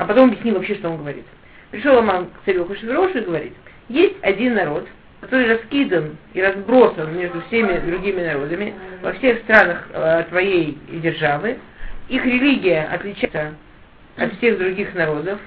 а 0.00 0.06
потом 0.06 0.30
объяснил 0.30 0.54
вообще, 0.54 0.76
что 0.76 0.88
он 0.88 0.96
говорит. 0.96 1.26
Пришел 1.70 1.98
Аман 1.98 2.28
к 2.28 2.44
царю 2.46 2.64
Хашвирошу 2.64 3.18
и 3.18 3.20
говорит, 3.20 3.52
есть 3.90 4.16
один 4.22 4.54
народ, 4.54 4.88
который 5.20 5.46
раскидан 5.46 6.16
и 6.32 6.40
разбросан 6.40 7.14
между 7.14 7.42
всеми 7.42 7.78
другими 7.80 8.22
народами 8.22 8.74
во 9.02 9.12
всех 9.12 9.40
странах 9.40 9.86
э, 9.92 10.24
твоей 10.30 10.78
державы. 10.88 11.58
Их 12.08 12.24
религия 12.24 12.88
отличается 12.90 13.56
от 14.16 14.32
всех 14.38 14.56
других 14.56 14.94
народов. 14.94 15.38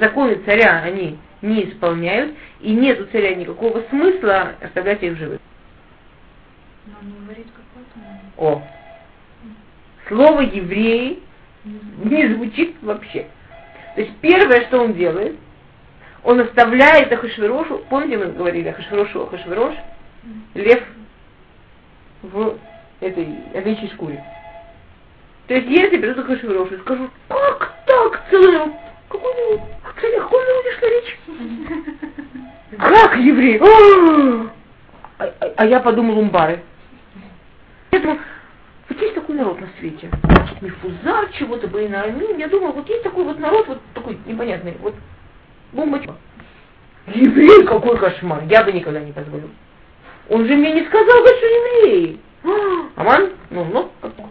Законы 0.00 0.36
царя 0.46 0.80
они 0.82 1.18
не 1.42 1.68
исполняют, 1.68 2.34
и 2.60 2.72
нет 2.72 3.02
у 3.02 3.04
царя 3.04 3.34
никакого 3.34 3.82
смысла 3.90 4.54
оставлять 4.62 5.02
их 5.02 5.18
живых. 5.18 5.40
О! 8.38 8.62
Слово 10.08 10.40
евреи 10.40 11.18
не 12.02 12.28
звучит 12.28 12.76
вообще. 12.80 13.26
То 13.94 14.00
есть 14.02 14.16
первое, 14.20 14.66
что 14.66 14.80
он 14.80 14.94
делает, 14.94 15.36
он 16.22 16.40
оставляет 16.40 17.12
Ахашвирошу, 17.12 17.82
помните, 17.88 18.18
мы 18.18 18.26
говорили 18.32 18.68
Ахашвирошу, 18.68 19.22
Ахашвирош, 19.22 19.74
лев 20.54 20.82
в 22.22 22.58
этой 23.00 23.28
овечьей 23.54 23.90
шкуре. 23.90 24.22
То 25.48 25.54
есть 25.54 25.68
если 25.68 25.98
придут 25.98 26.24
Ахашвирошу 26.24 26.74
и 26.74 26.80
скажу, 26.80 27.10
как 27.28 27.74
так, 27.86 28.22
народ, 28.32 28.72
какой 29.08 29.60
какой 30.00 30.44
народ 30.44 30.64
идешь 30.64 30.82
речь? 30.82 31.18
Как 32.78 33.16
еврей? 33.16 33.60
А, 35.18 35.24
а, 35.40 35.52
а 35.56 35.66
я 35.66 35.80
подумал 35.80 36.18
умбары. 36.18 36.62
Поэтому 37.90 38.18
народ 39.40 39.60
на 39.60 39.68
свете. 39.78 40.10
Мифузар, 40.60 41.30
чего-то, 41.38 41.66
Байнаамин. 41.68 42.38
Я 42.38 42.48
думаю, 42.48 42.72
вот 42.72 42.88
есть 42.88 43.02
такой 43.02 43.24
вот 43.24 43.38
народ, 43.38 43.66
вот 43.66 43.80
такой 43.94 44.18
непонятный, 44.26 44.76
вот 44.80 44.94
бомбочка. 45.72 46.14
Еврей, 47.06 47.64
какой 47.64 47.98
кошмар. 47.98 48.44
Я 48.44 48.62
бы 48.62 48.72
никогда 48.72 49.00
не 49.00 49.12
позволил. 49.12 49.50
Он 50.28 50.46
же 50.46 50.54
мне 50.54 50.72
не 50.72 50.86
сказал, 50.86 51.26
что 51.26 51.46
евреи. 51.46 52.20
Аман, 52.96 53.32
ну, 53.50 53.64
ну, 53.64 53.90
как 54.00 54.14
То 54.14 54.22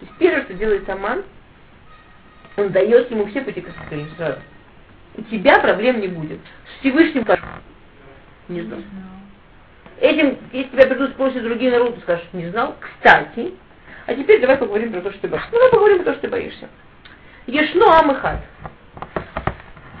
есть 0.00 0.12
первое, 0.18 0.44
что 0.44 0.54
делает 0.54 0.88
Аман, 0.88 1.24
он 2.56 2.70
дает 2.70 3.10
ему 3.10 3.26
все 3.26 3.42
пути 3.42 3.60
к 3.60 3.68
сразу. 4.16 4.40
У 5.16 5.22
тебя 5.22 5.58
проблем 5.58 6.00
не 6.00 6.08
будет. 6.08 6.38
С 6.64 6.80
Всевышним 6.80 7.24
как? 7.24 7.40
Не 8.48 8.62
знал. 8.62 8.80
Этим, 10.00 10.38
если 10.52 10.70
тебя 10.70 10.86
придут 10.86 11.10
спросят 11.10 11.42
другие 11.42 11.72
народы, 11.72 12.00
скажешь, 12.02 12.26
не 12.32 12.48
знал. 12.48 12.76
Кстати, 12.80 13.52
а 14.06 14.14
теперь 14.14 14.40
давай 14.40 14.56
поговорим 14.56 14.92
про 14.92 15.00
то, 15.00 15.10
что 15.10 15.20
ты 15.20 15.28
боишься. 15.28 15.48
Ну, 15.52 15.58
давай 15.58 15.70
поговорим 15.70 15.98
про 15.98 16.04
то, 16.04 16.12
что 16.12 16.22
ты 16.22 16.28
боишься. 16.28 16.68
Ешно 17.46 17.98
Амыхат. 18.00 18.40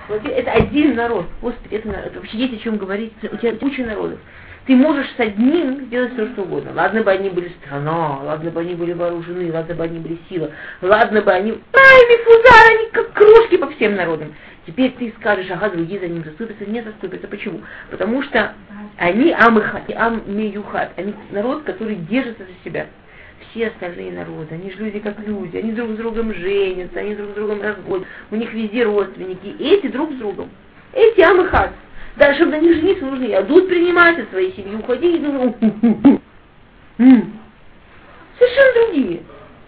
Вот 0.08 0.24
это 0.26 0.50
один 0.50 0.96
народ. 0.96 1.26
Господи, 1.40 1.74
это, 1.76 1.88
это 1.90 2.18
вообще 2.18 2.38
есть 2.38 2.54
о 2.54 2.64
чем 2.64 2.76
говорить. 2.76 3.12
У 3.22 3.36
тебя 3.36 3.54
куча 3.54 3.84
народов. 3.84 4.18
Ты 4.66 4.76
можешь 4.76 5.06
с 5.16 5.20
одним 5.20 5.86
сделать 5.86 6.12
все, 6.12 6.26
что 6.32 6.42
угодно. 6.42 6.72
Ладно 6.74 7.02
бы 7.02 7.10
они 7.10 7.30
были 7.30 7.52
страна, 7.60 8.20
ладно 8.22 8.50
бы 8.50 8.60
они 8.60 8.74
были 8.74 8.92
вооружены, 8.92 9.52
ладно 9.52 9.74
бы 9.74 9.84
они 9.84 9.98
были 9.98 10.18
сила, 10.28 10.50
ладно 10.82 11.22
бы 11.22 11.32
они... 11.32 11.52
Ай, 11.52 12.00
мифузар, 12.08 12.78
они 12.78 12.90
как 12.90 13.12
крошки 13.12 13.56
по 13.56 13.68
всем 13.68 13.96
народам. 13.96 14.34
Теперь 14.66 14.92
ты 14.92 15.12
скажешь, 15.18 15.50
ага, 15.50 15.70
другие 15.70 15.98
за 16.00 16.08
ним 16.08 16.24
заступятся. 16.24 16.66
Не 16.66 16.82
заступятся. 16.82 17.26
Почему? 17.26 17.62
Потому 17.90 18.22
что 18.22 18.52
они 18.98 19.32
амыхат, 19.32 19.90
аммеюхат, 19.94 20.92
они 20.96 21.14
народ, 21.30 21.62
который 21.62 21.96
держится 21.96 22.44
за 22.44 22.64
себя 22.64 22.86
все 23.50 23.68
остальные 23.68 24.12
народы, 24.12 24.54
они 24.54 24.70
же 24.70 24.78
люди 24.78 25.00
как 25.00 25.18
люди, 25.20 25.56
они 25.56 25.72
друг 25.72 25.90
с 25.90 25.96
другом 25.96 26.32
женятся, 26.34 27.00
они 27.00 27.14
друг 27.14 27.30
с 27.30 27.34
другом 27.34 27.62
разводят, 27.62 28.06
у 28.30 28.36
них 28.36 28.52
везде 28.52 28.84
родственники, 28.84 29.56
эти 29.58 29.88
друг 29.88 30.12
с 30.12 30.16
другом, 30.16 30.50
эти 30.92 31.20
амыхат. 31.20 31.72
Да, 32.16 32.34
чтобы 32.34 32.52
на 32.52 32.60
них 32.60 32.74
жениться, 32.76 33.04
нужно 33.04 33.24
и 33.24 33.32
адут 33.32 33.68
принимать 33.68 34.18
от 34.18 34.28
своей 34.30 34.52
семьи, 34.54 34.74
уходить, 34.74 35.22
нужно... 35.22 35.54
Совершенно 38.38 38.86
другие. 38.86 39.22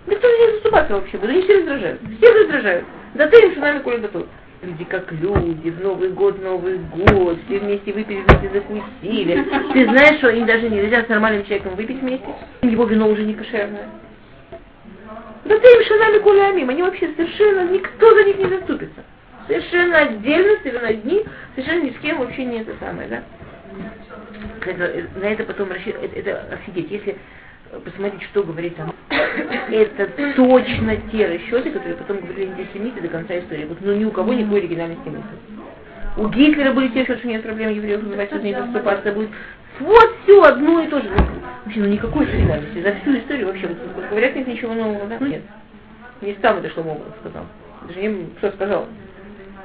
Никто 0.07 0.29
не 0.29 0.53
заступаться 0.55 0.95
вообще, 0.95 1.19
будет, 1.19 1.31
они 1.31 1.43
все 1.43 1.59
раздражают. 1.59 2.01
Всех 2.19 2.35
раздражают. 2.35 2.85
Да 3.15 3.27
ты 3.29 3.47
им 3.47 3.61
нами 3.61 3.79
коли 3.81 3.99
готов 3.99 4.27
люди 4.63 4.85
как 4.85 5.11
люди, 5.13 5.71
в 5.71 5.81
Новый 5.83 6.11
год, 6.11 6.41
Новый 6.43 6.79
год, 6.79 7.39
все 7.47 7.59
вместе 7.59 7.93
выпили, 7.93 8.21
вместе 8.21 8.51
закусили. 8.53 9.45
Ты 9.73 9.85
знаешь, 9.85 10.19
что 10.19 10.31
им 10.31 10.47
даже 10.47 10.71
нельзя 10.71 11.05
с 11.05 11.09
нормальным 11.09 11.45
человеком 11.45 11.75
выпить 11.75 12.01
вместе? 12.01 12.27
Его 12.63 12.85
вино 12.85 13.09
уже 13.09 13.25
не 13.25 13.35
кошерное. 13.35 13.89
Да 15.45 15.59
ты 15.59 15.67
им 15.67 15.85
шанами 15.85 16.19
кулями, 16.19 16.71
они 16.71 16.83
вообще 16.83 17.11
совершенно, 17.17 17.69
никто 17.69 18.15
за 18.15 18.25
них 18.25 18.39
не 18.39 18.47
заступится. 18.47 19.03
Совершенно 19.49 19.99
отдельно, 19.99 20.57
совершенно 20.63 20.89
одни, 20.89 21.25
совершенно 21.57 21.83
ни 21.83 21.91
с 21.91 21.99
кем 21.99 22.19
вообще 22.19 22.45
не 22.45 22.61
это 22.61 22.73
самое, 22.79 23.09
да? 23.09 23.23
Это, 24.65 25.19
на 25.19 25.25
это 25.25 25.43
потом 25.43 25.73
рассчитывать, 25.73 26.13
это, 26.13 26.31
это 26.31 26.55
офигеть. 26.55 26.93
Если 26.93 27.17
посмотреть, 27.81 28.23
что 28.25 28.43
говорит 28.43 28.77
там. 28.77 28.95
Это 29.71 30.07
точно 30.37 30.97
те 31.11 31.27
расчеты, 31.27 31.71
которые 31.71 31.97
потом 31.97 32.19
говорили 32.19 32.51
антисемиты 32.51 33.01
до 33.01 33.09
конца 33.09 33.39
истории. 33.39 33.65
Вот, 33.65 33.79
ну 33.81 33.95
ни 33.95 34.05
у 34.05 34.11
кого 34.11 34.35
никакой 34.35 34.61
оригинальности 34.61 35.09
нет. 35.09 35.23
У 36.17 36.29
Гитлера 36.29 36.73
были 36.73 36.89
те 36.89 37.01
расчеты, 37.01 37.21
что 37.21 37.29
нет 37.29 37.43
проблем 37.43 37.71
евреев 37.71 38.03
называть 38.03 38.43
не 38.43 38.55
заступаться 38.55 39.13
будет. 39.13 39.31
Вот 39.81 40.17
все 40.23 40.43
одно 40.43 40.81
и 40.83 40.89
то 40.89 41.01
же. 41.01 41.09
Вообще, 41.65 41.81
ну 41.81 41.87
никакой 41.87 42.27
оригинальности. 42.27 42.83
За 42.83 42.95
всю 42.97 43.17
историю 43.19 43.47
вообще, 43.47 43.69
вот, 43.69 44.09
говорят, 44.11 44.37
нет 44.37 44.47
ничего 44.47 44.75
нового, 44.75 45.07
да? 45.07 45.17
Ну 45.19 45.27
нет. 45.27 45.43
Не 46.21 46.37
сам 46.43 46.59
это 46.59 46.69
что 46.71 46.83
Шломо 46.83 47.01
сказал. 47.21 47.47
Даже 47.89 48.01
не 48.01 48.31
что 48.39 48.51
сказал. 48.53 48.87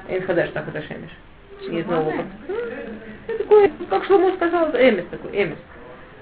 Энхадаш 0.08 0.50
так 0.52 0.68
это 0.70 0.82
шемиш. 0.88 1.12
Нет 1.70 1.88
нового. 1.88 2.24
Ну, 2.48 3.38
такое, 3.38 3.70
как 3.90 4.06
Шломо 4.06 4.34
сказал, 4.36 4.70
Эмис 4.70 5.06
такой, 5.12 5.32
Эмис. 5.32 5.58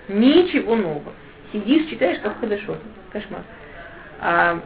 Ничего 0.08 0.76
нового 0.76 1.14
сидишь, 1.56 1.90
читаешь, 1.90 2.20
как 2.20 2.40
хорошо. 2.40 2.78
Кошмар. 3.12 3.42
А, 4.20 4.60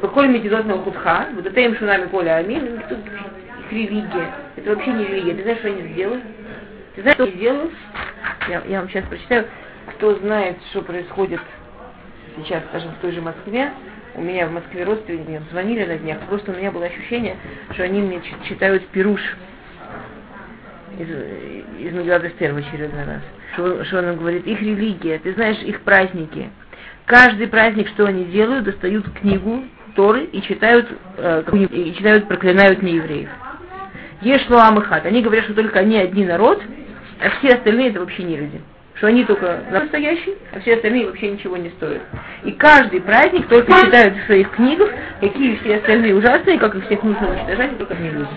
Бахоль 0.00 0.28
вот 0.28 1.46
это 1.46 1.60
им 1.60 1.76
шунами 1.76 2.06
поля 2.06 2.36
амин, 2.36 2.82
тут 2.88 2.98
их 2.98 3.72
религия. 3.72 4.30
Это 4.56 4.70
вообще 4.70 4.92
не 4.92 5.04
религия. 5.04 5.34
Ты 5.34 5.42
знаешь, 5.42 5.58
что 5.58 5.68
они 5.68 5.92
сделают? 5.92 6.22
Ты 6.94 7.02
знаешь, 7.02 7.14
что 7.14 7.24
они 7.24 7.32
делают? 7.32 7.72
Я, 8.48 8.62
я 8.66 8.80
вам 8.80 8.88
сейчас 8.90 9.04
прочитаю. 9.06 9.46
Кто 9.94 10.14
знает, 10.16 10.58
что 10.70 10.82
происходит 10.82 11.40
сейчас, 12.36 12.62
скажем, 12.68 12.90
в 12.92 12.98
той 12.98 13.12
же 13.12 13.22
Москве, 13.22 13.70
у 14.14 14.20
меня 14.20 14.46
в 14.46 14.52
Москве 14.52 14.84
родственники 14.84 15.28
мне 15.28 15.42
звонили 15.50 15.84
на 15.84 15.96
днях, 15.96 16.18
просто 16.28 16.52
у 16.52 16.54
меня 16.54 16.70
было 16.70 16.86
ощущение, 16.86 17.36
что 17.72 17.84
они 17.84 18.02
мне 18.02 18.20
читают 18.48 18.86
пируш 18.88 19.20
из, 20.98 21.08
из 21.80 21.92
Мегилат 21.92 22.24
Эстер 22.24 22.52
в 22.52 22.56
очередной 22.56 23.04
раз 23.04 23.22
что, 23.56 23.84
что 23.84 23.98
он 23.98 24.16
говорит, 24.16 24.46
их 24.46 24.60
религия, 24.60 25.18
ты 25.18 25.32
знаешь 25.32 25.58
их 25.62 25.80
праздники. 25.80 26.50
Каждый 27.06 27.48
праздник, 27.48 27.88
что 27.88 28.04
они 28.04 28.24
делают, 28.24 28.64
достают 28.64 29.10
книгу 29.20 29.64
Торы 29.94 30.24
и 30.24 30.42
читают, 30.42 30.86
э, 31.16 31.42
и 31.70 31.94
читают, 31.94 32.28
проклинают 32.28 32.82
неевреев. 32.82 33.30
Ешло 34.20 34.58
Амыхат. 34.58 35.06
Они 35.06 35.22
говорят, 35.22 35.44
что 35.44 35.54
только 35.54 35.78
они 35.78 35.96
один 35.96 36.28
народ, 36.28 36.62
а 37.20 37.30
все 37.38 37.54
остальные 37.54 37.90
это 37.90 38.00
вообще 38.00 38.24
не 38.24 38.36
люди. 38.36 38.60
Что 38.94 39.08
они 39.08 39.24
только 39.24 39.60
настоящие, 39.70 40.36
а 40.52 40.60
все 40.60 40.74
остальные 40.74 41.06
вообще 41.06 41.30
ничего 41.30 41.56
не 41.56 41.70
стоят. 41.70 42.02
И 42.44 42.52
каждый 42.52 43.00
праздник 43.00 43.46
только 43.46 43.72
читают 43.72 44.16
в 44.16 44.26
своих 44.26 44.50
книгах, 44.50 44.90
какие 45.20 45.56
все 45.56 45.76
остальные 45.76 46.14
ужасные, 46.14 46.58
как 46.58 46.74
их 46.74 46.84
всех 46.86 47.02
нужно 47.02 47.30
уничтожать, 47.30 47.78
только 47.78 47.94
не 47.94 48.10
люди 48.10 48.28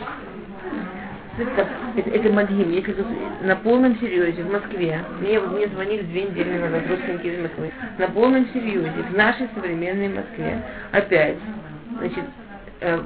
это, 1.39 2.09
это, 2.09 2.29
Мадхим, 2.33 2.71
если 2.71 2.95
на 3.41 3.55
полном 3.55 3.97
серьезе 3.99 4.43
в 4.43 4.51
Москве, 4.51 5.03
мне, 5.19 5.39
мне 5.39 5.67
звонили 5.67 6.01
две 6.03 6.23
недели 6.23 6.57
назад 6.57 6.83
родственники 6.89 7.27
из 7.27 7.41
Москвы, 7.41 7.71
на 7.97 8.07
полном 8.07 8.47
серьезе 8.53 8.91
в 8.91 9.15
нашей 9.15 9.47
современной 9.55 10.09
Москве 10.09 10.61
опять, 10.91 11.37
значит, 11.97 12.25
э, 12.81 12.99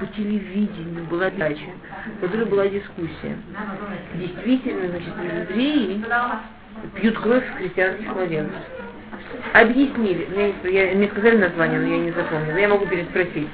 по, 0.00 0.06
телевидению 0.16 1.04
была 1.04 1.30
дача, 1.30 1.70
в 2.18 2.20
которой 2.20 2.46
была 2.46 2.68
дискуссия. 2.68 3.36
Действительно, 4.14 4.88
значит, 4.88 5.12
евреи 5.50 6.04
пьют 6.94 7.18
кровь 7.18 7.44
христианских 7.58 8.14
младенцев. 8.14 8.62
Объяснили, 9.52 10.26
мне, 10.30 10.54
я, 10.72 10.94
мне 10.94 11.08
сказали 11.08 11.38
название, 11.38 11.80
но 11.80 11.86
я 11.86 11.98
не 11.98 12.12
запомнила, 12.12 12.56
я 12.56 12.68
могу 12.68 12.86
переспросить. 12.86 13.48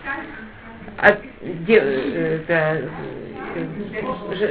А, 1.03 1.19
де, 1.43 1.75
это, 1.75 2.89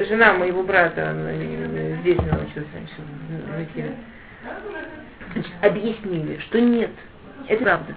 жена 0.10 0.34
моего 0.34 0.64
брата, 0.64 1.12
она 1.12 1.32
здесь 2.02 2.20
она 2.20 2.41
училась 2.43 2.68
раньше, 2.74 3.95
Значит, 5.34 5.52
объяснили, 5.62 6.39
что 6.39 6.60
нет, 6.60 6.91
это 7.47 7.64
правда. 7.64 7.95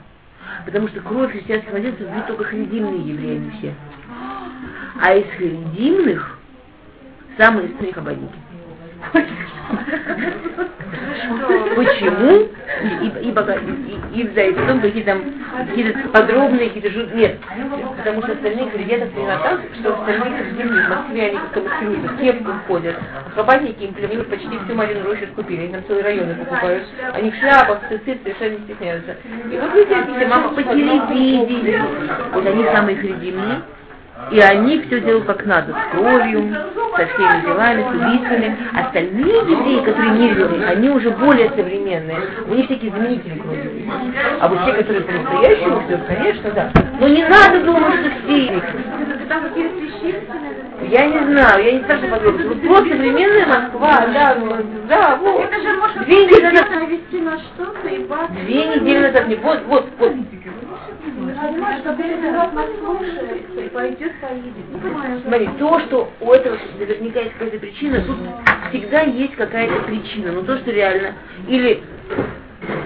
Потому 0.64 0.86
что 0.86 1.00
кровь 1.00 1.32
христианских 1.32 1.72
младенцев 1.72 2.08
бьют 2.08 2.28
только 2.28 2.44
харидимные 2.44 3.08
евреи, 3.08 3.52
все. 3.58 3.74
А 5.02 5.14
из 5.14 5.28
харидимных 5.36 6.38
самые 7.36 7.70
сны 7.76 7.92
хабадники. 7.92 8.38
Почему? 11.76 12.48
Ибо, 13.02 13.18
ибо, 13.20 13.40
ибо, 14.14 14.30
да, 14.32 14.42
и 14.44 14.52
потом 14.52 14.80
какие-то 14.80 15.16
какие 15.66 15.92
подробные, 16.12 16.68
какие-то 16.68 16.90
жут... 16.90 17.14
Нет, 17.14 17.38
потому 17.96 18.22
что 18.22 18.32
остальные 18.32 18.70
кредитов 18.70 19.10
примерно 19.10 19.42
так, 19.42 19.60
что 19.78 19.94
остальные 19.94 20.44
земли 20.56 20.82
в 20.82 20.88
Москве, 20.88 21.26
они 21.26 21.38
как-то 21.38 21.60
маскируются, 21.60 22.08
кепкам 22.18 22.60
ходят. 22.66 22.96
Хабатники 23.34 23.84
им 23.84 23.94
племени 23.94 24.22
почти 24.22 24.58
всю 24.58 24.74
Марину 24.74 25.04
Рощу 25.04 25.26
скупили, 25.32 25.62
они 25.62 25.72
там 25.72 25.84
целые 25.86 26.04
районы 26.04 26.34
покупают. 26.34 26.84
Они 27.12 27.30
в 27.30 27.36
шляпах, 27.36 27.80
цицит, 27.88 28.22
совершенно 28.22 28.58
не 28.58 28.64
стесняются. 28.64 29.16
И 29.50 29.58
вот 29.58 29.72
вы 29.72 29.84
видите, 29.84 30.26
мама 30.26 30.50
по 30.50 30.62
телевидению. 30.62 31.84
Вот 32.32 32.46
они 32.46 32.64
самые 32.64 32.96
кредитные. 32.96 33.62
И 34.30 34.40
они 34.40 34.80
все 34.82 35.00
делают 35.00 35.26
как 35.26 35.44
надо, 35.44 35.72
с 35.72 35.92
кровью, 35.92 36.54
со 36.96 37.06
всеми 37.06 37.42
делами, 37.42 37.82
с 37.82 37.94
убийствами. 37.94 38.56
Остальные 38.74 39.36
евреи, 39.50 39.84
которые 39.84 40.10
не 40.12 40.28
евреи, 40.28 40.64
они 40.64 40.90
уже 40.90 41.10
более 41.10 41.50
современные. 41.50 42.18
У 42.46 42.54
них 42.54 42.66
всякие 42.66 42.90
заменители 42.90 43.38
крови. 43.38 43.90
А 44.40 44.48
вот 44.48 44.64
те, 44.64 44.72
которые 44.72 45.02
по-настоящему 45.02 45.82
все, 45.86 45.98
конечно, 46.08 46.50
да. 46.50 46.70
Но 47.00 47.08
не 47.08 47.22
надо 47.24 47.60
думать, 47.64 47.94
что 47.94 48.10
все. 48.24 48.62
Я 50.90 51.06
не 51.06 51.18
знаю, 51.32 51.64
я 51.64 51.72
не 51.72 51.84
что 51.84 52.08
подробно. 52.08 52.48
Вот 52.48 52.62
просто 52.62 52.88
современная 52.90 53.46
Москва, 53.46 54.06
да, 54.12 54.36
да, 54.88 55.16
вот. 55.16 55.44
Это 55.44 55.62
же 55.62 55.76
может 55.76 56.04
Две 56.04 56.26
недели 56.26 56.46
назад. 56.46 56.70
навести 56.70 57.20
на 57.20 57.38
что-то 57.38 57.88
и 57.88 57.98
бац. 58.04 58.30
Две 58.30 58.66
недели 58.66 59.06
назад 59.06 59.26
мне, 59.26 59.36
вот, 59.36 59.62
вот, 59.66 59.88
вот. 59.98 60.12
Ну, 64.82 65.20
Смотри, 65.26 65.48
то, 65.58 65.80
что 65.80 66.10
у 66.20 66.32
этого 66.32 66.56
наверняка 66.78 67.20
есть 67.20 67.32
какая-то 67.34 67.58
причина, 67.58 68.00
тут 68.02 68.16
всегда 68.70 69.00
есть 69.02 69.34
какая-то 69.36 69.82
причина. 69.84 70.32
Но 70.32 70.42
то, 70.42 70.56
что 70.58 70.70
реально, 70.70 71.14
или 71.48 71.82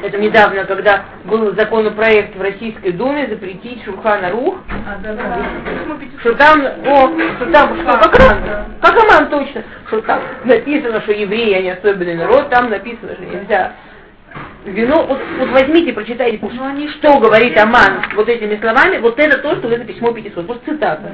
это 0.03 0.19
недавно, 0.19 0.65
когда 0.65 1.05
был 1.25 1.55
законопроект 1.55 2.37
в 2.37 2.41
Российской 2.41 2.93
Думе 2.93 3.27
запретить 3.29 3.85
Шурхана 3.85 4.31
Рух, 4.31 4.59
А, 4.87 4.99
да, 5.03 5.15
да. 5.15 5.47
что 6.21 6.35
там, 6.35 6.61
о, 6.61 7.09
что 7.37 7.47
там, 7.53 7.77
что, 7.77 7.85
как 7.85 8.19
раз, 8.19 8.37
как 8.81 9.05
Аман 9.05 9.31
точно, 9.31 9.63
что 9.87 10.01
там 10.03 10.21
написано, 10.45 11.01
что 11.03 11.13
евреи, 11.13 11.55
они 11.55 11.71
особенный 11.71 12.17
народ, 12.17 12.49
там 12.51 12.71
написано, 12.71 13.15
что 13.15 13.25
нельзя 13.25 13.73
вино, 14.73 15.07
вот, 15.07 15.19
вот 15.39 15.49
возьмите, 15.51 15.93
прочитайте, 15.93 16.39
что 16.99 17.19
говорит 17.21 17.59
Аман 17.59 18.03
вот 18.15 18.29
этими 18.29 18.57
словами, 18.57 18.99
вот 18.99 19.19
это 19.19 19.39
то, 19.39 19.57
что 19.57 19.69
в 19.69 19.73
это 19.73 19.85
письмо 19.85 20.13
500, 20.13 20.47
вот 20.47 20.63
цитата. 20.65 21.13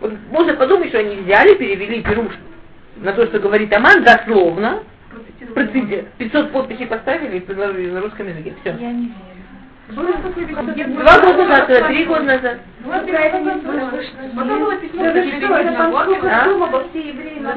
Вот 0.00 0.12
можно 0.30 0.54
подумать, 0.54 0.88
что 0.88 0.98
они 0.98 1.16
взяли, 1.16 1.54
перевели 1.54 2.02
Перуш 2.02 2.32
на 2.96 3.12
то, 3.12 3.26
что 3.26 3.38
говорит 3.38 3.74
Аман, 3.74 4.04
дословно, 4.04 4.82
процити- 5.54 6.04
500 6.18 6.52
подписей 6.52 6.86
поставили 6.86 7.38
и 7.38 7.40
предложили 7.40 7.90
на 7.90 8.00
русском 8.00 8.28
языке. 8.28 8.54
Все. 8.60 8.70
Я 8.78 8.92
не 8.92 9.06
верю. 9.06 9.38
Два 9.90 11.18
года 11.20 11.44
назад, 11.46 11.88
три 11.88 12.04
года 12.04 12.22
назад. 12.22 12.58
Вот. 12.84 13.06
Потом 14.36 14.60
было 14.60 14.76
письмо, 14.76 15.04
что 15.06 15.22
все 16.90 17.08
евреи 17.08 17.38
на 17.38 17.54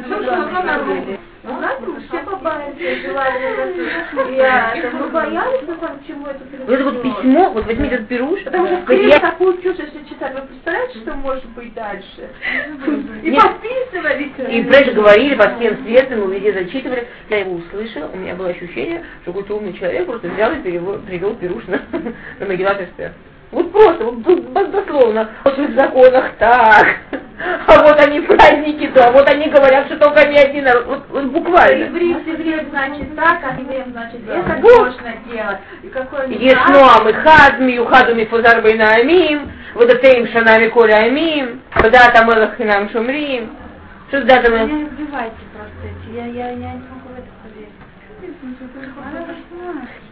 Знаете, 1.43 1.85
мы 1.87 1.99
все 2.01 2.19
побаивались, 2.19 3.01
желали 3.01 4.35
Я, 4.37 4.75
мы 4.93 5.07
боялись, 5.09 5.67
на 5.67 5.75
самом 5.79 6.05
чему 6.05 6.27
это 6.27 6.39
Вот 6.65 6.73
это 6.73 6.83
вот 6.83 7.01
письмо, 7.01 7.49
вот 7.49 7.65
возьмите 7.65 7.95
этот 7.95 8.07
Перуш, 8.07 8.43
Потому 8.43 8.67
что 8.67 8.93
я- 8.93 9.17
такую 9.17 9.59
чушь, 9.63 9.77
если 9.77 10.07
читать, 10.07 10.35
вы 10.35 10.41
представляете, 10.41 10.99
что 10.99 11.13
может 11.15 11.45
быть 11.49 11.73
дальше? 11.73 12.29
И 13.23 13.31
подписывались. 13.31 14.31
И 14.49 14.63
про 14.63 14.77
это 14.77 14.91
говорили 14.93 15.35
по 15.35 15.49
всем 15.55 15.83
светам, 15.83 16.27
мы 16.27 16.35
везде 16.35 16.53
зачитывали. 16.53 17.07
Я 17.29 17.39
его 17.39 17.53
услышала, 17.53 18.09
у 18.13 18.17
меня 18.17 18.35
было 18.35 18.49
ощущение, 18.49 19.03
что 19.23 19.31
какой-то 19.31 19.57
умный 19.57 19.73
человек 19.73 20.05
просто 20.05 20.27
взял 20.29 20.51
и 20.51 20.57
перевел, 20.57 20.99
перевел 20.99 21.35
Перуш 21.35 21.63
на, 21.65 21.81
на. 22.39 23.13
Вот 23.51 23.71
просто, 23.71 24.05
вот 24.05 24.71
дословно, 24.71 25.29
вот 25.43 25.57
в 25.57 25.75
законах 25.75 26.31
так, 26.37 26.99
а 27.67 27.81
вот 27.83 27.99
они 27.99 28.19
праздники 28.21 28.87
то, 28.87 29.07
а 29.07 29.11
вот 29.11 29.27
они 29.29 29.49
говорят, 29.49 29.87
что 29.87 29.97
только 29.97 30.27
не 30.27 30.37
один 30.37 30.65
народ, 30.65 30.85
вот, 30.85 31.03
вот 31.09 31.25
буквально. 31.25 31.85
С 31.87 32.27
евреем 32.27 32.69
значит 32.69 33.15
так, 33.15 33.39
а 33.43 33.59
евреем 33.59 33.91
значит 33.91 34.19
это 34.27 34.61
Вот. 34.61 34.79
можно 34.79 35.13
делать. 35.31 35.57
И 35.83 35.87
какой 35.87 36.25
они 36.25 36.55
Ноам 36.69 37.09
и 37.09 37.13
Хадми, 37.13 37.71
Юхаду 37.73 38.15
Мифузар 38.15 38.61
Байнаамим, 38.61 39.51
Водатеим 39.73 40.27
Шанами 40.27 40.67
Коля 40.67 40.95
Амим, 40.95 41.61
Вода 41.75 42.11
Тамелах 42.11 42.57
Хинам 42.57 42.89
Шумрим. 42.89 43.49
Что 44.09 44.21
да 44.23 44.41
там? 44.41 44.53
Не 44.53 44.83
убивайте 44.83 45.37
просто 45.55 45.73
эти, 45.85 46.15
я, 46.15 46.25
я, 46.25 46.49
я 46.49 46.73
не 46.73 46.83
могу 46.89 47.09
в 47.09 47.17
это 47.17 47.29
поверить. 47.41 48.50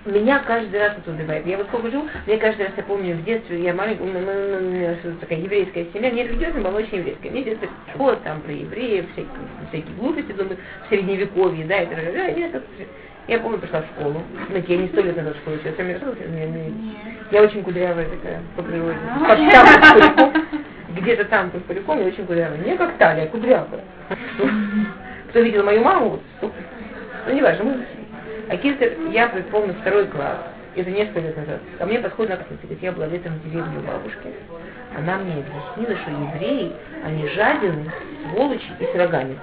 Меня 0.05 0.39
каждый 0.39 0.79
раз 0.79 0.93
это 0.97 1.11
убивает. 1.11 1.45
Я 1.45 1.57
вот 1.57 1.67
сколько 1.67 1.91
живу, 1.91 2.07
мне 2.25 2.37
каждый 2.37 2.65
раз, 2.65 2.73
я 2.77 2.83
помню, 2.83 3.15
в 3.15 3.23
детстве, 3.23 3.61
я 3.61 3.73
маленькая, 3.73 4.97
такая 5.19 5.39
еврейская 5.39 5.85
семья, 5.93 6.09
не 6.09 6.23
религиозная, 6.23 6.63
была 6.63 6.79
очень 6.79 6.97
еврейская. 6.97 7.29
Мне 7.29 7.41
в 7.41 7.45
детстве 7.45 7.69
вот 7.95 8.23
там 8.23 8.41
про 8.41 8.51
евреев, 8.51 9.05
всякие, 9.11 9.29
всякие 9.69 9.95
глупости, 9.95 10.31
думаю, 10.31 10.57
в 10.85 10.89
средневековье, 10.89 11.65
да, 11.65 11.81
и 11.81 11.85
так 11.85 11.95
далее. 11.97 12.51
А 12.53 13.31
я, 13.31 13.39
помню, 13.39 13.59
пришла 13.59 13.81
в 13.81 13.85
школу. 13.85 14.23
Ну, 14.49 14.63
я 14.67 14.77
не 14.77 14.87
сто 14.87 15.01
лет 15.01 15.15
назад 15.15 15.35
в 15.35 15.39
школу, 15.41 15.57
сейчас 15.63 15.77
я 15.77 15.85
я, 17.31 17.43
очень 17.43 17.63
кудрявая 17.63 18.07
такая 18.09 18.41
по 18.55 18.63
природе. 18.63 18.97
Под 19.27 19.37
там 19.51 20.25
под 20.25 20.99
где-то 20.99 21.25
там 21.25 21.51
под 21.51 21.63
париком, 21.65 21.99
я 21.99 22.07
очень 22.07 22.25
кудрявая. 22.25 22.57
Не 22.57 22.75
как 22.75 22.97
талия, 22.97 23.27
кудрявая. 23.27 23.83
Кто 25.29 25.39
видел 25.39 25.63
мою 25.63 25.83
маму, 25.83 26.19
ну 26.41 27.33
не 27.33 27.43
важно, 27.43 27.65
мы 27.65 27.85
а 28.49 28.57
Кильтер, 28.57 28.93
я 29.11 29.27
помню 29.51 29.75
второй 29.81 30.07
класс, 30.07 30.37
это 30.75 30.89
несколько 30.89 31.19
лет 31.19 31.37
назад, 31.37 31.59
ко 31.77 31.85
мне 31.85 31.99
подходит 31.99 32.31
одноклассница, 32.31 32.63
говорит, 32.63 32.83
я 32.83 32.91
была 32.91 33.05
летом 33.07 33.33
в 33.33 33.43
деревне 33.43 33.77
у 33.77 33.81
бабушки, 33.81 34.33
она 34.97 35.17
мне 35.17 35.33
объяснила, 35.33 35.95
что 36.01 36.11
евреи, 36.11 36.71
они 37.05 37.27
жадины, 37.29 37.91
сволочи 38.31 38.71
и 38.79 38.85
с 38.85 38.95
рогами. 38.95 39.37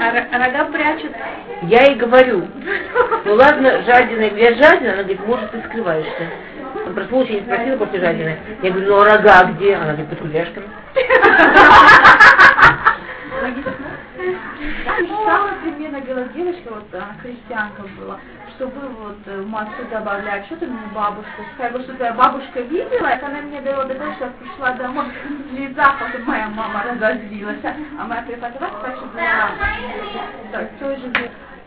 А 0.00 0.12
ро- 0.12 0.28
рога 0.30 0.64
прячут. 0.66 1.10
Я 1.62 1.82
ей 1.86 1.96
говорю, 1.96 2.46
ну 3.24 3.34
ладно, 3.34 3.82
жадина, 3.82 4.26
я 4.36 4.54
жадина, 4.54 4.92
она 4.92 5.02
говорит, 5.02 5.26
может, 5.26 5.50
ты 5.50 5.60
скрываешься. 5.62 6.28
Он 6.86 6.94
про 6.94 7.04
сволочи 7.06 7.32
не 7.32 7.40
спросила 7.40 7.76
после 7.78 7.98
жадины. 7.98 8.38
Я 8.62 8.70
говорю, 8.70 8.88
ну 8.88 9.00
а 9.00 9.04
рога 9.04 9.42
где? 9.52 9.74
Она 9.74 9.94
говорит, 9.94 10.10
под 10.10 10.20
кудряшками. 10.20 10.68
Я 13.38 15.00
мечтала 15.00 15.50
примерно, 15.62 16.00
говорила, 16.00 16.28
девочка, 16.34 16.74
вот 16.74 16.92
она 16.92 17.14
христианка 17.22 17.82
была, 17.98 18.18
чтобы 18.56 18.80
вот 19.00 19.18
э, 19.26 19.40
в 19.42 19.48
массу 19.48 19.84
добавлять, 19.90 20.46
что-то 20.46 20.66
мне 20.66 20.80
бабушка 20.94 21.42
сказала, 21.54 21.82
что 21.84 21.94
твоя 21.94 22.12
бабушка 22.14 22.60
видела, 22.62 23.08
и 23.08 23.24
она 23.24 23.42
мне 23.42 23.60
довела 23.60 23.84
до 23.84 23.94
того, 23.94 24.12
что 24.14 24.24
я 24.24 24.30
пришла 24.30 24.72
домой, 24.72 25.06
в 25.06 25.54
слезах, 25.54 25.96
вот 26.00 26.26
моя 26.26 26.48
мама 26.48 26.84
разозлилась, 26.84 27.64
а 27.64 28.04
моя 28.06 28.22
преподаватель 28.22 28.76
так 28.82 28.96
что 28.96 29.06
была 29.06 29.50
так, 30.52 30.68
той 30.80 30.96
же 30.96 31.12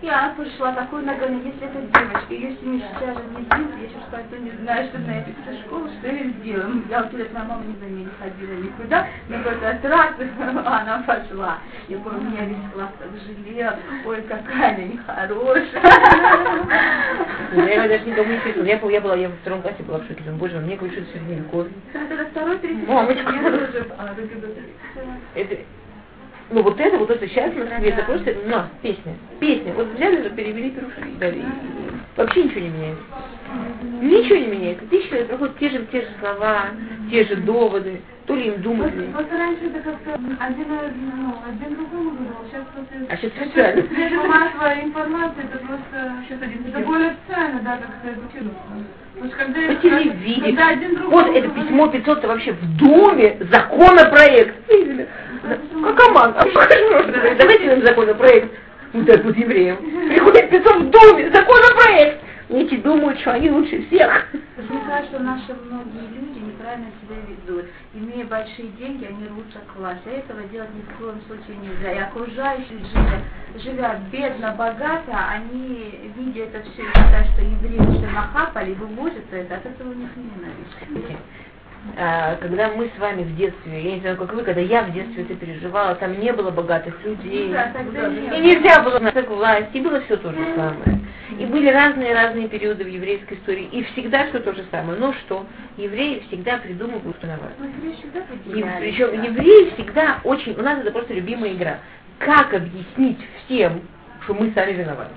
и 0.01 0.09
она 0.09 0.33
пришла 0.35 0.71
такой 0.73 1.03
ногами, 1.03 1.45
если 1.45 1.67
это 1.67 1.79
девочка, 1.79 2.33
ее 2.33 2.57
семья 2.57 2.87
сейчас 2.93 3.17
же 3.17 3.23
не 3.29 3.43
видит, 3.43 3.81
я 3.81 3.87
сейчас 3.87 4.03
пойду, 4.09 4.35
не 4.43 4.51
знаю, 4.63 4.87
что 4.87 4.97
на 4.97 5.11
эту 5.19 5.31
всю 5.41 5.61
школу, 5.63 5.87
что 5.99 6.07
я 6.07 6.23
сделаю. 6.23 6.83
Я 6.89 7.03
вот 7.03 7.13
лет 7.13 7.31
моя 7.31 7.45
мама 7.45 7.63
не 7.65 7.75
за 7.75 7.85
ней 7.85 8.05
не 8.05 8.11
ходила 8.17 8.53
никуда, 8.53 9.07
но 9.29 9.37
в 9.37 9.45
этот 9.45 9.85
раз 9.85 10.13
она 10.65 11.03
пошла. 11.05 11.59
Я 11.87 11.97
помню, 11.99 12.31
меня 12.31 12.45
весь 12.45 12.71
класс 12.73 12.89
так 12.97 13.09
жалел, 13.25 13.73
ой, 14.05 14.21
какая 14.23 14.75
она 14.75 14.83
нехорошая. 14.85 15.81
Я 17.53 17.73
его 17.75 17.87
даже 17.87 18.05
не 18.05 18.39
писала. 18.39 18.65
Я, 18.65 18.77
помню, 18.77 18.95
я 18.95 19.01
была, 19.01 19.15
я 19.15 19.29
во 19.29 19.35
втором 19.35 19.61
классе 19.61 19.83
была 19.83 19.99
в 19.99 20.07
шоке. 20.07 20.21
Думаю, 20.23 20.39
боже 20.39 20.59
мне 20.59 20.77
говорят, 20.77 20.97
что 20.97 21.03
это 21.03 21.11
средневековье. 21.11 21.71
Это 21.93 22.25
второй, 22.31 22.57
третий, 22.57 22.85
я 22.87 23.51
тоже, 23.51 23.87
а. 23.99 24.15
Это, 25.35 25.55
ну 26.51 26.61
вот 26.63 26.79
это, 26.79 26.97
вот 26.97 27.09
это 27.09 27.27
сейчас 27.27 27.53
на 27.53 27.65
Москве, 27.65 27.89
это 27.89 28.03
просто, 28.03 28.35
ну, 28.45 28.57
песня, 28.81 29.15
песня. 29.39 29.73
Вот 29.73 29.87
взяли 29.93 30.23
же, 30.23 30.29
перевели 30.31 30.71
Перуши 30.71 31.09
и 31.09 31.17
дали. 31.17 31.43
Вообще 32.17 32.43
ничего 32.43 32.59
не 32.61 32.69
меняется. 32.69 33.03
Ничего 34.01 34.35
не 34.35 34.47
меняется. 34.47 34.85
Тысячи 34.87 35.13
лет 35.13 35.27
проходят 35.27 35.57
те 35.59 35.69
же, 35.69 35.85
те 35.91 36.01
же 36.01 36.07
слова, 36.19 36.65
те 37.09 37.23
же 37.23 37.35
доводы, 37.37 38.01
то 38.25 38.35
ли 38.35 38.47
им 38.47 38.61
думать. 38.61 38.93
ли. 38.95 39.07
Вот 39.13 39.31
раньше 39.31 39.65
это 39.65 39.79
как-то 39.79 40.13
один, 40.39 40.67
ну, 41.17 41.35
один 41.47 41.75
другому 41.75 42.11
говорил, 42.11 42.35
сейчас 42.49 42.63
просто... 42.73 42.93
А 43.09 43.17
сейчас 43.17 43.31
официально. 43.41 43.83
Средства 43.87 44.23
массовой 44.27 44.83
информации, 44.83 45.43
это 45.43 45.57
просто... 45.59 46.13
Сейчас 46.27 46.41
один 46.41 46.65
это 46.67 46.79
более 46.81 47.09
официально, 47.11 47.61
да, 47.61 47.77
как 47.77 48.11
это. 48.11 48.21
Потому 49.13 49.29
что 49.29 49.37
когда, 49.37 49.67
По 49.67 49.75
телевидению. 49.75 50.45
когда 50.45 50.67
один 50.69 50.95
другому 50.95 51.17
Вот 51.17 51.35
это 51.35 51.49
письмо 51.49 51.87
500 51.89 52.17
это 52.17 52.27
вообще 52.27 52.53
в 52.53 52.77
Думе 52.77 53.37
законопроект. 53.51 54.69
Видели? 54.69 55.07
Как 55.41 55.95
команда. 55.97 56.45
Давайте 57.39 57.67
нам 57.67 57.81
законопроект. 57.81 58.51
Вот 58.93 59.05
так 59.07 59.23
вот 59.23 59.35
евреям. 59.37 59.77
Приходит 59.77 60.49
500 60.49 60.75
в 60.75 60.89
Думе, 60.89 61.31
законопроект. 61.31 62.23
эти 62.49 62.75
думают, 62.75 63.19
что 63.21 63.31
они 63.31 63.49
лучше 63.49 63.85
всех. 63.87 64.27
Мне 64.57 64.79
кажется, 64.85 65.15
что 65.15 65.23
наши 65.23 65.53
многие 65.53 66.07
люди 66.13 66.39
неправильно 66.39 66.87
себя 67.01 67.15
ведут. 67.27 67.65
Имея 67.93 68.25
большие 68.25 68.67
деньги, 68.77 69.05
они 69.05 69.27
рвутся 69.29 69.59
к 69.59 69.75
власти. 69.77 70.03
А 70.07 70.09
этого 70.09 70.43
делать 70.51 70.69
ни 70.75 70.81
в 70.81 70.97
коем 70.97 71.21
случае 71.25 71.55
нельзя. 71.57 71.93
И 71.93 71.99
окружающие, 71.99 72.79
живя, 72.93 73.21
живя 73.55 73.99
бедно, 74.11 74.53
богато, 74.57 75.17
они, 75.29 76.11
видя 76.17 76.43
это 76.43 76.61
все, 76.69 76.83
считают, 76.83 77.27
что 77.33 77.41
евреи 77.41 77.97
все 77.97 78.07
нахапали, 78.11 78.73
вывозят 78.73 79.23
это, 79.31 79.55
от 79.55 79.65
этого 79.65 79.89
у 79.89 79.93
них 79.93 80.09
ненависть. 80.17 81.17
А, 81.97 82.35
когда 82.35 82.69
мы 82.69 82.91
с 82.95 82.99
вами 82.99 83.23
в 83.23 83.35
детстве, 83.35 83.81
я 83.81 83.95
не 83.95 84.01
знаю, 84.01 84.15
как 84.17 84.31
вы, 84.33 84.43
когда 84.43 84.61
я 84.61 84.83
в 84.83 84.93
детстве 84.93 85.23
это 85.23 85.33
переживала, 85.35 85.95
там 85.95 86.19
не 86.19 86.31
было 86.31 86.51
богатых 86.51 87.03
людей. 87.03 87.47
Ну 87.47 87.53
да, 87.53 87.71
тогда 87.73 88.07
и 88.07 88.39
нельзя 88.39 88.83
было 88.83 88.99
на 88.99 89.11
власть, 89.11 89.69
и 89.73 89.81
было 89.81 89.99
все 90.01 90.17
то 90.17 90.31
же 90.31 90.37
самое. 90.55 90.99
И 91.39 91.45
были 91.45 91.69
разные-разные 91.69 92.49
периоды 92.49 92.83
в 92.83 92.87
еврейской 92.87 93.33
истории, 93.33 93.67
и 93.71 93.81
всегда 93.83 94.27
все 94.27 94.39
то 94.39 94.53
же 94.53 94.63
самое. 94.69 94.99
Но 94.99 95.11
что? 95.13 95.47
Евреи 95.77 96.19
всегда 96.27 96.57
придумывают. 96.57 97.03
Ну, 97.03 97.13
потерялись, 97.13 98.77
причем 98.79 99.23
евреи 99.23 99.71
всегда 99.73 100.19
очень, 100.23 100.53
у 100.59 100.61
нас 100.61 100.77
это 100.79 100.91
просто 100.91 101.15
любимая 101.15 101.53
игра. 101.53 101.79
Как 102.19 102.53
объяснить 102.53 103.17
всем, 103.45 103.81
что 104.23 104.35
мы 104.35 104.51
сами 104.53 104.73
виноваты? 104.73 105.15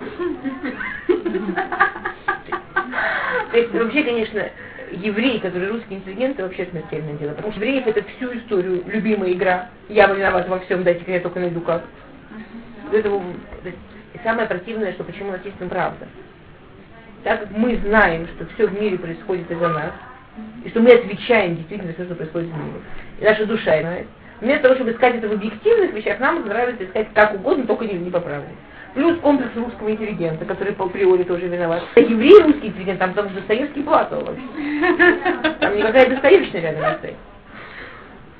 То 3.52 3.56
есть 3.56 3.72
вообще, 3.72 4.02
конечно, 4.02 4.50
евреи, 4.92 5.38
которые 5.38 5.70
русские 5.70 5.98
интеллигенты, 5.98 6.42
вообще 6.42 6.66
смертельное 6.66 7.14
дело. 7.14 7.32
Потому 7.32 7.52
что 7.52 7.64
евреев 7.64 7.86
это 7.86 8.02
всю 8.16 8.36
историю 8.36 8.82
любимая 8.86 9.32
игра. 9.32 9.68
Я 9.88 10.06
виноват 10.06 10.48
во 10.48 10.60
всем, 10.60 10.82
дайте 10.82 11.02
я 11.06 11.20
только 11.20 11.40
найду 11.40 11.60
как. 11.60 11.82
Поэтому, 12.90 13.20
то 13.62 13.68
есть, 13.68 13.78
и 14.14 14.18
самое 14.22 14.48
противное, 14.48 14.92
что 14.92 15.04
почему 15.04 15.32
написано 15.32 15.68
правда. 15.68 16.06
Так 17.24 17.40
как 17.40 17.50
мы 17.50 17.76
знаем, 17.78 18.28
что 18.28 18.46
все 18.54 18.66
в 18.68 18.80
мире 18.80 18.98
происходит 18.98 19.50
из-за 19.50 19.68
нас, 19.68 19.92
и 20.64 20.68
что 20.70 20.80
мы 20.80 20.92
отвечаем 20.92 21.56
действительно 21.56 21.90
за 21.90 21.94
все, 21.94 22.04
что 22.04 22.14
происходит 22.14 22.50
в 22.50 22.56
мире. 22.56 22.80
И 23.20 23.24
наша 23.24 23.46
душа 23.46 23.80
знает. 23.80 24.06
Вместо 24.40 24.64
того, 24.64 24.74
чтобы 24.74 24.92
искать 24.92 25.16
это 25.16 25.28
в 25.28 25.32
объективных 25.32 25.92
вещах, 25.92 26.20
нам 26.20 26.46
нравится 26.46 26.84
искать 26.84 27.08
как 27.14 27.34
угодно, 27.34 27.66
только 27.66 27.86
не, 27.86 27.94
не 27.94 28.10
по 28.10 28.20
правде. 28.20 28.50
Плюс 28.96 29.18
комплекс 29.18 29.54
русского 29.54 29.90
интеллигента, 29.90 30.46
который 30.46 30.72
по 30.72 30.86
априори 30.86 31.22
тоже 31.24 31.48
виноват. 31.48 31.82
А 31.94 32.00
еврей 32.00 32.42
русский 32.42 32.68
интеллигент, 32.68 32.98
там 32.98 33.12
что 33.12 33.24
Достоевский 33.24 33.82
плакал 33.82 34.24
вообще. 34.24 35.52
Там 35.60 35.76
никакая 35.76 36.08
Достоевщина 36.08 36.60
рядом 36.60 36.80
не 36.80 36.96
стоит. 36.96 37.16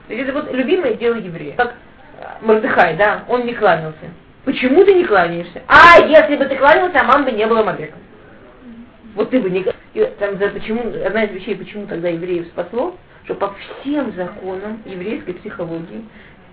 То 0.08 0.14
есть 0.14 0.26
это 0.26 0.32
вот 0.32 0.50
любимое 0.54 0.94
дело 0.94 1.16
еврея. 1.16 1.56
Как 1.56 1.74
а, 2.18 2.38
Мордыхай, 2.40 2.96
да, 2.96 3.24
он 3.28 3.44
не 3.44 3.52
кланялся. 3.52 4.06
Почему 4.46 4.82
ты 4.82 4.94
не 4.94 5.04
кланяешься? 5.04 5.60
А, 5.68 6.00
если 6.06 6.36
бы 6.36 6.46
ты 6.46 6.56
кланялся, 6.56 7.00
а 7.00 7.04
мам 7.04 7.26
бы 7.26 7.32
не 7.32 7.46
было 7.46 7.62
Мамреком. 7.62 8.00
Вот 9.14 9.28
ты 9.28 9.38
бы 9.40 9.50
не... 9.50 9.62
И 9.92 10.04
там, 10.18 10.38
за, 10.38 10.48
почему, 10.48 10.84
одна 11.04 11.24
из 11.24 11.32
вещей, 11.32 11.54
почему 11.54 11.86
тогда 11.86 12.08
евреев 12.08 12.46
спасло, 12.46 12.96
что 13.24 13.34
по 13.34 13.54
всем 13.82 14.10
законам 14.14 14.80
еврейской 14.86 15.34
психологии 15.34 16.06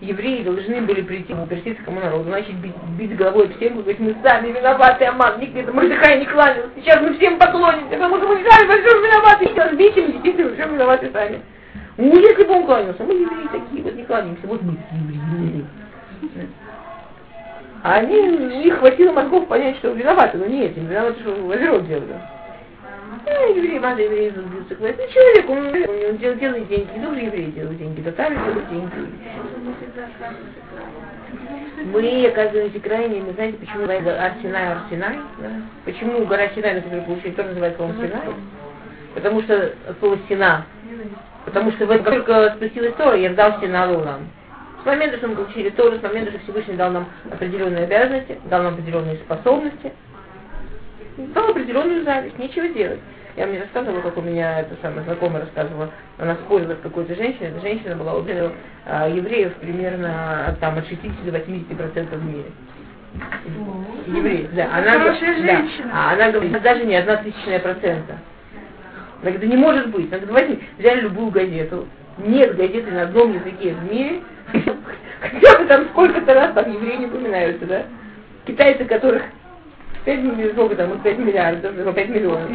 евреи 0.04 0.43
должны 0.43 0.82
были 0.82 1.01
прийти 1.01 1.34
к 1.34 1.47
персидскому 1.47 1.99
народу, 1.99 2.26
значит, 2.26 2.54
бить, 2.56 2.76
бить 2.97 3.16
головой 3.16 3.45
об 3.45 3.54
стенку, 3.54 3.82
говорить, 3.82 3.99
мы 3.99 4.16
сами 4.24 4.51
виноваты, 4.51 5.06
Аман, 5.06 5.39
никто 5.39 5.72
Мордыхай 5.72 6.20
не 6.20 6.26
кланялся, 6.26 6.70
сейчас 6.76 7.01
мы 7.01 7.14
всем 7.16 7.39
поклонимся, 7.39 7.95
потому 7.95 8.18
что 8.18 8.28
мы 8.28 8.36
сами 8.36 8.68
во 8.68 8.74
всем 8.74 9.04
виноваты, 9.04 9.45
сейчас 9.47 9.76
бить 9.76 9.97
им, 9.97 10.12
действительно, 10.12 10.49
во 10.49 10.56
всем 10.56 10.74
виноваты 10.74 11.12
сами. 11.12 11.41
Ну, 11.97 12.20
если 12.20 12.43
бы 12.43 12.54
он 12.54 12.66
кланялся, 12.66 13.04
мы 13.04 13.14
евреи 13.14 13.47
такие, 13.51 13.84
вот 13.84 13.95
не 13.95 14.04
кланяемся, 14.04 14.47
вот 14.47 14.62
мы 14.62 14.78
евреи. 14.91 15.66
А 17.84 17.95
они, 17.95 18.18
у 18.18 18.64
них 18.64 18.80
хватило 18.80 19.12
мозгов 19.12 19.47
понять, 19.47 19.78
что 19.78 19.91
виноваты, 19.91 20.38
но 20.38 20.45
не 20.45 20.66
этим, 20.66 20.88
виноваты, 20.88 21.20
что 21.22 21.47
озерок 21.47 21.88
делали. 21.88 22.16
Ну, 23.26 23.55
евреи, 23.55 23.80
надо 23.80 24.01
евреи 24.01 24.30
забьются. 24.30 24.76
Ну, 24.80 24.88
человек, 25.13 25.49
он, 25.49 26.09
он 26.09 26.17
дел- 26.17 26.36
делает 26.36 26.67
деньги, 26.67 26.99
тоже 27.03 27.19
евреи 27.19 27.51
делают 27.51 27.78
деньги, 27.78 28.01
татары 28.01 28.36
делают 28.36 28.69
деньги. 28.69 28.91
Мы 31.86 32.28
оказываемся 32.28 32.80
крайними, 32.80 33.32
знаете, 33.32 33.57
почему 33.57 33.82
называется 33.82 34.24
Арсинай 34.24 34.74
Арсинай? 34.74 35.19
Да? 35.39 35.49
Почему 35.86 36.26
гора 36.26 36.49
Синай, 36.49 36.76
на 36.76 36.82
которой 36.82 37.01
получили, 37.01 37.32
тоже 37.32 37.49
называется 37.49 37.84
он 37.84 37.93
Синай? 37.93 38.21
Потому 39.13 39.41
что 39.43 39.74
от 39.88 39.99
слова 39.99 40.17
Сина. 40.28 40.65
Потому 41.45 41.71
что 41.74 41.86
в 41.86 41.89
как 41.89 42.03
только 42.03 42.53
спустилась 42.55 42.95
Тора, 42.95 43.15
я 43.17 43.30
дал 43.34 43.59
Сина 43.59 43.91
Лулам. 43.91 44.30
С 44.82 44.86
момента, 44.86 45.17
что 45.17 45.28
мы 45.30 45.36
получили 45.36 45.69
Тору, 45.69 45.97
с 45.97 46.01
момента, 46.01 46.32
что 46.32 46.39
Всевышний 46.41 46.76
дал 46.76 46.91
нам 46.91 47.07
определенные 47.32 47.84
обязанности, 47.86 48.39
дал 48.49 48.63
нам 48.63 48.74
определенные 48.74 49.15
способности, 49.17 49.93
дал 51.17 51.49
определенную 51.49 52.03
зависть, 52.03 52.38
нечего 52.38 52.67
делать. 52.69 52.99
Я 53.36 53.47
мне 53.47 53.59
рассказывала, 53.59 54.01
как 54.01 54.15
у 54.17 54.21
меня 54.21 54.59
эта 54.59 54.75
самая 54.81 55.03
знакомая 55.05 55.41
рассказывала, 55.41 55.89
она 56.19 56.36
спорила 56.36 56.75
с 56.75 56.84
какой-то 56.84 57.15
женщиной, 57.15 57.47
эта 57.49 57.61
женщина 57.61 57.95
была 57.95 58.13
убила 58.13 58.51
а, 58.86 59.09
евреев 59.09 59.55
примерно 59.55 60.55
там, 60.59 60.77
от 60.77 60.88
60 60.88 61.25
до 61.25 61.31
80 61.31 61.75
процентов 61.75 62.19
в 62.19 62.25
мире. 62.25 62.51
Евреев, 64.05 64.51
да. 64.53 64.69
Она, 64.71 64.99
Хорошая 64.99 65.41
да. 65.43 65.65
А 65.91 66.13
она 66.13 66.31
говорит, 66.31 66.61
даже 66.61 66.86
не 66.86 66.95
одна 66.95 67.17
тысячная 67.17 67.59
процента. 67.59 68.17
Она 69.21 69.31
говорит, 69.31 69.41
да 69.41 69.47
не 69.47 69.57
может 69.57 69.89
быть. 69.89 70.11
Она 70.11 70.25
говорит, 70.25 70.27
давайте 70.27 70.59
взяли 70.77 71.01
любую 71.01 71.31
газету. 71.31 71.88
Нет 72.19 72.55
газеты 72.55 72.91
на 72.91 73.03
одном 73.03 73.34
языке 73.34 73.73
в 73.73 73.91
мире. 73.91 74.21
Хотя 75.21 75.59
бы 75.59 75.65
там 75.65 75.86
сколько-то 75.89 76.34
раз 76.34 76.53
там 76.53 76.71
евреи 76.71 76.97
не 76.97 77.05
упоминаются, 77.07 77.65
да? 77.65 77.84
Китайцы, 78.45 78.86
которых 78.86 79.23
5 80.06 80.20
миллионов, 80.20 80.51
сколько 80.54 80.76
там, 80.76 80.99
5 80.99 81.18
миллиардов, 81.20 81.74
ну, 81.78 81.93
5 81.93 82.10
миллионов. 82.10 82.49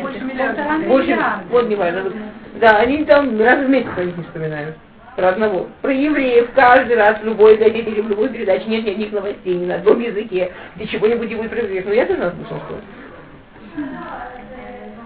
Больше 0.00 0.24
миллиарда. 0.24 0.88
Больше, 0.88 1.18
вот 1.50 1.68
не 1.68 1.74
важно. 1.74 2.12
Да, 2.60 2.78
они 2.78 3.04
там 3.04 3.38
раз 3.40 3.64
в 3.64 3.68
месяц 3.68 3.90
о 3.96 4.04
них 4.04 4.16
не 4.16 4.24
вспоминают. 4.24 4.76
Про 5.14 5.30
одного. 5.30 5.68
Про 5.82 5.92
евреев 5.92 6.50
каждый 6.54 6.96
раз 6.96 7.20
в 7.20 7.24
любой 7.24 7.56
газете 7.56 7.90
или 7.90 8.00
в 8.00 8.08
любой 8.08 8.28
передаче 8.28 8.66
нет 8.66 8.84
ни 8.84 8.90
одних 8.90 9.12
новостей, 9.12 9.54
ни 9.54 9.66
на 9.66 9.76
одном 9.76 10.00
языке, 10.00 10.52
где 10.76 10.86
чего-нибудь 10.86 11.34
будет 11.34 11.50
про 11.50 11.60
евреев. 11.60 11.84
Ну 11.86 11.92
я-то 11.92 12.16
наслышал 12.16 12.58
что 12.66 12.80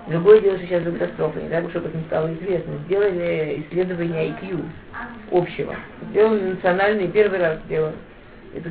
Другое 0.08 0.40
дело, 0.40 0.56
что 0.56 0.66
сейчас 0.66 0.82
за 0.82 0.90
катастрофа, 0.90 1.40
не 1.40 1.48
дай 1.48 1.62
бог, 1.62 1.70
чтобы 1.70 1.88
это 1.88 1.96
не 1.96 2.04
стало 2.04 2.32
известно. 2.34 2.72
Сделали 2.86 3.64
исследование 3.64 4.30
IQ 4.30 4.64
общего. 5.30 5.76
Сделали 6.10 6.50
национальный, 6.50 7.06
первый 7.06 7.38
раз 7.38 7.58
сделали. 7.66 7.94
Это 8.56 8.70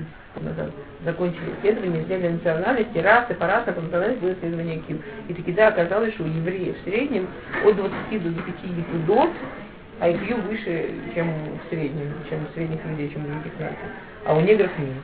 закончили 1.03 1.53
исследование, 1.59 2.03
сделали 2.03 2.30
национальности, 2.30 2.97
расы, 2.97 3.34
по 3.34 3.47
расам, 3.47 3.73
по 3.73 3.82
национальности 3.82 4.19
сделали 4.19 4.38
исследование 4.38 4.75
IQ. 4.77 5.01
И 5.27 5.34
таки 5.34 5.51
да, 5.53 5.67
оказалось, 5.69 6.13
что 6.13 6.23
у 6.23 6.27
евреев 6.27 6.77
в 6.77 6.84
среднем 6.84 7.27
от 7.63 7.75
20 7.75 8.23
до 8.23 8.41
50 8.41 9.05
до 9.05 9.30
IQ 10.01 10.47
выше, 10.47 10.89
чем 11.13 11.27
в 11.27 11.69
среднем, 11.69 12.13
чем 12.30 12.39
у 12.43 12.53
средних 12.53 12.86
людей, 12.86 13.11
чем 13.11 13.25
у 13.25 13.27
других 13.27 13.53
наций. 13.59 13.77
А 14.25 14.36
у 14.36 14.41
негров 14.41 14.71
минус. 14.77 15.03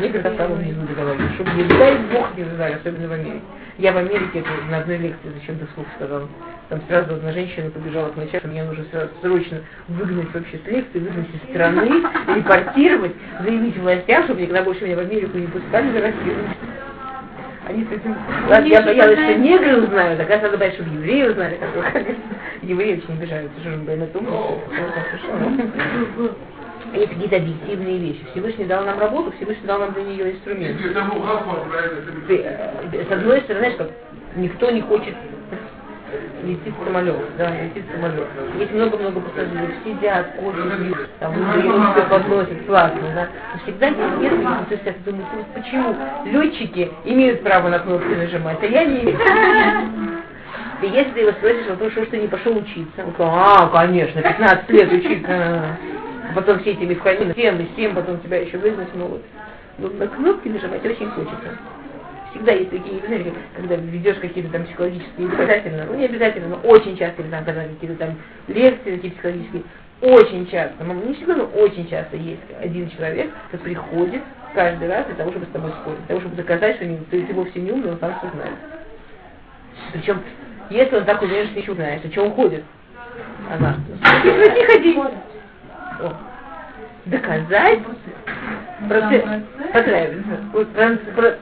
Негры 0.00 0.22
там 0.22 0.36
самого 0.36 0.56
внизу 0.56 0.80
договорились, 0.82 1.34
чтобы 1.34 1.52
не 1.52 1.64
дай 1.64 1.96
бог 2.12 2.36
не 2.36 2.44
знали, 2.44 2.74
особенно 2.74 3.08
в 3.08 3.12
Америке. 3.12 3.40
Я 3.78 3.92
в 3.92 3.96
Америке 3.96 4.40
это 4.40 4.50
на 4.70 4.78
одной 4.78 4.96
лекции 4.98 5.30
зачем-то 5.38 5.66
вслух 5.68 5.86
сказала. 5.96 6.28
Там 6.72 6.80
сразу 6.88 7.16
одна 7.16 7.32
женщина 7.32 7.68
побежала 7.68 8.08
к 8.08 8.16
начальству, 8.16 8.50
мне 8.50 8.64
нужно 8.64 8.86
срочно 9.20 9.58
выгнать 9.88 10.32
вообще 10.32 10.56
с 10.56 10.66
лекции, 10.66 11.00
выгнать 11.00 11.28
из 11.34 11.50
страны, 11.50 12.02
репортировать, 12.34 13.12
заявить 13.42 13.76
властям, 13.76 14.24
чтобы 14.24 14.40
никогда 14.40 14.62
больше 14.62 14.86
меня 14.86 14.96
в 14.96 15.00
Америку 15.00 15.36
не 15.36 15.48
пускали 15.48 15.92
за 15.92 16.00
расизм. 16.00 16.48
Они 17.68 17.84
с 17.84 17.92
этим... 17.92 18.16
Ладно, 18.48 18.66
я 18.68 18.80
боялась, 18.80 19.18
что 19.18 19.34
негры 19.34 19.82
узнают, 19.82 20.18
а 20.18 20.24
кажется, 20.24 20.46
надо 20.46 20.56
бояться, 20.56 20.82
чтобы 20.82 20.96
евреи 20.96 21.28
узнали, 21.28 21.58
как 21.92 22.06
евреи 22.62 23.02
очень 23.04 23.18
обижаются, 23.18 23.60
что 23.60 23.70
же 23.70 23.76
мы 23.76 23.96
на 23.96 24.06
том, 24.06 24.26
есть 26.94 27.12
какие-то 27.12 27.36
объективные 27.36 27.98
вещи. 27.98 28.24
Всевышний 28.30 28.64
дал 28.64 28.82
нам 28.86 28.98
работу, 28.98 29.30
Всевышний 29.32 29.66
дал 29.66 29.78
нам 29.78 29.92
для 29.92 30.04
нее 30.04 30.32
инструмент. 30.32 30.80
Ты, 32.28 32.38
э, 32.38 33.04
с 33.06 33.12
одной 33.12 33.42
стороны, 33.42 33.60
знаешь, 33.60 33.76
как 33.76 33.90
никто 34.36 34.70
не 34.70 34.80
хочет 34.80 35.14
летит 36.44 36.74
самолет, 36.84 37.16
да, 37.38 37.50
летит 37.50 37.84
самолет. 37.94 38.26
Есть 38.58 38.72
много-много 38.72 39.20
пассажиров, 39.20 39.70
сидят, 39.84 40.34
кофе 40.36 40.62
пьют, 40.76 41.08
там, 41.18 41.32
ему 41.34 41.92
все 41.92 42.02
подносят, 42.08 42.66
классно, 42.66 43.00
да. 43.14 43.28
Но 43.54 43.60
всегда 43.62 43.90
несколько, 43.90 44.64
то 44.68 44.74
есть 44.74 44.86
я 44.86 44.94
думаю, 45.04 45.26
почему 45.54 45.96
летчики 46.24 46.90
имеют 47.04 47.42
право 47.42 47.68
на 47.68 47.78
кнопки 47.78 48.14
нажимать, 48.14 48.58
а 48.62 48.66
я 48.66 48.84
не 48.84 49.02
имею. 49.02 49.18
И 50.82 50.86
если 50.86 51.12
ты 51.12 51.20
его 51.20 51.32
спросишь, 51.32 51.66
то 51.78 51.90
что 51.90 52.06
ты 52.06 52.18
не 52.18 52.26
пошел 52.26 52.56
учиться? 52.56 53.04
Он 53.06 53.12
сказал, 53.12 53.34
а, 53.34 53.68
конечно, 53.68 54.20
15 54.20 54.70
лет 54.70 54.92
учиться. 54.92 55.28
А 55.28 56.34
потом 56.34 56.58
все 56.60 56.72
эти 56.72 56.82
механизмы, 56.82 57.34
тем 57.34 57.60
и 57.60 57.66
с 57.66 57.74
тем, 57.76 57.94
потом 57.94 58.18
тебя 58.20 58.38
еще 58.38 58.58
выгнать 58.58 58.92
могут. 58.94 59.22
Но 59.78 59.88
на 59.88 60.08
кнопки 60.08 60.48
нажимать 60.48 60.84
очень 60.84 61.08
хочется. 61.10 61.58
Всегда 62.32 62.52
есть 62.52 62.70
такие, 62.70 63.00
знаете, 63.06 63.32
когда 63.54 63.76
ведешь 63.76 64.16
какие-то 64.16 64.50
там 64.50 64.64
психологические, 64.64 65.28
обязательно, 65.28 65.84
ну 65.84 65.94
не 65.96 66.06
обязательно, 66.06 66.48
но 66.48 66.68
очень 66.68 66.96
часто, 66.96 67.22
там, 67.24 67.44
когда 67.44 67.64
какие-то 67.64 67.96
там 67.96 68.16
лекции 68.48 68.96
такие 68.96 69.12
психологические, 69.12 69.62
очень 70.00 70.50
часто, 70.50 70.82
ну, 70.82 70.94
не 70.94 71.14
всегда, 71.14 71.36
но 71.36 71.44
очень 71.44 71.88
часто 71.88 72.16
есть 72.16 72.40
один 72.60 72.90
человек, 72.90 73.30
который 73.50 73.74
приходит 73.74 74.22
каждый 74.54 74.88
раз 74.88 75.06
для 75.06 75.14
того, 75.14 75.30
чтобы 75.30 75.46
с 75.46 75.50
тобой 75.50 75.70
спорить, 75.72 75.98
для 75.98 76.08
того, 76.08 76.20
чтобы 76.20 76.36
доказать, 76.36 76.76
что 76.76 76.86
ты, 77.10 77.22
ты 77.22 77.34
вовсе 77.34 77.60
не 77.60 77.70
умный, 77.70 77.92
он 77.92 77.98
сам 78.00 78.18
все 78.18 78.30
знает. 78.30 78.54
Причем, 79.92 80.22
если 80.70 80.96
он 80.96 81.04
так 81.04 81.20
уверен, 81.22 81.48
что 81.48 81.58
ничего 81.58 81.74
знаешь, 81.74 82.00
то 82.00 82.10
что 82.10 82.24
он 82.24 82.32
ходит? 82.32 82.64
Она. 83.50 83.76
Не 84.24 84.64
ходи. 84.64 84.98
О. 86.00 86.12
Доказать 87.04 87.80
процесс, 88.88 89.24
процесс, 89.72 91.38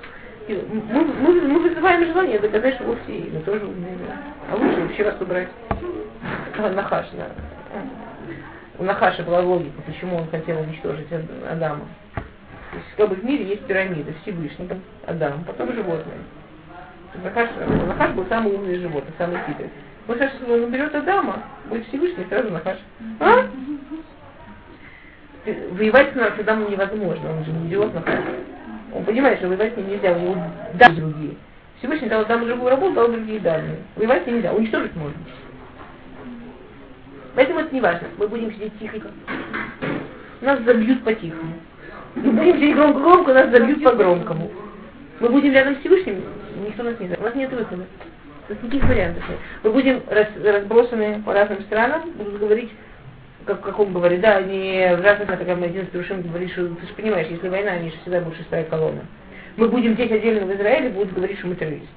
процесс, 0.50 0.64
мы, 0.70 1.04
мы, 1.04 1.40
мы 1.42 1.60
вызываем 1.60 2.06
желание 2.06 2.38
доказать, 2.38 2.74
что 2.74 2.84
вовсе 2.84 3.30
мы 3.32 3.40
тоже 3.40 3.64
умные. 3.64 3.96
А 4.50 4.56
лучше 4.56 4.80
вообще 4.80 5.04
вас 5.04 5.20
убрать. 5.20 5.48
Нахаш, 6.56 7.06
да. 7.12 7.26
У 8.78 8.84
Нахаша 8.84 9.22
была 9.22 9.40
логика, 9.40 9.80
почему 9.82 10.16
он 10.16 10.28
хотел 10.30 10.60
уничтожить 10.60 11.08
Адама. 11.50 11.86
То 12.14 12.76
есть, 12.76 12.88
как 12.96 13.08
бы 13.08 13.14
в 13.16 13.24
мире 13.24 13.44
есть 13.44 13.66
пирамида, 13.66 14.12
Всевышний, 14.22 14.68
Адам, 15.06 15.44
потом 15.44 15.72
животные. 15.72 16.18
Нахаш, 17.22 17.48
Нахаш 17.86 18.10
был 18.12 18.26
самый 18.28 18.54
умный 18.54 18.76
из 18.76 18.80
животных, 18.80 19.14
самый 19.18 19.38
хитрый. 19.46 19.70
Вот 20.06 20.18
сейчас 20.18 20.32
он 20.48 20.70
берет 20.70 20.94
Адама, 20.94 21.42
будет 21.66 21.86
Всевышний, 21.88 22.26
сразу 22.28 22.50
Нахаш. 22.50 22.78
А? 23.20 23.46
Воевать 25.72 26.12
с 26.14 26.40
Адамом 26.40 26.70
невозможно, 26.70 27.32
он 27.32 27.44
же 27.44 27.52
не 27.52 27.68
идиот 27.68 27.94
Нахаш. 27.94 28.18
Он 28.92 29.04
понимает, 29.04 29.38
что 29.38 29.48
воевать 29.48 29.74
с 29.74 29.76
ним 29.76 29.88
нельзя, 29.88 30.12
у 30.12 30.18
него 30.18 30.36
данные 30.74 31.00
другие. 31.00 31.34
Всевышний 31.78 32.08
дал 32.08 32.22
Адаму 32.22 32.46
другую 32.46 32.70
работу, 32.70 32.94
дал 32.94 33.08
другие 33.08 33.40
данные. 33.40 33.78
Воевать 33.96 34.24
с 34.24 34.26
ним 34.26 34.36
нельзя, 34.36 34.52
уничтожить 34.52 34.94
можно. 34.96 35.16
Поэтому 37.34 37.60
это 37.60 37.74
не 37.74 37.80
важно. 37.80 38.08
Мы 38.18 38.28
будем 38.28 38.52
сидеть 38.52 38.78
тихо. 38.78 38.98
Нас 40.40 40.60
забьют 40.62 41.04
по-тихому. 41.04 41.54
Мы 42.16 42.32
будем 42.32 42.56
сидеть 42.56 42.74
громко-громко, 42.74 43.32
нас 43.32 43.50
забьют 43.50 43.82
по-громкому. 43.84 44.50
Мы 45.20 45.28
будем 45.28 45.52
рядом 45.52 45.76
с 45.76 45.78
Всевышним, 45.80 46.22
никто 46.66 46.82
нас 46.82 46.98
не 46.98 47.06
знает. 47.06 47.20
У 47.20 47.24
нас 47.24 47.34
нет 47.34 47.52
выхода. 47.52 47.84
У 48.48 48.52
нас 48.52 48.62
никаких 48.62 48.88
вариантов 48.88 49.28
нет. 49.28 49.38
Мы 49.62 49.70
будем 49.70 50.02
раз, 50.08 50.26
разбросаны 50.42 51.22
по 51.22 51.32
разным 51.32 51.60
странам, 51.62 52.10
будут 52.16 52.40
говорить, 52.40 52.70
как, 53.46 53.60
как 53.60 53.78
он 53.78 53.92
говорит, 53.92 54.20
да, 54.20 54.40
не 54.42 54.96
в 54.96 55.00
разных, 55.00 55.30
один 55.30 55.82
из 55.82 55.88
Перушим 55.88 56.22
говорит, 56.22 56.52
что 56.52 56.68
ты 56.68 56.86
же 56.86 56.94
понимаешь, 56.94 57.28
если 57.28 57.48
война, 57.48 57.72
они 57.72 57.90
же 57.90 57.96
всегда 57.98 58.20
будут 58.20 58.38
шестая 58.38 58.64
колонна. 58.64 59.02
Мы 59.56 59.68
будем 59.68 59.94
здесь 59.94 60.10
отдельно 60.10 60.46
в 60.46 60.54
Израиле, 60.54 60.90
будут 60.90 61.12
говорить, 61.12 61.38
что 61.38 61.48
мы 61.48 61.56
террористы 61.56 61.88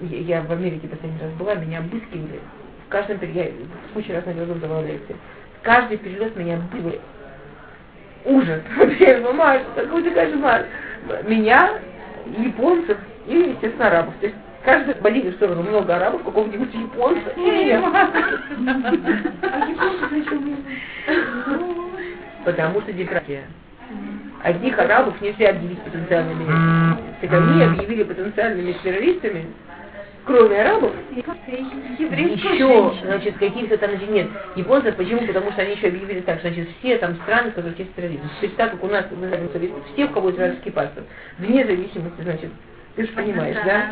я, 0.00 0.18
я 0.18 0.42
в 0.42 0.52
Америке 0.52 0.88
последний 0.88 1.20
раз 1.20 1.32
была, 1.32 1.54
меня 1.54 1.78
обыскивали. 1.78 2.40
В 2.86 2.88
каждом 2.88 3.18
я 3.32 3.50
кучу 3.92 4.12
раз 4.12 4.24
на 4.26 4.32
городов 4.32 4.60
давала 4.60 4.84
лекции. 4.84 5.16
Каждый 5.62 5.96
перелет 5.98 6.36
меня 6.36 6.56
обыскивали. 6.56 7.00
Ужас. 8.24 8.60
Вообще, 8.76 9.18
мама, 9.18 9.60
какой-то 9.74 10.10
кошмар. 10.10 10.66
Меня, 11.26 11.78
японцев 12.38 12.98
и, 13.26 13.34
естественно, 13.34 13.88
арабов. 13.88 14.14
То 14.20 14.26
есть 14.26 14.38
каждый 14.64 14.94
по 14.96 15.08
линии 15.08 15.30
сторону 15.32 15.62
много 15.62 15.96
арабов, 15.96 16.22
какого-нибудь 16.24 16.74
японца 16.74 17.30
и 17.36 17.40
меня. 17.40 17.82
Потому 22.44 22.80
что 22.82 22.92
демократия. 22.92 23.44
Одних 24.42 24.78
арабов 24.78 25.20
нельзя 25.20 25.50
объявить 25.50 25.80
потенциальными. 25.82 26.46
Так 27.20 27.32
они 27.32 27.62
объявили 27.62 28.02
потенциальными 28.04 28.72
террористами 28.82 29.46
кроме 30.24 30.60
арабов, 30.60 30.92
еще, 31.10 32.94
значит, 33.02 33.36
каких-то 33.38 33.78
там, 33.78 33.90
нет, 34.12 34.28
японцев, 34.56 34.96
почему? 34.96 35.26
Потому 35.26 35.52
что 35.52 35.62
они 35.62 35.74
еще 35.74 35.88
объявили 35.88 36.20
так, 36.20 36.40
значит, 36.40 36.68
все 36.78 36.98
там 36.98 37.16
страны, 37.16 37.50
в 37.50 37.54
которых 37.54 37.78
есть 37.78 37.94
терроризм. 37.94 38.22
То 38.22 38.46
есть 38.46 38.56
так, 38.56 38.72
как 38.72 38.82
у 38.82 38.88
нас, 38.88 39.06
мы 39.10 39.28
знаем, 39.28 39.48
все, 39.92 40.04
у 40.04 40.08
кого 40.08 40.30
израильский 40.30 40.70
паспорт, 40.70 41.06
вне 41.38 41.64
зависимости, 41.64 42.20
значит, 42.22 42.50
ты 42.96 43.06
же 43.06 43.12
понимаешь, 43.12 43.56
да? 43.64 43.90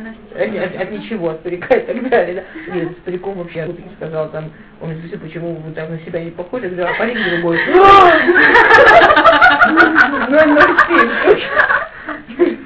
От, 0.80 0.90
ничего, 0.90 1.30
от 1.30 1.42
парика 1.42 1.76
и 1.76 1.86
так 1.86 2.08
далее. 2.08 2.44
Да? 2.66 2.74
Нет, 2.74 2.92
с 2.92 2.96
париком 3.04 3.34
вообще 3.34 3.58
я 3.58 3.68
сказал 3.96 4.30
там, 4.30 4.50
он 4.80 4.96
спросил, 4.98 5.18
почему 5.18 5.54
вы 5.54 5.72
так 5.72 5.90
на 5.90 5.98
себя 6.00 6.22
не 6.22 6.30
похожи, 6.30 6.66
я 6.66 6.70
говорю, 6.70 6.94
а 6.94 6.98
парик 6.98 7.18
другой. 7.30 7.58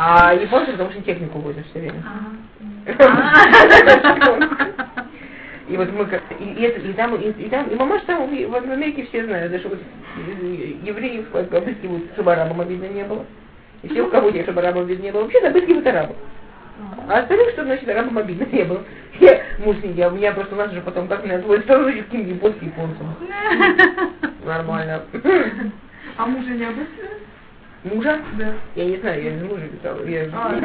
А 0.00 0.32
японцы, 0.32 0.70
потому 0.72 0.92
что 0.92 1.02
технику 1.02 1.40
возят 1.40 1.66
все 1.70 1.80
время. 1.80 2.02
И 5.68 5.76
вот 5.76 5.92
мы 5.92 6.06
как 6.06 6.22
и, 6.38 6.44
и, 6.44 6.62
это, 6.62 6.80
и 6.80 6.92
там, 6.94 7.14
и, 7.16 7.30
и 7.30 7.48
там, 7.50 7.68
и 7.68 7.74
мамаш 7.74 8.00
там, 8.06 8.26
в 8.26 8.54
Америке 8.54 9.04
все 9.06 9.26
знают, 9.26 9.52
даже 9.52 9.68
вот 9.68 9.78
евреев 10.16 11.26
обыскивают, 11.34 12.04
чтобы 12.14 12.32
арабам 12.32 12.62
обидно 12.62 12.86
не 12.86 13.04
было. 13.04 13.26
И 13.82 13.88
все, 13.88 14.02
у 14.02 14.10
кого 14.10 14.30
нет, 14.30 14.44
чтобы 14.44 14.60
обидно 14.60 15.02
не 15.02 15.12
было, 15.12 15.22
вообще 15.22 15.38
обыскивают 15.38 15.86
арабов. 15.86 16.16
А 17.08 17.20
остальных, 17.20 17.50
что 17.50 17.64
значит, 17.64 17.88
арабам 17.88 18.18
обидно 18.18 18.44
не 18.44 18.64
было. 18.64 18.82
Я, 19.20 19.40
муж 19.58 19.76
не 19.82 19.92
я, 19.94 20.08
у 20.08 20.12
меня 20.12 20.30
просто 20.32 20.54
у 20.54 20.58
нас 20.58 20.70
же 20.72 20.80
потом 20.80 21.08
как 21.08 21.24
на 21.24 21.40
твой 21.40 21.60
второй 21.60 22.02
каким 22.02 22.28
японским 22.28 22.68
японцем. 22.68 23.14
Нормально. 24.46 25.02
А 26.16 26.26
мужа 26.26 26.50
не 26.50 26.64
обыскивают? 26.64 27.22
Мужа? 27.84 28.18
Да. 28.38 28.54
Я 28.76 28.84
не 28.84 28.96
знаю, 28.98 29.22
я 29.22 29.32
не 29.32 29.42
мужа 29.42 29.64
летала. 29.64 30.04
Я... 30.04 30.28
А, 30.32 30.60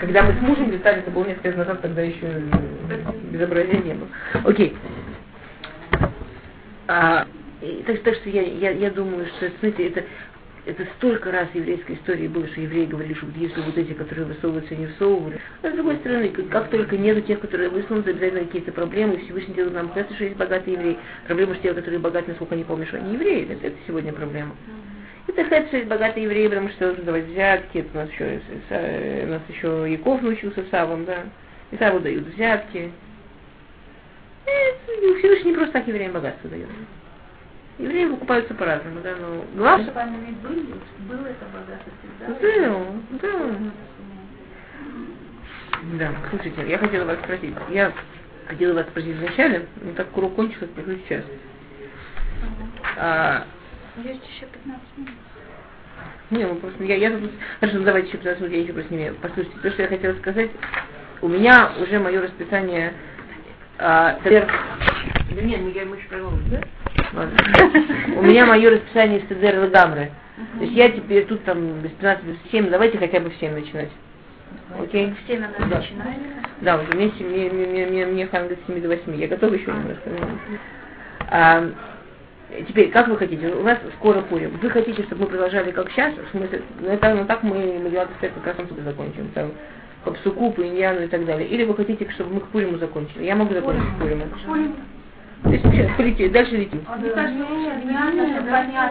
Когда 0.00 0.22
мы 0.22 0.32
с 0.32 0.40
мужем 0.40 0.70
летали, 0.70 1.00
это 1.00 1.10
было 1.10 1.26
несколько 1.26 1.48
лет 1.48 1.58
назад, 1.58 1.82
тогда 1.82 2.02
еще 2.02 2.26
безобразия 3.30 3.78
не 3.82 3.94
было. 3.94 4.08
Окей. 4.44 4.76
А, 6.86 7.26
так, 7.86 8.02
так 8.02 8.14
что 8.14 8.30
я, 8.30 8.42
я, 8.42 8.70
я 8.70 8.90
думаю, 8.90 9.26
что, 9.26 9.50
знаете, 9.60 9.88
это, 9.88 10.04
это 10.68 10.86
столько 10.96 11.32
раз 11.32 11.48
в 11.48 11.54
еврейской 11.54 11.94
истории 11.94 12.28
было, 12.28 12.46
что 12.48 12.60
евреи 12.60 12.84
говорили, 12.84 13.14
что 13.14 13.26
если 13.36 13.60
вот 13.62 13.76
эти, 13.76 13.94
которые 13.94 14.26
высовываются, 14.26 14.76
не 14.76 14.86
всовывали. 14.86 15.40
А 15.62 15.70
с 15.70 15.72
другой 15.72 15.96
стороны, 15.96 16.28
как, 16.28 16.68
только 16.68 16.98
нету 16.98 17.22
тех, 17.22 17.40
которые 17.40 17.70
высунутся, 17.70 18.10
обязательно 18.10 18.44
какие-то 18.44 18.72
проблемы, 18.72 19.16
Всевышний 19.16 19.54
делает 19.54 19.74
нам 19.74 19.88
кажется, 19.88 20.14
что 20.14 20.24
есть 20.24 20.36
богатые 20.36 20.74
евреи. 20.74 20.98
Проблема, 21.26 21.54
что 21.54 21.62
те, 21.62 21.74
которые 21.74 22.00
богатые, 22.00 22.30
насколько 22.30 22.54
они 22.54 22.64
помнят, 22.64 22.88
что 22.88 22.98
они 22.98 23.14
евреи, 23.14 23.48
это, 23.50 23.66
это 23.66 23.76
сегодня 23.86 24.12
проблема. 24.12 24.54
Это 25.26 25.44
сказать, 25.44 25.68
что 25.68 25.82
богатые 25.84 26.24
евреи, 26.24 26.48
потому 26.48 26.68
что 26.70 26.86
должны 26.86 27.04
давать 27.04 27.24
взятки, 27.24 27.78
это 27.78 27.88
у 27.94 27.96
нас 27.96 28.10
еще, 28.10 28.40
у 29.24 29.30
нас 29.30 29.42
еще 29.48 29.90
Яков 29.90 30.22
научился 30.22 30.64
Савом, 30.70 31.06
да, 31.06 31.24
и 31.70 31.76
Саву 31.78 32.00
дают 32.00 32.26
взятки. 32.26 32.92
Это 34.44 35.18
Всевышний 35.18 35.50
не 35.50 35.56
просто 35.56 35.72
так 35.74 35.88
евреям 35.88 36.12
богатство 36.12 36.50
дает. 36.50 36.68
Евреи 37.78 38.06
выкупаются 38.06 38.54
по-разному, 38.54 39.00
да, 39.02 39.14
но 39.16 39.44
главное... 39.54 39.92
Было 39.92 41.26
это 41.26 41.44
богатство 41.52 41.92
всегда. 42.00 42.82
Да, 43.22 43.30
да. 43.30 43.72
Да, 45.92 46.12
слушайте, 46.30 46.68
я 46.68 46.78
хотела 46.78 47.04
вас 47.04 47.18
спросить. 47.20 47.54
Я 47.70 47.92
хотела 48.48 48.74
вас 48.74 48.86
спросить 48.88 49.16
вначале, 49.16 49.66
но 49.80 49.92
так 49.92 50.16
урок 50.16 50.34
кончился, 50.34 50.66
спрошу 50.66 50.98
сейчас. 51.06 51.24
А, 52.96 53.46
есть 54.02 54.28
еще 54.28 54.46
15 54.46 54.82
минут. 54.96 55.12
Не, 56.30 56.46
ну 56.46 56.56
просто 56.56 56.82
я, 56.84 56.96
я 56.96 57.10
тут, 57.16 57.30
хорошо, 57.60 57.78
ну 57.78 57.84
давайте 57.84 58.08
еще 58.08 58.18
15 58.18 58.40
минут, 58.40 58.54
я 58.54 58.62
еще 58.62 58.72
просто 58.72 58.94
не 58.94 59.12
Послушайте, 59.12 59.58
то, 59.62 59.70
что 59.70 59.82
я 59.82 59.88
хотела 59.88 60.14
сказать, 60.18 60.50
у 61.22 61.28
меня 61.28 61.72
уже 61.80 61.98
мое 62.00 62.20
расписание 62.20 62.92
а, 63.78 64.18
да 64.24 65.42
нет, 65.42 65.60
ну 65.60 65.70
я 65.70 65.82
ему 65.82 65.94
еще 65.94 66.08
продолжу, 66.08 66.42
да? 66.50 66.60
У 68.16 68.22
меня 68.22 68.46
мое 68.46 68.70
расписание 68.70 69.22
Седер 69.28 69.58
Лагамры. 69.60 70.10
То 70.58 70.64
есть 70.64 70.72
я 70.74 70.90
теперь 70.90 71.26
тут 71.26 71.44
там 71.44 71.80
без 71.80 71.90
15, 71.92 72.24
без 72.24 72.36
7, 72.50 72.70
давайте 72.70 72.98
хотя 72.98 73.20
бы 73.20 73.30
в 73.30 73.36
7 73.36 73.52
начинать. 73.52 73.90
Окей? 74.78 75.14
В 75.24 75.26
7 75.26 75.40
надо 75.40 75.54
да. 75.58 75.78
начинать? 75.78 76.18
Да, 76.60 76.76
вот 76.76 76.94
мне, 76.94 77.12
мне, 77.18 77.50
мне, 77.50 77.86
мне, 77.86 78.06
мне 78.06 78.26
хан 78.26 78.48
с 78.48 78.66
7 78.66 78.80
до 78.80 78.88
8. 78.88 79.16
Я 79.16 79.28
готова 79.28 79.54
еще 79.54 79.66
немножко. 79.66 80.10
А, 81.30 81.70
Теперь, 82.66 82.90
как 82.90 83.08
вы 83.08 83.16
хотите? 83.18 83.48
У 83.48 83.62
вас 83.62 83.78
скоро 83.98 84.22
Пурим. 84.22 84.58
Вы 84.62 84.70
хотите, 84.70 85.02
чтобы 85.02 85.24
мы 85.24 85.28
продолжали 85.28 85.70
как 85.70 85.90
сейчас? 85.90 86.14
В 86.14 86.30
смысле, 86.30 86.62
ну, 86.80 86.88
это, 86.88 87.14
ну 87.14 87.26
так 87.26 87.42
мы 87.42 87.78
Мадиат 87.78 88.08
как 88.20 88.46
раз 88.46 88.56
тут 88.68 88.78
закончим. 88.78 89.28
Там, 89.34 89.52
по 90.04 90.12
псуку, 90.12 90.52
по 90.52 90.62
иньяну 90.62 91.02
и 91.02 91.08
так 91.08 91.26
далее. 91.26 91.46
Или 91.46 91.64
вы 91.64 91.74
хотите, 91.74 92.08
чтобы 92.12 92.34
мы 92.34 92.40
к 92.40 92.46
Пуриму 92.46 92.78
закончили? 92.78 93.24
Я 93.24 93.36
могу 93.36 93.52
закончить 93.52 93.84
к 93.96 94.00
Пуриму. 94.00 94.24
То 94.46 94.56
есть 94.56 94.74
сейчас 95.44 95.96
полетим, 95.96 96.32
дальше 96.32 96.56
летим. 96.56 96.84
А, 96.86 96.98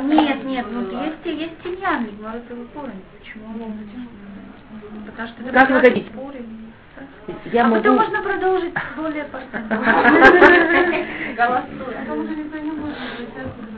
нет, 0.02 0.44
нет, 0.46 0.66
ну 0.72 0.82
есть, 1.04 1.26
есть 1.26 1.54
иньян, 1.66 2.08
но 2.22 2.30
это 2.30 2.56
Пурим. 2.74 3.02
Почему? 3.20 3.72
Потому 5.06 5.28
что 5.28 5.44
как 5.52 5.70
вы 5.70 5.80
хотите? 5.82 6.10
Я 7.52 7.66
а 7.66 7.68
могу... 7.68 7.82
потом 7.82 7.96
можно 7.98 8.22
продолжить 8.24 8.74
более 8.96 9.26
постоянно. 9.26 9.86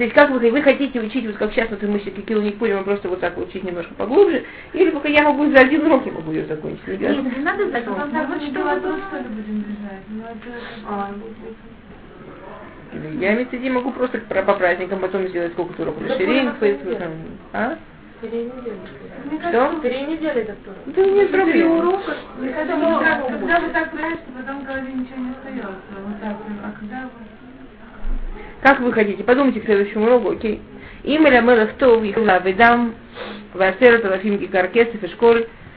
То 0.00 0.04
есть 0.04 0.14
как 0.14 0.30
вы, 0.30 0.38
вы 0.50 0.62
хотите 0.62 0.98
учить, 0.98 1.26
вот 1.26 1.36
как 1.36 1.52
сейчас, 1.52 1.68
вот 1.68 1.82
мы 1.82 1.98
все 1.98 2.10
какие 2.10 2.38
не 2.38 2.52
поняли, 2.52 2.78
мы 2.78 2.84
просто 2.84 3.08
вот 3.10 3.20
так 3.20 3.36
учить 3.36 3.64
немножко 3.64 3.92
поглубже, 3.92 4.44
или 4.72 4.88
пока 4.90 5.10
я 5.10 5.22
могу 5.24 5.50
за 5.50 5.58
один 5.58 5.84
урок 5.84 6.06
я 6.06 6.12
могу 6.12 6.32
ее 6.32 6.46
закончить. 6.46 6.86
Нет, 6.86 7.36
не 7.36 7.44
надо 7.44 7.68
закончить. 7.70 8.56
Вот 8.56 8.78
что 8.78 9.18
вы 9.18 9.28
будем 9.28 9.62
держать. 9.62 10.00
Я 12.92 13.34
Мецеди 13.34 13.68
могу 13.68 13.92
просто 13.92 14.18
по, 14.18 14.42
по 14.42 14.54
праздникам 14.54 15.00
потом 15.00 15.28
сделать 15.28 15.52
сколько-то 15.52 15.82
уроков. 15.82 16.08
Шеринг, 16.08 16.58
там, 16.98 17.12
а? 17.52 17.78
Три 18.20 18.44
недели. 18.44 18.76
Что? 19.48 19.80
Три 19.80 20.02
недели 20.02 20.42
это 20.42 20.54
кто? 20.54 20.72
Да 20.86 21.06
нет 21.06 21.30
проблем. 21.30 21.70
урока, 21.70 22.16
Когда 22.38 22.76
вы 22.76 23.04
так, 23.04 23.26
когда 23.28 23.60
вы 23.60 23.68
так 23.70 23.90
проверяете, 23.92 24.22
потом 24.36 24.60
в 24.60 24.64
голове 24.64 24.92
ничего 24.92 25.16
не 25.16 25.30
остается. 25.30 25.70
Вот 26.04 26.20
так. 26.20 26.36
А 26.62 26.72
когда 26.78 27.02
вы... 27.04 27.10
Как 28.62 28.80
вы 28.80 28.92
хотите? 28.92 29.24
Подумайте 29.24 29.60
к 29.60 29.64
следующему 29.64 30.04
уроку, 30.06 30.32
окей? 30.32 30.60
Имя 31.04 31.40
Мелах 31.40 31.72
Тов, 31.74 32.02
Ихла 32.02 32.42
Ведам, 32.42 32.94
Васера 33.54 33.98
Талафим 33.98 34.36
Гикар 34.36 34.68
Кесов 34.68 35.02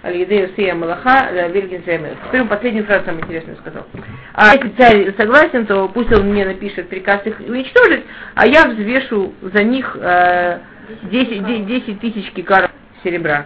и 0.04 0.10
Школь, 0.10 0.10
Аль-Едею 0.12 0.50
Сия 0.56 0.76
Малаха, 0.76 1.32
Вильгин 1.50 1.84
Земелах. 1.86 2.18
Теперь 2.28 2.46
последнюю 2.46 2.86
фразу 2.86 3.06
самую 3.06 3.24
интересную 3.24 3.58
сказал. 3.58 3.86
А 4.34 4.54
если 4.54 4.70
царь 4.78 5.14
согласен, 5.18 5.66
то 5.66 5.88
пусть 5.90 6.12
он 6.12 6.30
мне 6.30 6.46
напишет 6.46 6.90
приказ 6.90 7.26
их 7.26 7.40
уничтожить, 7.40 8.04
а 8.36 8.48
я 8.48 8.66
взвешу 8.68 9.34
за 9.42 9.64
них 9.64 9.96
э, 10.00 10.60
10, 11.04 11.66
10 11.66 12.00
тысяч 12.00 12.32
кикаров 12.32 12.72
серебра. 13.04 13.46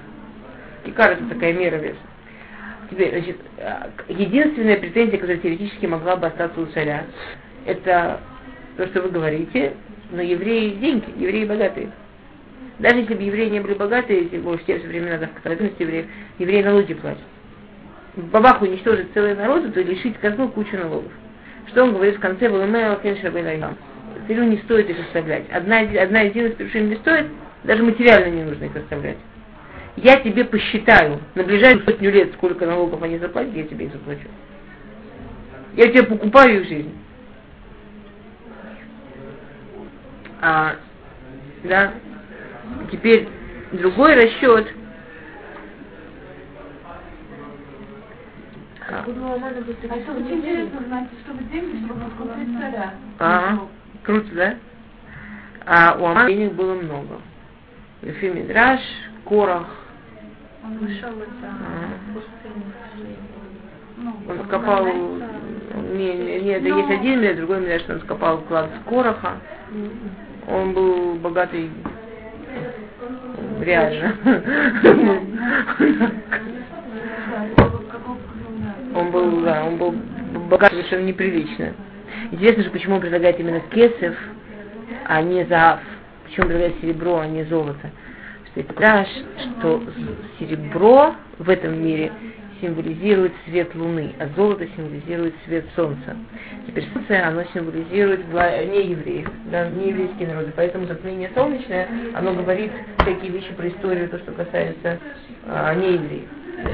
Кикар 0.85 1.11
это 1.11 1.25
такая 1.25 1.53
мера 1.53 1.75
веса. 1.75 1.97
Теперь, 2.89 3.11
значит, 3.11 3.37
э, 3.57 3.89
единственная 4.09 4.77
претензия, 4.77 5.17
которая 5.17 5.37
теоретически 5.37 5.85
могла 5.85 6.15
бы 6.15 6.27
остаться 6.27 6.59
у 6.59 6.65
царя, 6.67 7.05
это 7.65 8.21
то, 8.77 8.87
что 8.87 9.01
вы 9.01 9.09
говорите, 9.09 9.73
но 10.11 10.21
евреи 10.21 10.75
деньги, 10.75 11.13
евреи 11.17 11.45
богатые. 11.45 11.91
Даже 12.79 12.99
если 12.99 13.15
бы 13.15 13.23
евреи 13.23 13.49
не 13.49 13.59
были 13.59 13.73
богатые, 13.73 14.23
если 14.23 14.37
бы 14.37 14.55
в 14.55 14.63
те 14.65 14.79
же 14.79 14.87
времена, 14.87 15.17
да, 15.17 15.29
в 15.43 16.39
евреи 16.39 16.63
налоги 16.63 16.93
платят. 16.93 17.23
Бабаху 18.15 18.65
уничтожить 18.65 19.13
целый 19.13 19.35
народ, 19.35 19.73
то 19.73 19.81
лишить 19.81 20.17
казну 20.17 20.49
кучу 20.49 20.77
налогов. 20.77 21.11
Что 21.67 21.83
он 21.83 21.93
говорит 21.93 22.17
в 22.17 22.19
конце 22.19 22.49
Валумео 22.49 22.95
Кеншабелайам? 22.97 23.77
Царю 24.27 24.43
не 24.43 24.57
стоит 24.57 24.89
их 24.89 24.99
оставлять. 24.99 25.49
Одна, 25.51 25.79
одна 25.79 26.21
единая 26.21 26.51
перушим 26.51 26.89
не 26.89 26.95
стоит, 26.95 27.27
даже 27.63 27.83
материально 27.83 28.29
не 28.33 28.43
нужно 28.43 28.65
их 28.65 28.75
оставлять. 28.75 29.17
Я 29.95 30.17
тебе 30.17 30.45
посчитаю 30.45 31.19
на 31.35 31.43
ближайшую 31.43 31.85
сотню 31.85 32.11
лет, 32.11 32.33
сколько 32.33 32.65
налогов 32.65 33.01
они 33.01 33.17
заплатят, 33.17 33.53
я 33.55 33.63
тебе 33.63 33.85
их 33.85 33.91
заплачу. 33.93 34.27
Я 35.75 35.87
тебе 35.91 36.03
покупаю 36.03 36.61
их 36.61 36.67
жизнь. 36.67 36.95
А, 40.41 40.75
да. 41.63 41.93
Теперь 42.91 43.27
другой 43.71 44.15
расчет. 44.15 44.73
А. 48.89 49.03
А 53.19 53.59
круто, 54.03 54.27
да? 54.33 54.55
А 55.65 55.97
у 55.99 56.05
Амана 56.05 56.29
денег 56.29 56.53
было 56.53 56.75
много. 56.75 57.19
Лефи 58.01 58.29
Мидраш, 58.29 58.79
Корах, 59.25 59.67
Он 60.63 60.77
вышел 60.77 61.09
это 61.09 61.27
А. 61.43 61.97
Ну, 63.97 64.13
он 64.29 64.45
скопал, 64.45 64.85
говорится, 64.85 65.25
не, 65.95 66.13
не, 66.13 66.41
не, 66.41 66.49
это 66.51 66.69
Ну. 66.69 66.77
есть 66.77 66.91
один 66.91 67.21
мир, 67.21 67.35
другой 67.35 67.61
мир, 67.61 67.79
что 67.79 67.93
он 67.93 68.01
скопал 68.01 68.37
клад 68.41 68.69
с 68.69 68.89
Короха. 68.89 69.37
Он 70.47 70.73
был 70.73 71.15
богатый, 71.15 71.71
реально. 73.61 74.15
Он 78.95 79.11
был, 79.11 79.41
да, 79.41 79.65
он 79.65 79.77
был 79.77 79.91
богат 80.49 80.71
совершенно 80.71 81.05
неприлично. 81.05 81.73
Интересно 82.31 82.63
же, 82.63 82.69
почему 82.71 82.95
он 82.95 83.01
предлагает 83.01 83.39
именно 83.39 83.59
кесов, 83.59 84.15
а 85.05 85.21
не 85.21 85.45
заав. 85.45 85.79
Почему 86.25 86.45
он 86.45 86.47
предлагает 86.47 86.81
серебро, 86.81 87.19
а 87.19 87.27
не 87.27 87.43
золото. 87.43 87.91
Что 88.51 88.61
это 88.61 89.07
что 89.59 89.83
серебро 90.39 91.15
в 91.37 91.49
этом 91.49 91.81
мире 91.83 92.11
символизирует 92.61 93.33
свет 93.45 93.73
Луны, 93.75 94.13
а 94.19 94.27
золото 94.35 94.67
символизирует 94.75 95.33
свет 95.45 95.65
Солнца. 95.75 96.15
Теперь 96.65 96.85
Солнце, 96.93 97.27
оно 97.27 97.43
символизирует 97.53 98.27
не 98.27 98.91
евреев, 98.91 99.29
да, 99.51 99.69
не 99.69 99.89
еврейские 99.89 100.27
народы. 100.29 100.53
Поэтому 100.55 100.87
затмение 100.87 101.29
солнечное, 101.35 101.87
оно 102.15 102.33
говорит 102.33 102.71
всякие 102.99 103.31
вещи 103.31 103.53
про 103.53 103.67
историю, 103.67 104.09
то, 104.09 104.19
что 104.19 104.31
касается 104.31 104.99
а, 105.45 105.73
не 105.75 105.93
евреев. 105.93 106.29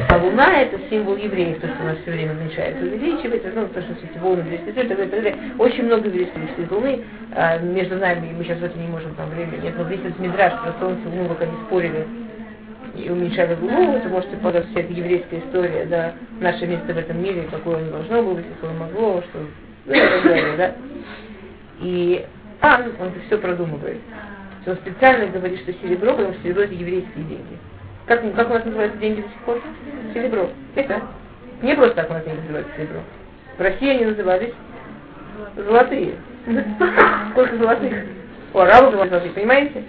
А 0.10 0.18
Луна 0.18 0.62
это 0.62 0.80
символ 0.90 1.18
евреев, 1.18 1.60
то, 1.60 1.68
что 1.68 1.84
у 1.84 1.86
нас 1.86 1.98
все 2.02 2.12
время 2.12 2.32
уменьшается, 2.32 2.86
увеличивается, 2.86 3.52
ну, 3.54 3.68
то, 3.68 3.82
что 3.82 3.92
эти 3.92 4.18
волны 4.18 4.44
близко, 4.44 4.70
и 4.70 4.74
так 4.74 5.10
далее. 5.10 5.36
Очень 5.60 5.86
много 5.86 6.08
еврейских 6.08 6.72
Луны 6.72 7.02
а, 7.34 7.58
между 7.60 7.98
нами, 7.98 8.34
мы 8.38 8.44
сейчас 8.46 8.60
в 8.60 8.64
это 8.64 8.78
не 8.80 8.88
можем, 8.88 9.14
там 9.16 9.30
время 9.30 9.58
нет, 9.58 9.74
но 9.78 9.84
весь 9.84 10.00
этот 10.00 10.18
мидраж 10.20 10.54
про 10.62 10.74
Солнце 10.80 11.02
Луну, 11.10 11.30
как 11.30 11.42
они 11.42 11.52
спорили, 11.68 12.08
и 12.96 13.10
уменьшали 13.10 13.56
Луну, 13.56 14.00
вы 14.00 14.10
можете 14.10 14.38
подать 14.38 14.68
вся 14.70 14.82
эта 14.82 14.94
еврейская 14.94 15.39
история, 15.39 15.86
да, 15.86 16.14
наше 16.39 16.68
место 16.68 16.94
в 16.94 16.98
этом 16.98 17.22
мире, 17.22 17.48
какое 17.50 17.78
оно 17.78 17.91
должно 17.91 18.24
было 18.24 18.34
быть, 18.36 18.46
какое 18.56 18.78
могло, 18.78 19.22
что, 19.22 19.39
ну, 19.86 19.94
и 19.94 20.00
так 20.00 20.24
далее, 20.24 20.58
да. 20.58 20.76
И 21.82 22.26
там 22.62 22.84
он 23.00 23.08
это 23.08 23.20
все 23.28 23.38
продумывает. 23.38 24.00
Он 24.66 24.76
специально 24.78 25.28
говорит, 25.28 25.60
что 25.62 25.74
серебро, 25.74 26.12
потому 26.12 26.34
что 26.34 26.44
серебро 26.44 26.64
это 26.64 26.74
еврейские 26.74 27.26
деньги. 27.26 27.58
Как, 28.06 28.22
как 28.36 28.50
у 28.50 28.54
нас 28.54 28.66
называются 28.66 28.98
деньги 29.00 29.22
до 29.22 29.28
сих 29.28 29.38
пор? 29.46 29.62
Серебро. 30.14 30.50
Это. 30.76 31.02
Не 31.62 31.76
просто 31.76 31.96
так 31.96 32.10
у 32.10 32.14
нас 32.14 32.24
деньги 32.24 32.39
называются 32.41 32.74
серебро. 32.78 33.00
В 33.58 33.62
России 33.62 33.89
они 33.89 34.06
назывались 34.06 34.54
золотые. 35.56 36.16
Сколько 37.32 37.58
золотых? 37.58 37.94
У 38.54 38.60
арабов 38.60 38.94
золотых, 38.94 39.34
понимаете? 39.34 39.84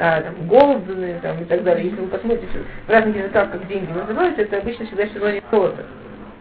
А, 0.00 0.22
там, 0.22 0.46
голубные 0.46 1.18
там, 1.20 1.42
и 1.42 1.44
так 1.44 1.64
далее. 1.64 1.86
Если 1.86 2.00
вы 2.00 2.06
посмотрите 2.06 2.46
в 2.86 2.90
разных 2.90 3.16
языках, 3.16 3.50
как 3.50 3.66
деньги 3.66 3.90
называются, 3.90 4.42
это 4.42 4.58
обычно 4.58 4.86
всегда 4.86 5.06
синоним 5.08 5.42
золота. 5.50 5.84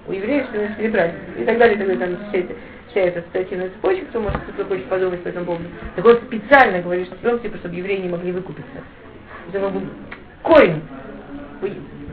У 0.07 0.11
евреев 0.11 0.45
синоним 0.51 0.75
серебра 0.77 1.11
и 1.39 1.43
так 1.43 1.57
далее, 1.57 1.75
и 1.75 1.79
так 1.79 1.87
далее. 1.87 1.97
Там 1.97 2.29
вся, 2.29 2.37
эта, 2.37 2.53
вся 2.91 3.01
эта 3.01 3.19
ассоциативная 3.21 3.69
цепочка, 3.69 4.05
кто 4.05 4.19
может 4.21 4.41
кто 4.41 4.63
хочет 4.65 4.85
подумать 4.85 5.23
по 5.23 5.29
этому 5.29 5.45
поводу. 5.47 5.65
Так 5.95 6.05
он 6.05 6.17
специально 6.17 6.81
говорит, 6.83 7.07
что 7.07 7.39
типа, 7.39 7.57
чтобы 7.57 7.75
евреи 7.75 8.01
не 8.01 8.09
могли 8.09 8.31
выкупиться. 8.31 8.77
Это 9.51 9.69
был 9.69 9.81
корень, 10.43 10.83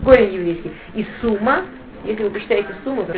корень 0.03 0.33
еврейский. 0.33 0.73
И 0.95 1.07
сумма, 1.21 1.67
если 2.05 2.23
вы 2.23 2.31
посчитаете 2.31 2.71
сумму, 2.85 3.05
то 3.05 3.13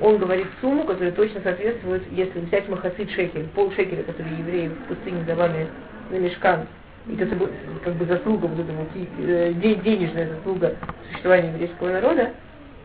он 0.00 0.18
говорит 0.18 0.46
сумму, 0.60 0.84
которая 0.84 1.10
точно 1.10 1.40
соответствует, 1.42 2.02
если 2.12 2.38
взять 2.38 2.68
махасид 2.68 3.10
шекель, 3.10 3.48
пол 3.54 3.72
шекеля, 3.72 4.04
который 4.04 4.32
евреи 4.38 4.68
в 4.68 4.88
пустыне 4.88 5.24
давали 5.24 5.66
на 6.10 6.16
мешкан, 6.16 6.66
и 7.06 7.14
это 7.16 7.36
как 7.84 7.94
бы 7.94 8.04
заслуга, 8.04 8.46
вот 8.46 8.60
эта 8.60 8.72
вот, 8.72 8.88
э, 8.94 9.52
денежная 9.54 10.28
заслуга 10.28 10.76
существования 11.10 11.52
еврейского 11.52 11.92
народа, 11.92 12.30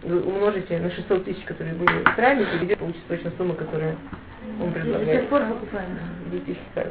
умножите 0.04 0.80
на 0.80 0.92
600 0.92 1.26
тысяч, 1.26 1.44
которые 1.46 1.76
были 1.76 2.04
в 2.04 2.62
и 2.62 2.66
где 2.66 2.76
получится 2.76 3.08
точно 3.08 3.32
сумма, 3.38 3.56
которую 3.56 3.98
он 4.62 4.72
предлагает. 4.72 5.08
До 5.08 5.22
сих 5.22 5.30
пор 5.30 5.42
покупаем. 5.46 6.00
10 6.32 6.46
тысяч 6.46 6.60
храм. 6.74 6.88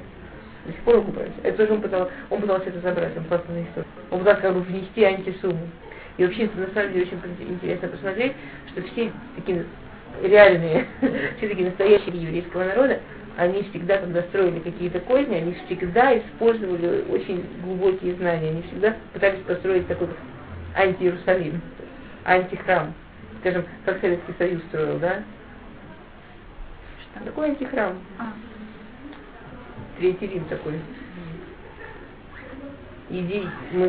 До 0.67 0.73
сих 0.73 0.81
пор 0.81 0.97
окупаемся. 0.99 1.39
Это 1.43 1.57
тоже 1.59 1.73
он 1.75 1.81
пытался, 1.83 2.13
он 2.31 2.41
пытался 2.41 2.69
это 2.69 2.81
забрать, 2.81 3.17
он 3.17 3.25
просто 3.25 3.53
на 3.53 3.63
историю. 3.63 3.87
Он 4.11 4.19
пытался 4.21 4.43
как 4.43 4.55
бы 4.55 4.61
внести 4.61 5.05
антисумму. 5.05 5.69
И 6.17 6.25
вообще, 6.25 6.45
это 6.45 6.59
на 6.59 6.69
самом 6.69 6.93
деле 6.93 7.07
очень 7.07 7.51
интересно 7.51 7.89
посмотреть, 7.89 8.33
что 8.69 8.83
все 8.83 9.13
такие 9.37 9.65
реальные, 10.23 10.87
все 11.39 11.49
такие 11.49 11.69
настоящие 11.69 12.23
еврейского 12.23 12.65
народа, 12.65 13.01
они 13.37 13.63
всегда, 13.65 13.99
когда 13.99 14.23
строили 14.23 14.61
какие-то 14.61 15.01
козни, 15.01 15.35
они 15.35 15.55
всегда 15.67 16.17
использовали 16.19 17.05
очень 17.09 17.45
глубокие 17.65 18.15
знания. 18.15 18.51
Они 18.51 18.63
всегда 18.63 18.97
пытались 19.13 19.41
построить 19.41 19.89
такой 19.89 20.09
анти-Иерусалим, 20.77 21.61
антихрам. 22.25 22.95
Скажем, 23.41 23.65
как 23.85 24.01
Советский 24.01 24.35
Союз 24.39 24.63
строил, 24.69 24.99
да? 24.99 25.23
Что? 27.03 27.25
Такой 27.25 27.51
антихрам. 27.51 27.99
А. 28.19 28.33
Третий 29.99 30.29
Рим 30.29 30.45
такой. 30.45 30.81
Еди, 33.11 33.47
мы, 33.73 33.87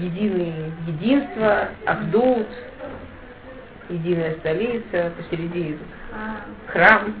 единый, 0.00 0.72
единство, 0.86 1.68
Ахдут, 1.86 2.46
единая 3.90 4.34
столица, 4.36 5.12
посередине 5.16 5.78
А. 6.12 6.40
храм, 6.68 7.14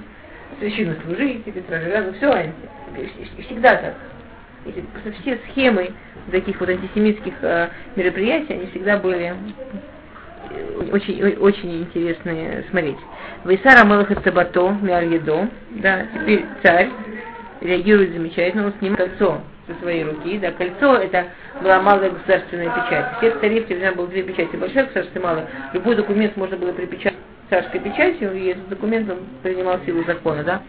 священнослужители, 0.60 1.64
ну 2.06 2.12
все 2.14 2.30
анти. 2.30 2.54
Всегда 3.46 3.76
так. 3.76 3.94
Эти, 4.66 4.80
просто 4.80 5.12
все 5.22 5.38
схемы 5.50 5.90
таких 6.30 6.60
вот 6.60 6.68
антисемитских 6.68 7.34
э, 7.42 7.68
мероприятий, 7.96 8.52
они 8.52 8.66
всегда 8.66 8.98
были 8.98 9.34
очень, 10.92 11.36
очень 11.38 11.82
интересные 11.82 12.64
смотреть. 12.70 12.98
Вайсара 13.44 13.86
Мелаха 13.86 14.14
Цабато, 14.20 14.76
Миар 14.82 15.04
да, 15.70 16.06
теперь 16.14 16.44
царь 16.62 16.90
реагирует 17.60 18.12
замечательно, 18.12 18.66
он 18.66 18.74
снимает 18.78 19.10
кольцо 19.10 19.40
со 19.66 19.74
своей 19.80 20.04
руки, 20.04 20.38
да, 20.38 20.50
кольцо 20.52 20.96
это 20.96 21.26
была 21.62 21.80
малая 21.80 22.10
государственная 22.10 22.70
печать. 22.70 23.06
Все 23.18 23.30
цари 23.38 23.60
в 23.60 23.68
те 23.68 23.74
времена 23.74 23.92
было 23.92 24.08
две 24.08 24.22
печати, 24.22 24.56
большая 24.56 24.84
государственная 24.84 25.22
и 25.22 25.26
малая. 25.26 25.48
Любой 25.72 25.96
документ 25.96 26.36
можно 26.36 26.56
было 26.56 26.72
припечатать 26.72 27.18
царской 27.49 27.79
печатью, 27.79 28.33
и 28.33 28.47
этот 28.47 28.69
документ 28.69 29.09
он 29.09 29.19
принимал 29.43 29.79
силу 29.85 30.03
закона, 30.05 30.43
да. 30.43 30.61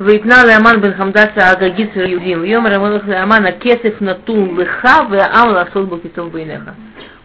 ויתנה 0.00 0.44
לאמן 0.44 0.80
בן 0.80 0.94
חמדסה 0.94 1.50
הגגית 1.50 1.90
של 1.94 2.00
היהודים, 2.00 2.40
ויאמר 2.40 2.74
המלך 2.74 3.08
לאמן 3.08 3.46
הכסף 3.46 4.02
נתון 4.02 4.56
לך 4.56 4.88
והעם 5.10 5.54
לעשות 5.54 5.88
бо 5.88 5.98
китов 5.98 6.32
בעיניך. 6.32 6.70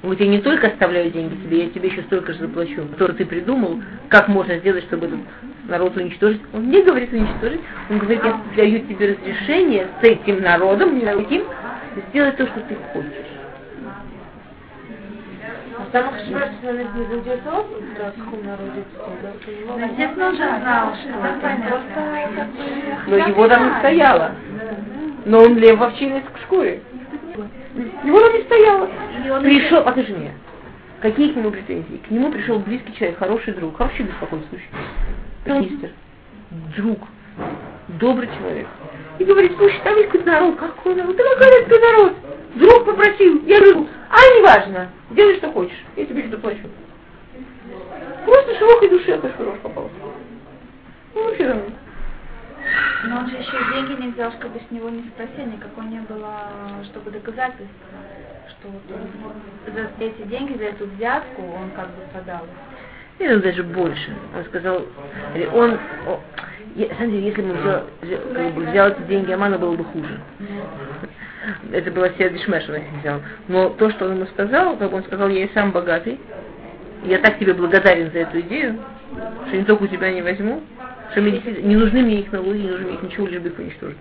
Он 0.03 0.09
говорит, 0.09 0.19
я 0.19 0.27
не 0.27 0.41
только 0.41 0.67
оставляю 0.67 1.11
деньги 1.11 1.33
тебе, 1.35 1.63
я 1.63 1.69
тебе 1.69 1.87
еще 1.87 2.01
столько 2.03 2.33
же 2.33 2.39
заплачу, 2.39 2.85
которые 2.91 3.15
ты 3.15 3.25
придумал, 3.25 3.79
как 4.09 4.27
можно 4.27 4.57
сделать, 4.57 4.83
чтобы 4.85 5.07
этот 5.07 5.19
народ 5.69 5.95
уничтожить. 5.95 6.41
Он 6.51 6.69
не 6.69 6.81
говорит 6.81 7.13
уничтожить, 7.13 7.61
он 7.89 7.99
говорит, 7.99 8.21
я 8.21 8.41
даю 8.57 8.79
тебе 8.79 9.15
разрешение 9.15 9.87
с 10.01 10.03
этим 10.03 10.41
народом, 10.41 10.97
не 10.97 11.05
таким, 11.05 11.43
сделать 12.09 12.35
то, 12.35 12.45
что 12.47 12.59
ты 12.67 12.75
хочешь. 12.91 13.33
Там 15.92 16.08
Ахашваш 16.08 16.50
не 16.62 17.04
заинтересовался, 17.06 17.70
в 17.70 18.24
каком 18.24 18.44
народе 18.44 18.84
да? 19.22 19.32
Ну, 19.66 19.86
Естественно, 19.86 20.28
уже 20.28 20.36
знал, 20.36 20.94
что 20.94 21.08
это 21.08 21.68
просто 21.68 21.88
как 22.36 22.48
бы... 22.48 23.10
Но 23.10 23.16
его 23.16 23.48
там 23.48 23.68
не 23.68 23.78
стояло. 23.78 24.32
Но 25.24 25.38
он 25.40 25.56
лев 25.56 25.78
в 25.78 25.82
овчиной 25.82 26.22
шкуре. 26.44 26.82
Его 28.04 28.20
там 28.20 28.32
не 28.34 28.42
стояло. 28.42 28.90
Он 29.30 29.42
Пришел, 29.42 29.82
покажи 29.82 30.14
мне. 30.14 30.32
Какие 31.00 31.32
к 31.32 31.36
нему 31.36 31.50
претензии? 31.50 32.02
К 32.06 32.10
нему 32.10 32.32
пришел 32.32 32.58
близкий 32.58 32.92
человек, 32.94 33.18
хороший 33.18 33.54
друг, 33.54 33.76
хороший 33.76 34.04
беспокойный 34.04 34.46
случай. 34.50 34.68
Министр, 35.46 35.90
друг, 36.76 36.98
добрый 38.00 38.28
человек. 38.38 38.66
И 39.18 39.24
говорит, 39.24 39.52
слушай, 39.56 39.80
там 39.84 39.96
есть 39.96 40.08
какой-то 40.08 40.30
народ. 40.30 40.56
Какой 40.56 40.94
народ? 40.96 41.16
Да 41.16 41.24
какой 41.24 41.80
народ? 41.80 42.14
Друг 42.54 42.86
попросил, 42.86 43.42
я 43.44 43.60
говорю, 43.60 43.88
а 44.10 44.16
неважно, 44.38 44.88
делай 45.10 45.36
что 45.36 45.52
хочешь, 45.52 45.78
я 45.96 46.06
тебе 46.06 46.26
что 46.28 46.38
плачу. 46.38 46.68
Просто 48.24 48.54
широкой 48.58 48.88
душе 48.90 49.12
это 49.12 49.30
широк 49.36 49.58
попал. 49.60 49.90
Ну, 51.14 51.24
вообще. 51.24 51.62
Но 53.04 53.18
он 53.18 53.30
же 53.30 53.36
еще 53.36 53.56
и 53.56 53.72
деньги 53.74 54.02
не 54.02 54.12
взял, 54.12 54.32
чтобы 54.32 54.60
с 54.66 54.70
него 54.70 54.88
не 54.90 55.02
спросили, 55.10 55.52
никакой 55.52 55.84
не 55.86 56.00
было, 56.00 56.50
чтобы 56.84 57.10
доказательства, 57.10 57.66
что 58.48 58.68
вот 58.68 58.82
он 58.90 59.72
за 59.74 60.04
эти 60.04 60.22
деньги, 60.22 60.58
за 60.58 60.64
эту 60.64 60.86
взятку 60.86 61.42
он 61.42 61.70
как 61.76 61.86
бы 61.88 62.02
продал. 62.12 62.46
Или 63.18 63.34
он 63.34 63.40
даже 63.40 63.62
больше. 63.62 64.14
Он 64.36 64.44
сказал, 64.46 64.82
он, 65.54 65.78
о, 66.06 66.20
я- 66.76 66.88
на 66.88 66.94
самом 66.96 67.10
деле, 67.12 67.26
если 67.28 67.42
бы 67.42 67.50
он 67.50 67.56
взял, 67.60 67.82
взял- 68.02 68.20
как 68.34 68.52
бы 68.54 68.64
взял 68.66 68.88
эти 68.88 69.02
деньги 69.02 69.32
Амана, 69.32 69.58
было 69.58 69.74
бы 69.76 69.84
хуже. 69.84 70.18
Это 71.72 71.90
было 71.90 72.10
все 72.10 72.30
дешмеш, 72.30 72.68
он 72.68 72.76
взял. 73.00 73.20
Но 73.48 73.70
то, 73.70 73.90
что 73.90 74.06
он 74.06 74.16
ему 74.16 74.26
сказал, 74.26 74.76
как 74.76 74.92
он 74.92 75.04
сказал, 75.04 75.28
я 75.28 75.44
и 75.44 75.52
сам 75.54 75.72
богатый, 75.72 76.18
я 77.04 77.18
так 77.18 77.38
тебе 77.38 77.54
благодарен 77.54 78.10
за 78.12 78.20
эту 78.20 78.40
идею, 78.40 78.78
что 79.46 79.56
не 79.56 79.64
только 79.64 79.84
у 79.84 79.86
тебя 79.86 80.10
не 80.10 80.22
возьму, 80.22 80.62
что 81.12 81.20
мне 81.22 81.40
не 81.62 81.76
нужны 81.76 82.02
мне 82.02 82.20
их 82.20 82.32
налоги, 82.32 82.58
не 82.58 82.70
нужны 82.70 82.86
мне 82.86 82.94
их 82.94 83.02
ничего, 83.02 83.26
лишь 83.26 83.40
бы 83.40 83.48
их 83.48 83.58
уничтожить. 83.58 83.96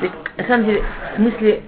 То 0.00 0.06
есть, 0.06 0.14
на 0.36 0.44
самом 0.44 0.64
деле, 0.64 0.82
в 1.12 1.16
смысле, 1.16 1.62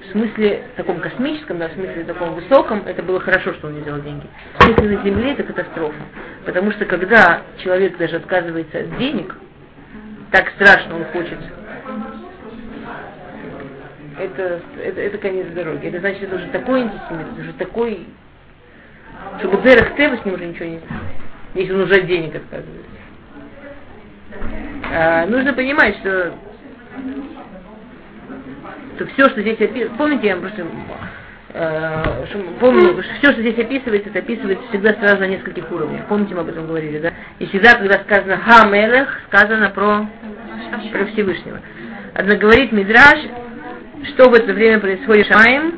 в 0.00 0.12
смысле 0.12 0.62
таком 0.76 1.00
космическом, 1.00 1.58
да, 1.58 1.68
в 1.68 1.72
смысле 1.72 2.04
таком 2.04 2.34
высоком, 2.34 2.82
это 2.86 3.02
было 3.02 3.20
хорошо, 3.20 3.52
что 3.54 3.66
он 3.68 3.74
не 3.74 3.80
взял 3.80 4.00
деньги. 4.00 4.26
В 4.58 4.62
смысле 4.62 4.96
на 4.96 5.04
Земле 5.04 5.32
это 5.32 5.42
катастрофа. 5.42 6.02
Потому 6.46 6.72
что 6.72 6.86
когда 6.86 7.42
человек 7.62 7.98
даже 7.98 8.16
отказывается 8.16 8.78
от 8.78 8.96
денег, 8.96 9.36
так 10.30 10.50
страшно 10.56 10.96
он 10.96 11.04
хочет, 11.06 11.38
это, 14.20 14.60
это, 14.82 15.00
это 15.00 15.18
конец 15.18 15.46
дороги. 15.48 15.86
Это 15.88 16.00
значит, 16.00 16.22
это 16.22 16.36
уже 16.36 16.46
такой 16.48 16.82
антисемит, 16.82 17.26
это 17.32 17.40
уже 17.40 17.52
такой, 17.54 18.06
чтобы 19.40 19.62
Дерах 19.62 19.96
Тева 19.96 20.16
с 20.16 20.24
ним 20.24 20.34
уже 20.34 20.46
ничего 20.46 20.66
не 20.66 20.80
если 21.54 21.72
он 21.72 21.80
уже 21.82 21.94
от 21.94 22.06
денег 22.06 22.34
отказывается. 22.34 22.90
А, 24.92 25.26
нужно 25.26 25.52
понимать, 25.52 25.96
что 25.98 26.34
что 28.96 29.06
все, 29.06 29.30
что 29.30 29.40
здесь 29.40 29.58
описывается, 29.58 29.96
помните, 29.96 30.26
я 30.26 30.36
вам 30.36 30.42
просто 30.42 30.66
э, 31.54 32.26
что- 32.28 32.44
помню, 32.60 33.02
что 33.02 33.14
все, 33.14 33.32
что 33.32 33.40
здесь 33.40 33.58
описывается, 33.58 34.10
это 34.10 34.18
описывается 34.18 34.68
всегда 34.68 34.92
сразу 34.92 35.20
на 35.20 35.26
нескольких 35.26 35.70
уровнях. 35.72 36.04
Помните, 36.06 36.34
мы 36.34 36.42
об 36.42 36.48
этом 36.48 36.66
говорили, 36.66 36.98
да? 36.98 37.12
И 37.38 37.46
всегда, 37.46 37.78
когда 37.78 38.00
сказано 38.00 38.36
Хамелех, 38.36 39.20
сказано 39.28 39.70
про, 39.70 40.06
про 40.92 41.06
Всевышнего. 41.06 41.60
Однако 42.14 42.40
говорит 42.40 42.72
Мидраш, 42.72 43.20
что 44.09 44.29
в 44.29 44.33
это 44.33 44.53
время 44.53 44.79
происходит 44.79 45.27
с 45.27 45.29
Шамаем, 45.29 45.73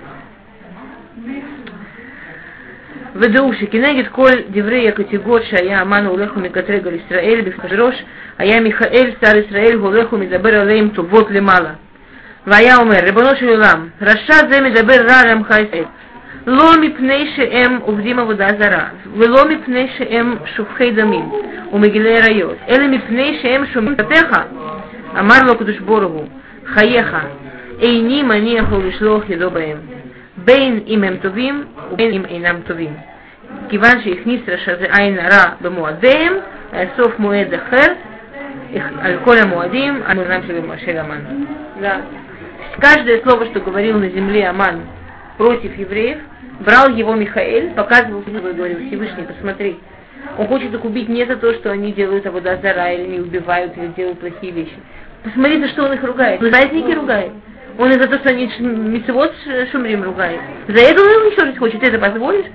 ודעו 3.15 3.53
שכנגד 3.53 4.07
כל 4.11 4.31
דברי 4.49 4.89
הקטגות 4.89 5.41
שהיה 5.43 5.81
המן 5.81 6.05
הולך 6.05 6.37
ומקטרג 6.37 6.87
על 6.87 6.93
ישראל 6.93 7.41
בפרוש, 7.41 7.95
היה 8.37 8.59
מיכאל 8.59 9.11
שר 9.25 9.37
ישראל 9.37 9.75
הולך 9.75 10.13
ומדבר 10.13 10.59
עליהם 10.59 10.89
טובות 10.89 11.31
למעלה. 11.31 11.69
והיה 12.47 12.75
אומר, 12.75 12.97
ריבונו 13.03 13.35
של 13.39 13.47
עולם, 13.47 13.87
רשע 14.01 14.33
זה 14.51 14.61
מדבר 14.61 15.05
רע 15.09 15.15
על 15.23 15.29
עמך 15.29 15.49
ישראל. 15.49 15.83
לא 16.47 16.71
מפני 16.81 17.31
שהם 17.35 17.77
עובדים 17.81 18.19
עבודה 18.19 18.47
זרה, 18.59 18.87
ולא 19.17 19.49
מפני 19.49 19.89
שהם 19.97 20.35
שופכי 20.55 20.91
דמים 20.91 21.31
ומגילי 21.73 22.17
עריות, 22.17 22.55
אלא 22.69 22.87
מפני 22.87 23.39
שהם 23.41 23.65
שומעים 23.73 23.95
כלפיך. 23.95 24.31
אמר 25.19 25.35
לו 25.45 25.51
הקדוש 25.51 25.79
ברוך 25.79 26.13
הוא, 26.13 26.27
חייך, 26.65 27.15
איני 27.81 28.23
מניח 28.23 28.71
לו 28.71 28.81
לשלוח 28.81 29.29
ידו 29.29 29.51
בהם. 29.51 29.77
בין 30.37 30.79
אם 30.87 31.03
הם 31.03 31.17
טובים 31.21 31.63
ובין 31.91 32.13
אם 32.13 32.25
אינם 32.25 32.55
טובים. 32.67 32.93
כיוון 33.69 34.01
שהכניס 34.03 34.41
רשע 34.47 34.75
זה 34.75 34.85
עין 34.97 35.19
הרע 35.19 35.45
במועדיהם, 35.61 36.33
לאסוף 36.73 37.19
מועד 37.19 37.53
אחר 37.53 37.93
על 39.01 39.17
כל 39.23 39.37
המועדים, 39.37 40.01
על 40.05 40.15
מועדם 40.15 40.41
של, 40.47 40.59
של 40.85 40.97
Аман. 40.97 41.47
Да. 41.81 42.01
Каждое 42.79 43.21
слово, 43.21 43.45
что 43.45 43.59
говорил 43.59 43.97
на 43.99 44.09
земле 44.09 44.47
Аман 44.47 44.81
против 45.37 45.77
евреев, 45.77 46.19
брал 46.59 46.89
его 46.89 47.15
Михаэль, 47.15 47.71
показывал 47.75 48.23
его 48.27 48.49
и 48.49 48.53
говорил, 48.53 48.87
Всевышний, 48.87 49.23
посмотри, 49.23 49.79
он 50.37 50.47
хочет 50.47 50.73
их 50.73 50.83
убить 50.83 51.09
не 51.09 51.25
за 51.25 51.37
то, 51.37 51.53
что 51.53 51.71
они 51.71 51.91
делают 51.91 52.25
Абудазара, 52.25 52.93
или 52.93 53.07
не 53.07 53.19
убивают, 53.19 53.77
или 53.77 53.87
делают 53.87 54.19
плохие 54.19 54.51
вещи. 54.51 54.77
Посмотри, 55.23 55.61
за 55.61 55.67
что 55.69 55.85
он 55.85 55.93
их 55.93 56.03
ругает. 56.03 56.41
Он 56.41 56.51
праздники 56.51 56.91
ругает. 56.91 57.31
Он 57.78 57.90
и 57.90 57.94
за 57.94 58.06
то, 58.06 58.18
что 58.18 58.30
они 58.30 58.46
мецевод 58.58 59.32
шумрим 59.70 60.02
ругает. 60.02 60.40
За 60.68 60.80
это 60.82 61.00
он 61.00 61.22
уничтожить 61.22 61.58
хочет. 61.58 61.80
Ты 61.80 61.86
это 61.86 61.98
позволишь? 61.98 62.46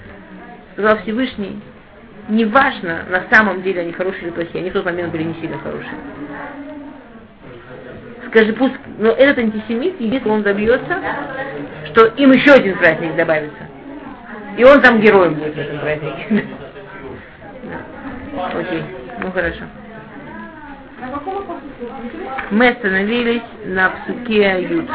Сказал 0.73 0.97
Всевышний. 0.99 1.61
Неважно, 2.29 3.05
на 3.09 3.23
самом 3.31 3.61
деле 3.63 3.81
они 3.81 3.93
хорошие 3.93 4.23
или 4.23 4.31
плохие. 4.31 4.61
Они 4.61 4.69
в 4.69 4.73
тот 4.73 4.85
момент 4.85 5.11
были 5.11 5.23
не 5.23 5.33
сильно 5.35 5.57
хорошие. 5.59 5.97
Скажи, 8.27 8.53
пусть, 8.53 8.75
но 8.99 9.11
этот 9.11 9.39
антисемит, 9.39 9.99
если 9.99 10.27
он 10.27 10.43
добьется, 10.43 11.01
что 11.85 12.07
им 12.07 12.31
еще 12.31 12.51
один 12.51 12.77
праздник 12.77 13.15
добавится. 13.15 13.67
И 14.57 14.63
он 14.65 14.81
там 14.81 14.99
героем 14.99 15.35
будет 15.35 15.55
в 15.55 15.57
этом 15.57 15.79
празднике. 15.79 16.45
Окей, 18.53 18.83
ну 19.21 19.31
хорошо. 19.31 19.63
Мы 22.51 22.69
остановились 22.69 23.41
на 23.65 23.89
псуке 23.89 24.61
Ют. 24.69 24.89